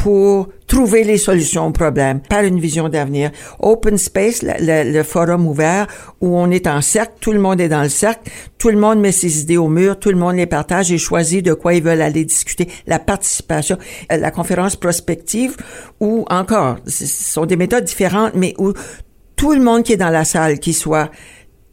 pour 0.04 0.50
trouver 0.68 1.06
les 1.06 1.18
solutions 1.18 1.68
aux 1.68 1.72
problèmes 1.72 2.20
par 2.20 2.44
une 2.44 2.60
vision 2.60 2.90
d'avenir. 2.90 3.32
Open 3.60 3.98
Space, 3.98 4.44
le, 4.44 5.02
forum 5.04 5.48
ouvert 5.48 5.88
où 6.20 6.38
on 6.38 6.52
est 6.52 6.68
en 6.68 6.82
cercle, 6.82 7.14
tout 7.22 7.32
le 7.32 7.40
monde 7.40 7.62
est 7.62 7.70
dans 7.70 7.84
le 7.84 7.88
cercle, 7.88 8.30
tout 8.58 8.70
le 8.70 8.76
monde 8.76 9.00
met 9.00 9.14
ses 9.14 9.40
idées 9.40 9.56
au 9.56 9.70
mur, 9.70 9.98
tout 9.98 10.10
le 10.10 10.18
monde 10.18 10.36
les 10.36 10.46
partage 10.46 10.92
et 10.92 10.98
choisit 10.98 11.46
de 11.46 11.54
quoi 11.54 11.74
ils 11.74 11.82
veulent 11.82 12.02
aller 12.02 12.26
discuter. 12.26 12.68
La 12.86 13.00
participation, 13.00 13.78
Euh, 14.12 14.18
la 14.18 14.32
conférence 14.32 14.76
prospective 14.76 15.56
où 16.02 16.26
encore, 16.30 16.76
ce 16.86 17.06
sont 17.06 17.46
des 17.46 17.56
méthodes 17.56 17.86
différentes, 17.86 18.34
mais 18.36 18.54
où 18.58 18.74
tout 19.38 19.54
le 19.54 19.62
monde 19.62 19.84
qui 19.84 19.94
est 19.94 19.98
dans 19.98 20.10
la 20.10 20.26
salle, 20.26 20.60
qu'il 20.60 20.76
soit 20.76 21.12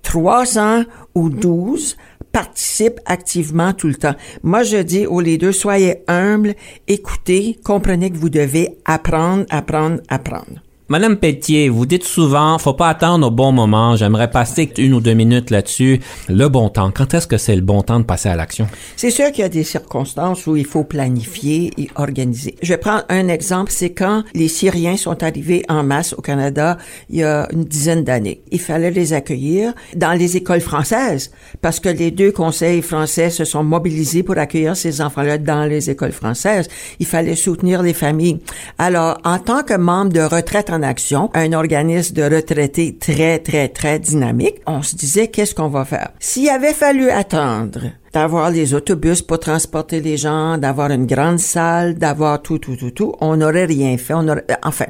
300 0.03 0.85
ou 1.17 1.31
12, 1.31 1.97
participe 2.33 3.01
activement 3.07 3.73
tout 3.73 3.89
le 3.89 3.95
temps. 3.95 4.15
Moi, 4.43 4.63
je 4.63 4.79
dis 4.79 5.07
aux 5.07 5.21
leaders, 5.21 5.55
soyez 5.55 6.03
humbles, 6.09 6.55
écoutez, 6.89 7.59
comprenez 7.65 8.11
que 8.11 8.17
vous 8.17 8.31
devez 8.31 8.79
apprendre, 8.85 9.45
apprendre, 9.51 10.01
apprendre. 10.09 10.63
Madame 10.91 11.19
Pelletier, 11.19 11.69
vous 11.69 11.87
dites 11.87 12.03
souvent, 12.03 12.59
faut 12.59 12.75
pas 12.75 12.89
attendre 12.89 13.29
au 13.29 13.31
bon 13.31 13.53
moment. 13.53 13.95
J'aimerais 13.95 14.29
passer 14.29 14.69
une 14.77 14.93
ou 14.93 15.01
deux 15.01 15.15
minutes 15.15 15.51
là-dessus. 15.51 16.01
Le 16.29 16.49
bon 16.49 16.69
temps. 16.69 16.91
Quand 16.91 17.15
est-ce 17.15 17.29
que 17.29 17.37
c'est 17.37 17.55
le 17.55 17.63
bon 17.63 17.83
temps 17.83 18.01
de 18.01 18.05
passer 18.05 18.29
à 18.29 18.35
l'action? 18.35 18.67
C'est 18.97 19.13
sûr 19.13 19.31
qu'il 19.31 19.43
y 19.43 19.45
a 19.45 19.49
des 19.49 19.63
circonstances 19.63 20.49
où 20.49 20.57
il 20.57 20.67
faut 20.67 20.83
planifier 20.83 21.71
et 21.79 21.89
organiser. 21.95 22.57
Je 22.61 22.75
prendre 22.75 23.05
un 23.09 23.29
exemple, 23.29 23.71
c'est 23.71 23.93
quand 23.93 24.25
les 24.35 24.49
Syriens 24.49 24.97
sont 24.97 25.23
arrivés 25.23 25.65
en 25.69 25.85
masse 25.85 26.13
au 26.13 26.23
Canada 26.23 26.77
il 27.09 27.19
y 27.19 27.23
a 27.23 27.47
une 27.53 27.63
dizaine 27.63 28.03
d'années. 28.03 28.43
Il 28.51 28.59
fallait 28.59 28.91
les 28.91 29.13
accueillir 29.13 29.73
dans 29.95 30.19
les 30.19 30.37
écoles 30.37 30.61
françaises 30.61 31.31
parce 31.63 31.79
que 31.79 31.89
les 31.89 32.11
deux 32.11 32.33
conseils 32.33 32.83
français 32.83 33.31
se 33.31 33.45
sont 33.45 33.63
mobilisés 33.63 34.25
pour 34.25 34.39
accueillir 34.39 34.77
ces 34.77 35.01
enfants-là 35.01 35.39
dans 35.39 35.67
les 35.67 35.89
écoles 35.89 36.11
françaises. 36.11 36.67
Il 36.99 37.07
fallait 37.07 37.37
soutenir 37.37 37.81
les 37.81 37.95
familles. 37.95 38.41
Alors, 38.77 39.19
en 39.23 39.39
tant 39.39 39.63
que 39.63 39.75
membre 39.75 40.13
de 40.13 40.23
retraite 40.23 40.69
en 40.71 40.80
action, 40.83 41.31
un 41.35 41.53
organisme 41.53 42.15
de 42.15 42.23
retraités 42.23 42.97
très, 42.97 43.39
très, 43.39 43.69
très 43.69 43.99
dynamique, 43.99 44.57
on 44.67 44.83
se 44.83 44.97
disait 44.97 45.29
qu'est-ce 45.29 45.55
qu'on 45.55 45.69
va 45.69 45.85
faire? 45.85 46.11
S'il 46.19 46.49
avait 46.49 46.73
fallu 46.73 47.11
attendre 47.11 47.93
d'avoir 48.13 48.51
les 48.51 48.75
autobus 48.75 49.23
pour 49.23 49.39
transporter 49.39 50.01
les 50.01 50.17
gens, 50.17 50.59
d'avoir 50.59 50.91
une 50.91 51.07
grande 51.07 51.39
salle, 51.39 51.95
d'avoir 51.95 52.43
tout, 52.43 52.59
tout, 52.59 52.77
tout, 52.77 52.91
tout, 52.91 53.15
on 53.21 53.37
n'aurait 53.37 53.67
rien 53.67 53.97
fait. 53.97 54.15
Enfin, 54.63 54.87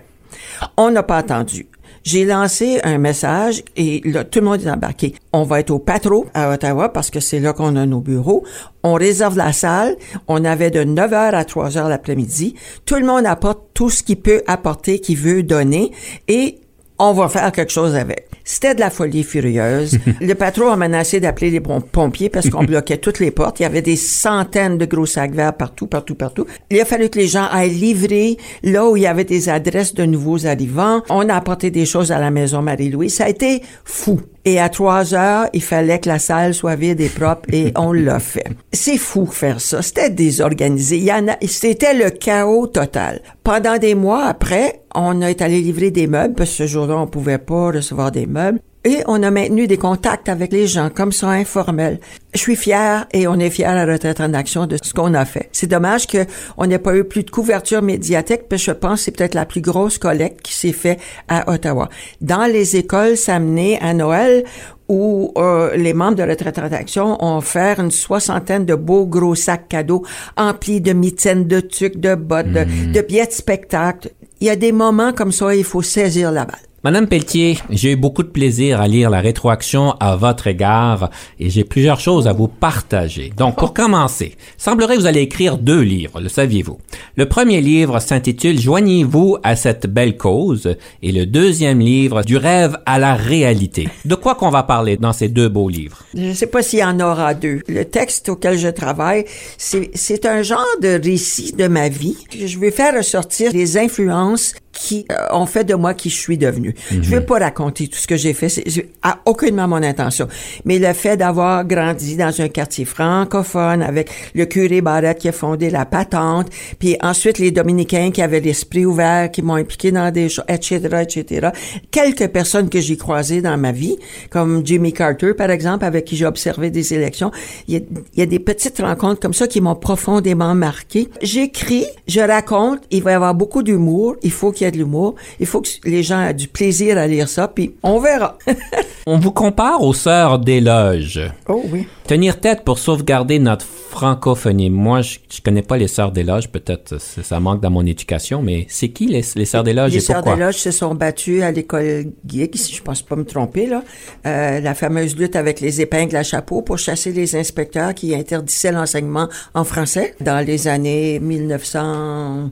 on 0.77 0.91
n'a 0.91 1.03
pas 1.03 1.19
attendu. 1.19 1.67
J'ai 2.03 2.25
lancé 2.25 2.81
un 2.83 2.97
message 2.97 3.63
et 3.77 4.01
là, 4.07 4.25
tout 4.25 4.39
le 4.39 4.47
monde 4.47 4.63
est 4.63 4.71
embarqué. 4.71 5.15
On 5.35 5.43
va 5.43 5.61
être 5.61 5.71
au 5.71 5.79
Patro 5.79 6.27
à 6.33 6.51
Ottawa 6.51 6.89
parce 6.89 7.11
que 7.11 7.21
c'est 7.21 7.41
là 7.41 7.53
qu'on 7.53 7.77
a 7.77 7.85
nos 7.85 8.01
bureaux. 8.01 8.43
On 8.83 8.95
réserve 8.95 9.37
la 9.37 9.53
salle. 9.53 9.97
On 10.27 10.45
avait 10.47 10.71
de 10.71 10.81
9h 10.81 11.35
à 11.35 11.43
3h 11.43 11.89
l'après-midi. 11.89 12.55
Tout 12.87 12.97
le 12.97 13.05
monde 13.05 13.27
apporte 13.27 13.61
tout 13.75 13.91
ce 13.91 14.03
qu'il 14.03 14.21
peut 14.21 14.43
apporter, 14.47 15.01
qu'il 15.01 15.19
veut 15.19 15.43
donner 15.43 15.93
et 16.27 16.59
on 16.99 17.13
va 17.13 17.29
faire 17.29 17.53
quelque 17.53 17.73
chose 17.73 17.95
avec. 17.95 18.30
C'était 18.45 18.75
de 18.75 18.81
la 18.81 18.91
folie 18.91 19.23
furieuse. 19.23 19.99
le 20.21 20.35
patron 20.35 20.71
a 20.71 20.77
menacé 20.77 21.21
d'appeler 21.21 21.51
les 21.51 21.61
pom- 21.61 21.83
pompiers 21.83 22.29
parce 22.29 22.49
qu'on 22.51 22.65
bloquait 22.71 22.99
toutes 22.99 23.19
les 23.21 23.31
portes. 23.31 23.61
Il 23.61 23.65
y 23.65 23.67
avait 23.67 23.83
des 23.83 23.97
centaines 23.97 24.79
de 24.79 24.87
gros 24.87 25.07
sacs 25.07 25.33
verts 25.35 25.55
partout, 25.55 25.87
partout, 25.87 26.15
partout. 26.15 26.47
Il 26.71 26.81
a 26.81 26.85
fallu 26.85 27.09
que 27.09 27.19
les 27.19 27.27
gens 27.29 27.47
aillent 27.51 27.71
livrer 27.71 28.37
là 28.63 28.89
où 28.89 28.97
il 28.97 29.03
y 29.03 29.07
avait 29.07 29.25
des 29.25 29.49
adresses 29.49 29.95
de 29.95 30.05
nouveaux 30.05 30.47
arrivants. 30.47 31.03
On 31.11 31.29
a 31.29 31.35
apporté 31.35 31.71
des 31.71 31.87
choses 31.87 32.13
à 32.13 32.19
la 32.19 32.31
maison 32.31 32.63
Marie-Louise. 32.63 33.15
Ça 33.15 33.25
a 33.25 33.29
été 33.29 33.63
fou. 33.85 34.21
Et 34.47 34.59
à 34.59 34.71
trois 34.71 35.13
heures, 35.15 35.49
il 35.53 35.63
fallait 35.63 35.99
que 36.01 36.09
la 36.09 36.19
salle 36.19 36.55
soit 36.55 36.75
vide 36.75 37.01
et 37.01 37.11
propre 37.11 37.43
et 37.53 37.73
on 37.77 37.93
l'a 37.93 38.19
fait. 38.21 38.47
C'est 38.73 38.97
fou 38.97 39.27
faire 39.27 39.61
ça. 39.61 39.83
C'était 39.83 40.09
désorganisé. 40.11 40.97
Il 40.97 41.05
y 41.05 41.13
en 41.13 41.29
a, 41.29 41.37
c'était 41.47 41.93
le 41.95 42.09
chaos 42.11 42.67
total. 42.67 43.21
Pendant 43.45 43.77
des 43.77 43.95
mois 43.95 44.25
après, 44.25 44.80
on 44.95 45.21
est 45.21 45.43
allé 45.43 45.61
livrer 45.61 45.91
des 45.91 46.07
meubles 46.07 46.35
parce 46.35 46.51
que 46.51 46.57
ce 46.57 46.67
jour-là, 46.67 46.97
on 46.97 47.07
pouvait 47.07 47.39
pas 47.39 47.73
recevoir 47.73 48.11
des 48.11 48.27
meubles. 48.27 48.61
Et 48.83 49.03
on 49.07 49.23
a 49.23 49.31
maintenu 49.31 49.67
des 49.67 49.77
contacts 49.77 50.31
avec 50.31 50.53
les 50.53 50.67
gens, 50.67 50.89
comme 50.89 51.13
ça, 51.13 51.29
informels. 51.29 52.01
Je 52.33 52.39
suis 52.39 52.57
fière 52.57 53.07
et 53.13 53.29
on 53.29 53.35
est 53.35 53.51
fiers 53.51 53.67
à 53.67 53.85
retraite 53.85 54.23
en 54.23 54.33
action 54.33 54.67
de 54.67 54.79
ce 54.83 54.95
qu'on 54.95 55.13
a 55.13 55.27
fait. 55.27 55.51
C'est 55.53 55.67
dommage 55.67 56.07
que 56.07 56.25
on 56.57 56.65
n'ait 56.65 56.79
pas 56.79 56.97
eu 56.97 57.05
plus 57.05 57.23
de 57.23 57.31
couverture 57.31 57.83
médiatique, 57.83 58.49
parce 58.49 58.63
que 58.63 58.73
je 58.73 58.73
pense 58.73 59.01
que 59.01 59.05
c'est 59.05 59.11
peut-être 59.11 59.35
la 59.35 59.45
plus 59.45 59.61
grosse 59.61 59.99
collecte 59.99 60.41
qui 60.41 60.55
s'est 60.55 60.73
faite 60.73 60.99
à 61.29 61.53
Ottawa. 61.53 61.91
Dans 62.23 62.47
les 62.51 62.77
écoles, 62.77 63.19
ça 63.19 63.39
menait 63.39 63.79
à 63.83 63.93
Noël 63.93 64.45
où 64.91 65.33
euh, 65.39 65.77
les 65.77 65.95
membres 65.95 66.17
de 66.17 66.25
Retraite 66.25 66.59
en 66.59 66.65
Action 66.65 67.17
ont 67.25 67.41
fait 67.41 67.79
une 67.79 67.93
soixantaine 67.93 68.67
de 68.67 68.75
beaux 68.75 69.07
gros 69.07 69.37
sacs 69.37 69.69
cadeaux 69.69 70.05
emplis 70.37 70.81
de 70.81 70.93
mitaines, 70.93 71.47
de 71.47 71.61
tucs, 71.61 72.01
de 72.01 72.17
bottes, 72.17 72.51
de, 72.51 72.93
de 72.93 73.01
billets 73.01 73.27
de 73.27 73.33
spectacle. 73.33 74.11
Il 74.41 74.49
y 74.49 74.51
a 74.51 74.57
des 74.57 74.73
moments 74.73 75.13
comme 75.13 75.31
ça, 75.31 75.55
il 75.55 75.63
faut 75.63 75.83
saisir 75.83 76.33
la 76.33 76.45
balle. 76.45 76.70
Madame 76.83 77.09
Pelletier, 77.09 77.59
j'ai 77.69 77.93
eu 77.93 77.97
beaucoup 77.97 78.23
de 78.23 78.29
plaisir 78.29 78.81
à 78.81 78.89
lire 78.89 79.11
la 79.11 79.21
rétroaction 79.21 79.91
à 80.01 80.17
votre 80.17 80.47
égard 80.47 81.11
et 81.39 81.51
j'ai 81.51 81.63
plusieurs 81.63 82.01
choses 82.01 82.27
à 82.27 82.33
vous 82.33 82.49
partager. 82.49 83.31
Donc, 83.37 83.57
pour 83.57 83.75
commencer, 83.75 84.35
semblerait 84.57 84.97
que 84.97 85.03
vous 85.03 85.07
allez 85.07 85.21
écrire 85.21 85.59
deux 85.59 85.83
livres, 85.83 86.23
le 86.23 86.31
saviez-vous? 86.31 86.79
Le 87.17 87.27
premier 87.27 87.61
livre 87.61 88.01
s'intitule 88.01 88.59
Joignez-vous 88.59 89.37
à 89.43 89.57
cette 89.57 89.89
belle 89.89 90.17
cause 90.17 90.75
et 91.03 91.13
le 91.13 91.27
deuxième 91.27 91.81
livre 91.81 92.23
Du 92.23 92.39
rêve 92.39 92.79
à 92.87 92.99
la 92.99 93.15
réalité. 93.15 93.91
De 94.07 94.15
quoi 94.15 94.35
qu'on 94.35 94.49
va 94.49 94.63
parler 94.63 94.97
dans 94.97 95.13
ces 95.13 95.29
deux 95.29 95.51
beaux 95.51 95.69
livres? 95.69 95.99
Je 96.15 96.23
ne 96.23 96.33
sais 96.33 96.47
pas 96.47 96.63
s'il 96.63 96.79
y 96.79 96.85
en 96.85 96.99
aura 96.99 97.35
deux. 97.35 97.61
Le 97.69 97.85
texte 97.85 98.31
auquel 98.31 98.57
je 98.57 98.69
travaille, 98.69 99.27
c'est 99.59 100.25
un 100.25 100.43
genre 100.43 100.65
de 100.81 100.99
récit 100.99 101.53
de 101.53 101.67
ma 101.67 101.91
vie. 101.91 102.17
Je 102.33 102.59
veux 102.59 102.71
faire 102.71 102.97
ressortir 102.97 103.53
les 103.53 103.77
influences 103.77 104.55
qui 104.73 105.05
euh, 105.11 105.27
ont 105.33 105.47
fait 105.47 105.65
de 105.65 105.75
moi 105.75 105.95
qui 105.95 106.11
je 106.11 106.17
suis 106.17 106.39
devenu. 106.73 107.05
Je 107.05 107.11
veux 107.11 107.25
pas 107.25 107.39
raconter 107.39 107.89
tout 107.89 107.99
ce 107.99 108.07
que 108.07 108.17
j'ai 108.17 108.35
fait, 108.35 108.49
c'est 108.49 108.69
c'est 108.69 108.89
à 109.03 109.21
aucunement 109.27 109.69
mon 109.69 109.83
intention. 109.83 110.29
Mais 110.65 110.79
le 110.79 110.93
fait 110.93 111.17
d'avoir 111.17 111.65
grandi 111.65 112.17
dans 112.17 112.41
un 112.41 112.49
quartier 112.49 112.85
francophone 112.85 113.83
avec 113.83 114.11
le 114.35 114.47
curé 114.47 114.81
Barrette 114.81 115.19
qui 115.19 115.29
a 115.29 115.33
fondé 115.33 115.71
la 115.71 115.85
patente, 115.87 116.49
puis 116.79 116.97
ensuite 117.03 117.39
les 117.39 117.51
dominicains 117.51 118.11
qui 118.11 118.23
avaient 118.23 118.41
l'esprit 118.41 118.87
ouvert, 118.87 119.31
qui 119.31 119.43
m'ont 119.43 119.55
impliqué 119.55 119.91
dans 119.91 120.11
des 120.11 120.29
choses, 120.29 120.45
etc., 120.49 120.81
etc. 121.03 121.49
Quelques 121.91 122.29
personnes 122.29 122.69
que 122.69 122.81
j'ai 122.81 122.97
croisées 122.97 123.43
dans 123.43 123.57
ma 123.57 123.73
vie, 123.73 123.97
comme 124.31 124.65
Jimmy 124.65 124.93
Carter, 124.93 125.35
par 125.35 125.51
exemple, 125.51 125.85
avec 125.85 126.05
qui 126.05 126.17
j'ai 126.17 126.27
observé 126.27 126.71
des 126.71 126.95
élections. 126.95 127.31
Il 127.69 127.75
y 127.75 127.77
a, 127.77 127.81
il 128.15 128.21
y 128.21 128.23
a 128.23 128.27
des 128.27 128.39
petites 128.39 128.79
rencontres 128.79 129.21
comme 129.21 129.35
ça 129.35 129.47
qui 129.47 129.61
m'ont 129.61 129.75
profondément 129.75 130.55
marqué. 130.55 131.09
J'écris, 131.23 131.87
je 132.07 132.21
raconte, 132.21 132.81
il 132.91 133.03
va 133.03 133.13
y 133.13 133.15
avoir 133.15 133.35
beaucoup 133.35 133.63
d'humour, 133.63 134.17
il 134.23 134.31
faut 134.31 134.53
qu'il 134.53 134.65
y 134.65 134.69
ait 134.69 134.73
de 134.73 134.79
l'humour, 134.79 135.15
il 135.39 135.47
faut 135.47 135.61
que 135.61 135.69
les 135.85 136.03
gens 136.03 136.23
aient 136.23 136.35
du 136.35 136.49
plaisir 136.49 136.60
à 136.63 137.07
lire 137.07 137.29
ça, 137.29 137.49
puis 137.49 137.75
on 137.83 137.99
verra. 138.01 138.37
On 139.07 139.19
vous 139.19 139.33
compare 139.33 139.83
aux 139.83 139.95
sœurs 139.95 140.39
d'éloge. 140.39 141.21
oh 141.49 141.63
oui. 141.73 141.87
Tenir 142.07 142.39
tête 142.39 142.65
pour 142.65 142.79
sauvegarder 142.79 143.39
notre 143.39 143.65
francophonie. 143.65 144.69
Moi, 144.69 145.01
je, 145.01 145.19
je 145.35 145.41
connais 145.41 145.63
pas 145.63 145.79
les 145.79 145.89
sœurs 145.89 146.13
d'éloge. 146.13 146.49
Peut-être 146.51 147.01
ça, 147.01 147.23
ça 147.23 147.41
manque 147.41 147.61
dans 147.63 147.71
mon 147.71 147.85
éducation, 147.87 148.43
mais 148.43 148.67
c'est 148.69 148.91
qui 148.91 149.07
les, 149.07 149.25
les 149.35 149.45
sœurs 149.47 149.65
d'éloge 149.65 149.93
Les 149.93 149.97
et 149.97 150.01
sœurs 150.01 150.17
pourquoi? 150.17 150.35
des 150.37 150.41
loges 150.43 150.57
se 150.59 150.71
sont 150.71 150.95
battues 150.95 151.43
à 151.43 151.51
l'école 151.51 152.13
Guigue, 152.27 152.55
si 152.57 152.75
je 152.75 152.83
pense 152.83 153.01
pas 153.03 153.17
me 153.17 153.25
tromper, 153.25 153.67
là. 153.67 153.83
Euh, 154.27 154.61
la 154.61 154.75
fameuse 154.75 155.17
lutte 155.17 155.35
avec 155.35 155.61
les 155.61 155.81
épingles 155.81 156.15
à 156.15 156.23
chapeau 156.23 156.61
pour 156.61 156.77
chasser 156.79 157.11
les 157.11 157.35
inspecteurs 157.35 157.95
qui 157.95 158.15
interdisaient 158.15 158.71
l'enseignement 158.73 159.29
en 159.55 159.65
français 159.65 160.15
dans 160.21 160.45
les 160.45 160.69
années 160.69 161.19
1900. 161.21 162.51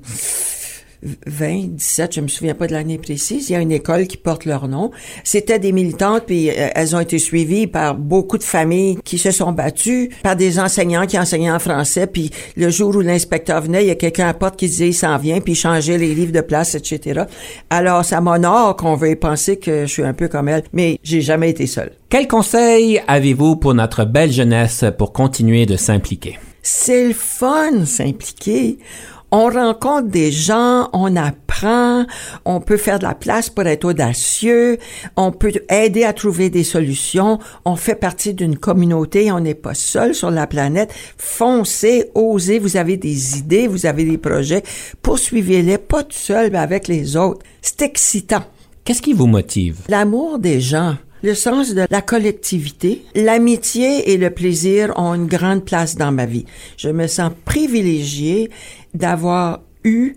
20, 1.02 1.76
17, 1.76 2.14
je 2.14 2.20
me 2.20 2.28
souviens 2.28 2.54
pas 2.54 2.66
de 2.66 2.72
l'année 2.72 2.98
précise, 2.98 3.50
il 3.50 3.52
y 3.52 3.56
a 3.56 3.60
une 3.60 3.72
école 3.72 4.06
qui 4.06 4.16
porte 4.16 4.44
leur 4.44 4.68
nom. 4.68 4.90
C'était 5.24 5.58
des 5.58 5.72
militantes, 5.72 6.24
puis 6.26 6.50
euh, 6.50 6.68
elles 6.74 6.96
ont 6.96 7.00
été 7.00 7.18
suivies 7.18 7.66
par 7.66 7.94
beaucoup 7.94 8.38
de 8.38 8.42
familles 8.42 8.98
qui 9.04 9.18
se 9.18 9.30
sont 9.30 9.52
battues, 9.52 10.10
par 10.22 10.36
des 10.36 10.58
enseignants 10.58 11.06
qui 11.06 11.18
enseignaient 11.18 11.50
en 11.50 11.58
français, 11.58 12.06
puis 12.06 12.30
le 12.56 12.70
jour 12.70 12.94
où 12.96 13.00
l'inspecteur 13.00 13.60
venait, 13.60 13.84
il 13.84 13.88
y 13.88 13.92
a 13.92 13.94
quelqu'un 13.94 14.24
à 14.24 14.28
la 14.28 14.34
porte 14.34 14.56
qui 14.56 14.66
disait 14.66 14.88
il 14.88 14.94
s'en 14.94 15.16
vient, 15.18 15.40
puis 15.40 15.52
il 15.52 15.56
changeait 15.56 15.98
les 15.98 16.14
livres 16.14 16.32
de 16.32 16.40
place, 16.40 16.74
etc. 16.74 17.22
Alors, 17.70 18.04
ça 18.04 18.20
m'honore 18.20 18.76
qu'on 18.76 18.96
veuille 18.96 19.16
penser 19.16 19.58
que 19.58 19.82
je 19.82 19.92
suis 19.92 20.04
un 20.04 20.14
peu 20.14 20.28
comme 20.28 20.48
elle, 20.48 20.64
mais 20.72 20.98
j'ai 21.02 21.20
jamais 21.20 21.50
été 21.50 21.66
seule. 21.66 21.92
Quel 22.08 22.26
conseil 22.26 23.00
avez-vous 23.06 23.56
pour 23.56 23.74
notre 23.74 24.04
belle 24.04 24.32
jeunesse 24.32 24.84
pour 24.96 25.12
continuer 25.12 25.66
de 25.66 25.76
s'impliquer? 25.76 26.38
C'est 26.62 27.08
le 27.08 27.14
fun 27.14 27.84
s'impliquer. 27.84 28.78
On 29.30 29.50
rencontre 29.50 30.08
des 30.08 30.32
gens, 30.32 30.88
on 30.94 31.14
apprend, 31.14 32.06
on 32.46 32.60
peut 32.60 32.78
faire 32.78 32.98
de 32.98 33.04
la 33.04 33.14
place 33.14 33.50
pour 33.50 33.66
être 33.66 33.84
audacieux, 33.84 34.78
on 35.16 35.32
peut 35.32 35.52
aider 35.68 36.04
à 36.04 36.14
trouver 36.14 36.48
des 36.48 36.64
solutions, 36.64 37.38
on 37.66 37.76
fait 37.76 37.94
partie 37.94 38.32
d'une 38.32 38.56
communauté, 38.56 39.30
on 39.30 39.40
n'est 39.40 39.54
pas 39.54 39.74
seul 39.74 40.14
sur 40.14 40.30
la 40.30 40.46
planète. 40.46 40.94
Foncez, 41.18 42.10
osez, 42.14 42.58
vous 42.58 42.78
avez 42.78 42.96
des 42.96 43.36
idées, 43.36 43.66
vous 43.66 43.84
avez 43.84 44.04
des 44.04 44.16
projets, 44.16 44.62
poursuivez-les, 45.02 45.76
pas 45.76 46.04
tout 46.04 46.16
seul, 46.16 46.50
mais 46.50 46.58
avec 46.58 46.88
les 46.88 47.16
autres. 47.16 47.44
C'est 47.60 47.82
excitant. 47.82 48.44
Qu'est-ce 48.84 49.02
qui 49.02 49.12
vous 49.12 49.26
motive? 49.26 49.80
L'amour 49.90 50.38
des 50.38 50.62
gens, 50.62 50.96
le 51.22 51.34
sens 51.34 51.74
de 51.74 51.84
la 51.90 52.02
collectivité, 52.02 53.04
l'amitié 53.14 54.12
et 54.12 54.16
le 54.16 54.30
plaisir 54.30 54.92
ont 54.96 55.14
une 55.14 55.26
grande 55.26 55.64
place 55.64 55.96
dans 55.96 56.12
ma 56.12 56.26
vie. 56.26 56.44
Je 56.76 56.88
me 56.88 57.06
sens 57.06 57.32
privilégiée 57.44 58.50
d'avoir 58.94 59.62
eu 59.84 60.16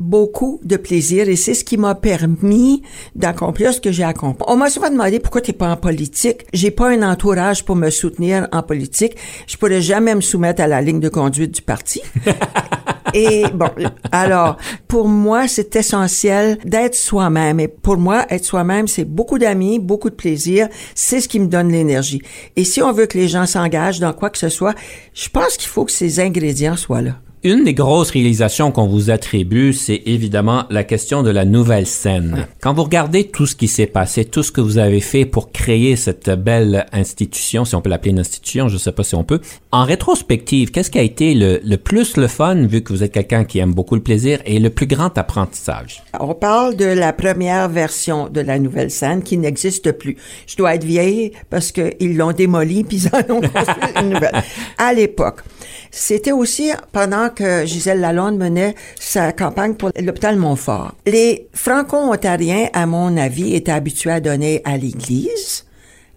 beaucoup 0.00 0.60
de 0.64 0.76
plaisir 0.76 1.28
et 1.28 1.36
c'est 1.36 1.54
ce 1.54 1.64
qui 1.64 1.76
m'a 1.76 1.94
permis 1.94 2.82
d'accomplir 3.14 3.72
ce 3.72 3.80
que 3.80 3.92
j'ai 3.92 4.02
accompli. 4.02 4.44
On 4.48 4.56
m'a 4.56 4.68
souvent 4.68 4.90
demandé 4.90 5.20
pourquoi 5.20 5.40
t'es 5.40 5.52
pas 5.52 5.70
en 5.70 5.76
politique. 5.76 6.46
J'ai 6.52 6.70
pas 6.70 6.90
un 6.90 7.02
entourage 7.02 7.64
pour 7.64 7.76
me 7.76 7.90
soutenir 7.90 8.48
en 8.52 8.62
politique. 8.62 9.16
Je 9.46 9.56
pourrais 9.56 9.82
jamais 9.82 10.14
me 10.14 10.20
soumettre 10.20 10.62
à 10.62 10.66
la 10.66 10.80
ligne 10.80 11.00
de 11.00 11.08
conduite 11.08 11.54
du 11.54 11.62
parti. 11.62 12.02
Et 13.14 13.44
bon, 13.54 13.70
alors, 14.12 14.56
pour 14.88 15.08
moi, 15.08 15.46
c'est 15.46 15.76
essentiel 15.76 16.58
d'être 16.64 16.96
soi-même. 16.96 17.60
Et 17.60 17.68
pour 17.68 17.96
moi, 17.96 18.26
être 18.28 18.44
soi-même, 18.44 18.88
c'est 18.88 19.04
beaucoup 19.04 19.38
d'amis, 19.38 19.78
beaucoup 19.78 20.10
de 20.10 20.14
plaisir. 20.16 20.68
C'est 20.94 21.20
ce 21.20 21.28
qui 21.28 21.38
me 21.38 21.46
donne 21.46 21.70
l'énergie. 21.70 22.20
Et 22.56 22.64
si 22.64 22.82
on 22.82 22.92
veut 22.92 23.06
que 23.06 23.16
les 23.16 23.28
gens 23.28 23.46
s'engagent 23.46 24.00
dans 24.00 24.12
quoi 24.12 24.30
que 24.30 24.38
ce 24.38 24.48
soit, 24.48 24.74
je 25.14 25.28
pense 25.28 25.56
qu'il 25.56 25.68
faut 25.68 25.84
que 25.84 25.92
ces 25.92 26.18
ingrédients 26.18 26.76
soient 26.76 27.02
là. 27.02 27.20
Une 27.46 27.62
des 27.62 27.74
grosses 27.74 28.10
réalisations 28.10 28.72
qu'on 28.72 28.86
vous 28.86 29.10
attribue, 29.10 29.74
c'est 29.74 30.00
évidemment 30.06 30.64
la 30.70 30.82
question 30.82 31.22
de 31.22 31.28
la 31.28 31.44
nouvelle 31.44 31.86
scène. 31.86 32.46
Quand 32.62 32.72
vous 32.72 32.84
regardez 32.84 33.24
tout 33.24 33.44
ce 33.44 33.54
qui 33.54 33.68
s'est 33.68 33.86
passé, 33.86 34.24
tout 34.24 34.42
ce 34.42 34.50
que 34.50 34.62
vous 34.62 34.78
avez 34.78 35.02
fait 35.02 35.26
pour 35.26 35.52
créer 35.52 35.94
cette 35.96 36.30
belle 36.30 36.86
institution, 36.90 37.66
si 37.66 37.74
on 37.74 37.82
peut 37.82 37.90
l'appeler 37.90 38.12
une 38.12 38.20
institution, 38.20 38.68
je 38.68 38.78
sais 38.78 38.92
pas 38.92 39.04
si 39.04 39.14
on 39.14 39.24
peut, 39.24 39.42
en 39.72 39.84
rétrospective, 39.84 40.70
qu'est-ce 40.70 40.90
qui 40.90 40.98
a 40.98 41.02
été 41.02 41.34
le, 41.34 41.60
le 41.62 41.76
plus 41.76 42.16
le 42.16 42.28
fun, 42.28 42.54
vu 42.64 42.80
que 42.80 42.94
vous 42.94 43.02
êtes 43.02 43.12
quelqu'un 43.12 43.44
qui 43.44 43.58
aime 43.58 43.74
beaucoup 43.74 43.94
le 43.94 44.02
plaisir, 44.02 44.38
et 44.46 44.58
le 44.58 44.70
plus 44.70 44.86
grand 44.86 45.18
apprentissage? 45.18 46.02
On 46.18 46.32
parle 46.32 46.76
de 46.76 46.86
la 46.86 47.12
première 47.12 47.68
version 47.68 48.30
de 48.30 48.40
la 48.40 48.58
nouvelle 48.58 48.90
scène 48.90 49.22
qui 49.22 49.36
n'existe 49.36 49.92
plus. 49.92 50.16
Je 50.46 50.56
dois 50.56 50.76
être 50.76 50.84
vieille 50.84 51.32
parce 51.50 51.72
qu'ils 51.72 52.16
l'ont 52.16 52.32
démolie 52.32 52.84
puis 52.84 53.04
ils 53.04 53.08
en 53.08 53.34
ont 53.34 53.42
construit 53.42 54.00
une 54.00 54.14
nouvelle. 54.14 54.32
À 54.78 54.94
l'époque, 54.94 55.42
c'était 55.90 56.32
aussi 56.32 56.70
pendant 56.92 57.28
que 57.34 57.66
Gisèle 57.66 58.00
Lalonde 58.00 58.38
menait 58.38 58.74
sa 58.98 59.32
campagne 59.32 59.74
pour 59.74 59.90
l'hôpital 60.00 60.36
Montfort. 60.36 60.94
Les 61.06 61.48
franco-ontariens, 61.52 62.68
à 62.72 62.86
mon 62.86 63.16
avis, 63.16 63.54
étaient 63.54 63.72
habitués 63.72 64.12
à 64.12 64.20
donner 64.20 64.62
à 64.64 64.76
l'église, 64.76 65.66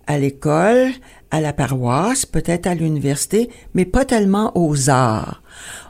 à 0.08 0.18
l'école, 0.18 0.92
à 1.32 1.42
la 1.42 1.54
paroisse, 1.54 2.26
peut-être 2.26 2.68
à 2.68 2.76
l'université, 2.76 3.50
mais 3.74 3.86
pas 3.86 4.06
tellement 4.06 4.52
aux 4.56 4.90
arts. 4.90 5.42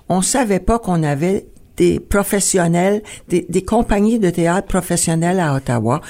On 0.09 0.21
savait 0.21 0.59
pas 0.59 0.79
qu'on 0.79 1.03
avait 1.03 1.47
des 1.75 1.99
professionnels, 1.99 3.03
des, 3.27 3.45
des 3.47 3.63
compagnies 3.63 4.19
de 4.19 4.31
théâtre 4.31 4.67
professionnelles 4.67 5.39
à 5.39 5.53
Ottawa. 5.53 6.01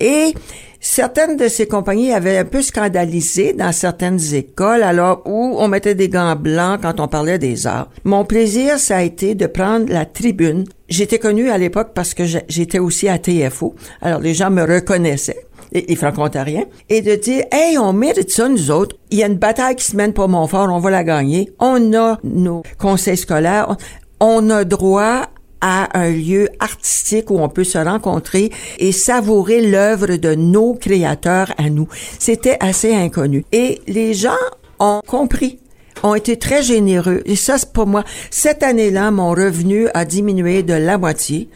Et 0.00 0.32
certaines 0.82 1.36
de 1.38 1.48
ces 1.48 1.66
compagnies 1.66 2.12
avaient 2.12 2.36
un 2.36 2.44
peu 2.44 2.60
scandalisé 2.60 3.54
dans 3.54 3.72
certaines 3.72 4.34
écoles, 4.34 4.82
alors 4.82 5.22
où 5.24 5.54
on 5.58 5.68
mettait 5.68 5.94
des 5.94 6.10
gants 6.10 6.36
blancs 6.36 6.80
quand 6.82 7.00
on 7.00 7.08
parlait 7.08 7.38
des 7.38 7.66
arts. 7.66 7.88
Mon 8.04 8.24
plaisir, 8.26 8.78
ça 8.78 8.98
a 8.98 9.02
été 9.02 9.34
de 9.34 9.46
prendre 9.46 9.90
la 9.90 10.04
tribune. 10.04 10.64
J'étais 10.88 11.18
connue 11.18 11.48
à 11.50 11.56
l'époque 11.56 11.92
parce 11.94 12.12
que 12.12 12.24
j'étais 12.48 12.80
aussi 12.80 13.08
à 13.08 13.18
TFO. 13.18 13.74
Alors 14.02 14.20
les 14.20 14.34
gens 14.34 14.50
me 14.50 14.62
reconnaissaient 14.62 15.46
les, 15.72 15.96
franco-ontariens, 15.96 16.66
et 16.90 17.00
de 17.00 17.14
dire, 17.14 17.44
hey, 17.50 17.78
on 17.78 17.94
mérite 17.94 18.30
ça, 18.30 18.46
nous 18.46 18.70
autres. 18.70 18.96
Il 19.10 19.18
y 19.18 19.22
a 19.22 19.26
une 19.26 19.36
bataille 19.36 19.76
qui 19.76 19.84
se 19.84 19.96
mène 19.96 20.12
pour 20.12 20.28
Montfort, 20.28 20.68
on 20.70 20.78
va 20.78 20.90
la 20.90 21.02
gagner. 21.02 21.50
On 21.60 21.94
a 21.94 22.18
nos 22.24 22.62
conseils 22.78 23.16
scolaires, 23.16 23.76
on 24.20 24.50
a 24.50 24.64
droit 24.64 25.28
à 25.62 25.98
un 25.98 26.10
lieu 26.10 26.50
artistique 26.60 27.30
où 27.30 27.38
on 27.38 27.48
peut 27.48 27.64
se 27.64 27.78
rencontrer 27.78 28.50
et 28.78 28.92
savourer 28.92 29.62
l'œuvre 29.62 30.16
de 30.16 30.34
nos 30.34 30.74
créateurs 30.74 31.52
à 31.56 31.70
nous. 31.70 31.88
C'était 32.18 32.58
assez 32.60 32.92
inconnu. 32.94 33.46
Et 33.52 33.80
les 33.86 34.12
gens 34.12 34.30
ont 34.78 35.00
compris 35.06 35.58
ont 36.02 36.14
été 36.14 36.36
très 36.36 36.62
généreux. 36.62 37.22
Et 37.26 37.36
ça, 37.36 37.58
c'est 37.58 37.72
pour 37.72 37.86
moi. 37.86 38.04
Cette 38.30 38.62
année-là, 38.62 39.10
mon 39.10 39.30
revenu 39.30 39.88
a 39.94 40.04
diminué 40.04 40.62
de 40.62 40.74
la 40.74 40.98
moitié 40.98 41.48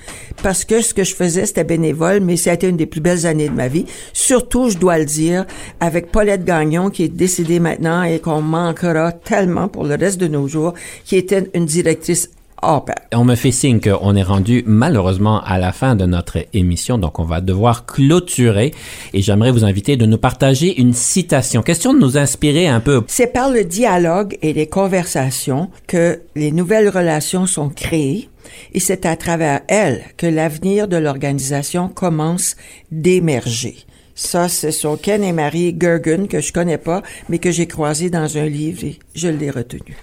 parce 0.42 0.64
que 0.64 0.82
ce 0.82 0.94
que 0.94 1.04
je 1.04 1.14
faisais, 1.14 1.46
c'était 1.46 1.64
bénévole, 1.64 2.20
mais 2.20 2.36
ça 2.36 2.50
a 2.50 2.54
été 2.54 2.68
une 2.68 2.76
des 2.76 2.86
plus 2.86 3.00
belles 3.00 3.26
années 3.26 3.48
de 3.48 3.54
ma 3.54 3.68
vie. 3.68 3.86
Surtout, 4.12 4.70
je 4.70 4.78
dois 4.78 4.98
le 4.98 5.04
dire, 5.04 5.46
avec 5.80 6.12
Paulette 6.12 6.44
Gagnon, 6.44 6.90
qui 6.90 7.04
est 7.04 7.09
décédée 7.09 7.61
maintenant 7.61 8.02
et 8.02 8.20
qu'on 8.20 8.42
manquera 8.42 9.12
tellement 9.12 9.68
pour 9.68 9.84
le 9.84 9.94
reste 9.94 10.18
de 10.18 10.28
nos 10.28 10.46
jours, 10.46 10.74
qui 11.04 11.16
était 11.16 11.50
une 11.54 11.66
directrice 11.66 12.30
hors 12.62 12.84
pair. 12.84 12.96
On 13.12 13.24
me 13.24 13.34
fait 13.34 13.52
signe 13.52 13.80
qu'on 13.80 14.14
est 14.16 14.22
rendu 14.22 14.62
malheureusement 14.66 15.42
à 15.42 15.59
la 15.59 15.72
fin 15.72 15.96
de 15.96 16.07
notre 16.07 16.38
émission, 16.52 16.98
donc 16.98 17.18
on 17.18 17.24
va 17.24 17.40
devoir 17.40 17.86
clôturer 17.86 18.72
et 19.12 19.22
j'aimerais 19.22 19.52
vous 19.52 19.64
inviter 19.64 19.96
de 19.96 20.07
nous 20.07 20.18
partager 20.18 20.80
une 20.80 20.92
citation. 20.92 21.62
Question 21.62 21.94
de 21.94 21.98
nous 21.98 22.18
inspirer 22.18 22.68
un 22.68 22.80
peu. 22.80 23.02
C'est 23.09 23.32
par 23.32 23.50
le 23.50 23.64
dialogue 23.64 24.38
et 24.42 24.52
les 24.52 24.66
conversations 24.66 25.70
que 25.86 26.20
les 26.34 26.52
nouvelles 26.52 26.88
relations 26.88 27.46
sont 27.46 27.68
créées 27.68 28.28
et 28.72 28.80
c'est 28.80 29.07
à 29.07 29.16
travers 29.16 29.61
elles 29.68 30.02
que 30.16 30.26
l'avenir 30.26 30.88
de 30.88 30.96
l'organisation 30.96 31.88
commence 31.88 32.57
d'émerger. 32.90 33.76
Ça, 34.14 34.48
ce 34.48 34.70
sont 34.70 34.96
Ken 34.96 35.22
et 35.22 35.32
Marie 35.32 35.76
Gergen, 35.78 36.26
que 36.26 36.40
je 36.40 36.52
connais 36.52 36.78
pas, 36.78 37.02
mais 37.28 37.38
que 37.38 37.50
j'ai 37.50 37.66
croisé 37.66 38.09
dans 38.09 38.38
un 38.38 38.46
livre 38.46 38.84
et 38.84 38.98
je 39.14 39.28
l'ai 39.28 39.50
retenu. 39.50 39.96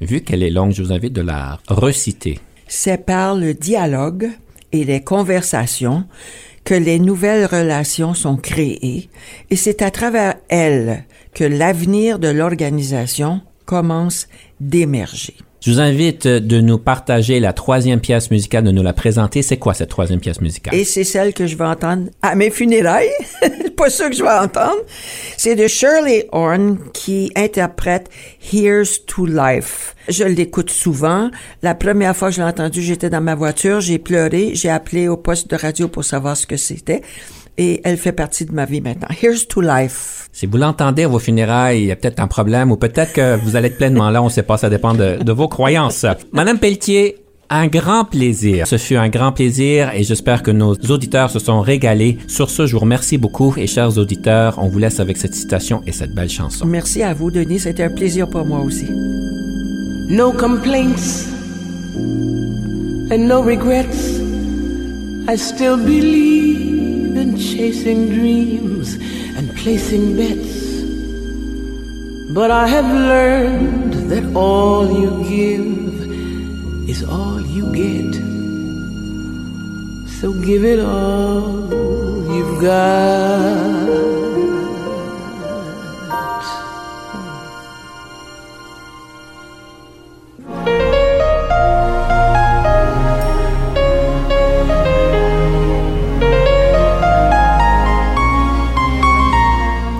Vu 0.00 0.22
qu'elle 0.22 0.42
est 0.42 0.50
longue, 0.50 0.72
je 0.72 0.82
vous 0.82 0.92
invite 0.92 1.12
de 1.12 1.20
la 1.20 1.58
reciter. 1.68 2.38
C'est 2.68 3.04
par 3.04 3.34
le 3.34 3.54
dialogue 3.54 4.30
et 4.72 4.84
les 4.84 5.02
conversations 5.02 6.04
que 6.64 6.74
les 6.74 6.98
nouvelles 6.98 7.46
relations 7.46 8.14
sont 8.14 8.36
créées 8.36 9.10
et 9.50 9.56
c'est 9.56 9.82
à 9.82 9.90
travers 9.90 10.34
elles 10.48 11.04
que 11.34 11.44
l'avenir 11.44 12.18
de 12.18 12.28
l'organisation 12.28 13.40
commence 13.66 14.28
d'émerger. 14.60 15.34
Je 15.60 15.72
vous 15.72 15.80
invite 15.80 16.26
de 16.26 16.60
nous 16.62 16.78
partager 16.78 17.38
la 17.38 17.52
troisième 17.52 18.00
pièce 18.00 18.30
musicale, 18.30 18.64
de 18.64 18.70
nous 18.70 18.82
la 18.82 18.94
présenter. 18.94 19.42
C'est 19.42 19.58
quoi 19.58 19.74
cette 19.74 19.90
troisième 19.90 20.18
pièce 20.18 20.40
musicale? 20.40 20.74
Et 20.74 20.84
c'est 20.84 21.04
celle 21.04 21.34
que 21.34 21.46
je 21.46 21.54
vais 21.54 21.66
entendre 21.66 22.08
à 22.22 22.34
mes 22.34 22.50
funérailles. 22.50 23.10
Pas 23.76 23.90
sûr 23.90 24.08
que 24.08 24.16
je 24.16 24.22
vais 24.22 24.30
entendre. 24.30 24.80
C'est 25.36 25.56
de 25.56 25.66
Shirley 25.66 26.28
Horn 26.32 26.78
qui 26.94 27.30
interprète 27.36 28.08
Here's 28.52 29.04
to 29.04 29.26
Life. 29.26 29.94
Je 30.08 30.24
l'écoute 30.24 30.70
souvent. 30.70 31.30
La 31.62 31.74
première 31.74 32.16
fois 32.16 32.30
que 32.30 32.36
je 32.36 32.40
l'ai 32.40 32.48
entendu, 32.48 32.80
j'étais 32.80 33.10
dans 33.10 33.20
ma 33.20 33.34
voiture, 33.34 33.82
j'ai 33.82 33.98
pleuré, 33.98 34.52
j'ai 34.54 34.70
appelé 34.70 35.08
au 35.08 35.18
poste 35.18 35.50
de 35.50 35.56
radio 35.56 35.88
pour 35.88 36.04
savoir 36.04 36.38
ce 36.38 36.46
que 36.46 36.56
c'était. 36.56 37.02
Et 37.62 37.82
elle 37.84 37.98
fait 37.98 38.12
partie 38.12 38.46
de 38.46 38.52
ma 38.52 38.64
vie 38.64 38.80
maintenant. 38.80 39.08
Here's 39.22 39.46
to 39.46 39.60
Life. 39.60 40.30
Si 40.32 40.46
vous 40.46 40.56
l'entendez 40.56 41.02
à 41.04 41.08
vos 41.08 41.18
funérailles, 41.18 41.82
il 41.82 41.86
y 41.88 41.92
a 41.92 41.96
peut-être 41.96 42.18
un 42.18 42.26
problème 42.26 42.72
ou 42.72 42.76
peut-être 42.76 43.12
que 43.12 43.36
vous 43.44 43.54
allez 43.54 43.66
être 43.66 43.76
pleinement 43.76 44.08
là, 44.08 44.22
on 44.22 44.26
ne 44.26 44.30
sait 44.30 44.42
pas, 44.42 44.56
ça 44.56 44.70
dépend 44.70 44.94
de, 44.94 45.22
de 45.22 45.32
vos 45.32 45.46
croyances. 45.46 46.06
Madame 46.32 46.58
Pelletier, 46.58 47.16
Un 47.50 47.66
grand 47.66 48.04
plaisir. 48.06 48.66
Ce 48.66 48.78
fut 48.78 48.96
un 48.96 49.08
grand 49.10 49.32
plaisir 49.32 49.90
et 49.92 50.04
j'espère 50.04 50.42
que 50.42 50.52
nos 50.52 50.72
auditeurs 50.88 51.30
se 51.30 51.38
sont 51.40 51.60
régalés. 51.60 52.16
Sur 52.28 52.48
ce, 52.48 52.64
je 52.66 52.72
vous 52.74 52.78
remercie 52.78 53.18
beaucoup 53.18 53.52
et 53.58 53.66
chers 53.66 53.98
auditeurs, 53.98 54.54
on 54.58 54.68
vous 54.68 54.78
laisse 54.78 55.00
avec 55.00 55.16
cette 55.18 55.34
citation 55.34 55.82
et 55.86 55.92
cette 55.92 56.14
belle 56.14 56.30
chanson. 56.30 56.64
Merci 56.64 57.02
à 57.02 57.12
vous, 57.12 57.30
Denis. 57.30 57.58
C'était 57.58 57.82
un 57.82 57.90
plaisir 57.94 58.30
pour 58.30 58.46
moi 58.46 58.60
aussi. 58.60 58.86
No 60.08 60.32
complaints 60.32 61.26
and 63.12 63.18
no 63.26 63.42
regrets. 63.42 64.20
I 65.28 65.36
still 65.36 65.76
believe 65.76 66.69
chasing 67.40 68.08
dreams 68.10 68.94
and 69.36 69.50
placing 69.56 70.16
bets. 70.16 70.60
But 72.34 72.50
I 72.50 72.66
have 72.68 72.84
learned 72.84 73.94
that 74.10 74.24
all 74.36 74.86
you 75.00 75.10
give 75.28 76.88
is 76.88 77.02
all 77.02 77.40
you 77.40 77.72
get. 77.72 78.14
So 80.20 80.32
give 80.32 80.64
it 80.64 80.80
all 80.80 81.72
you've 82.34 82.60
got. 82.60 84.19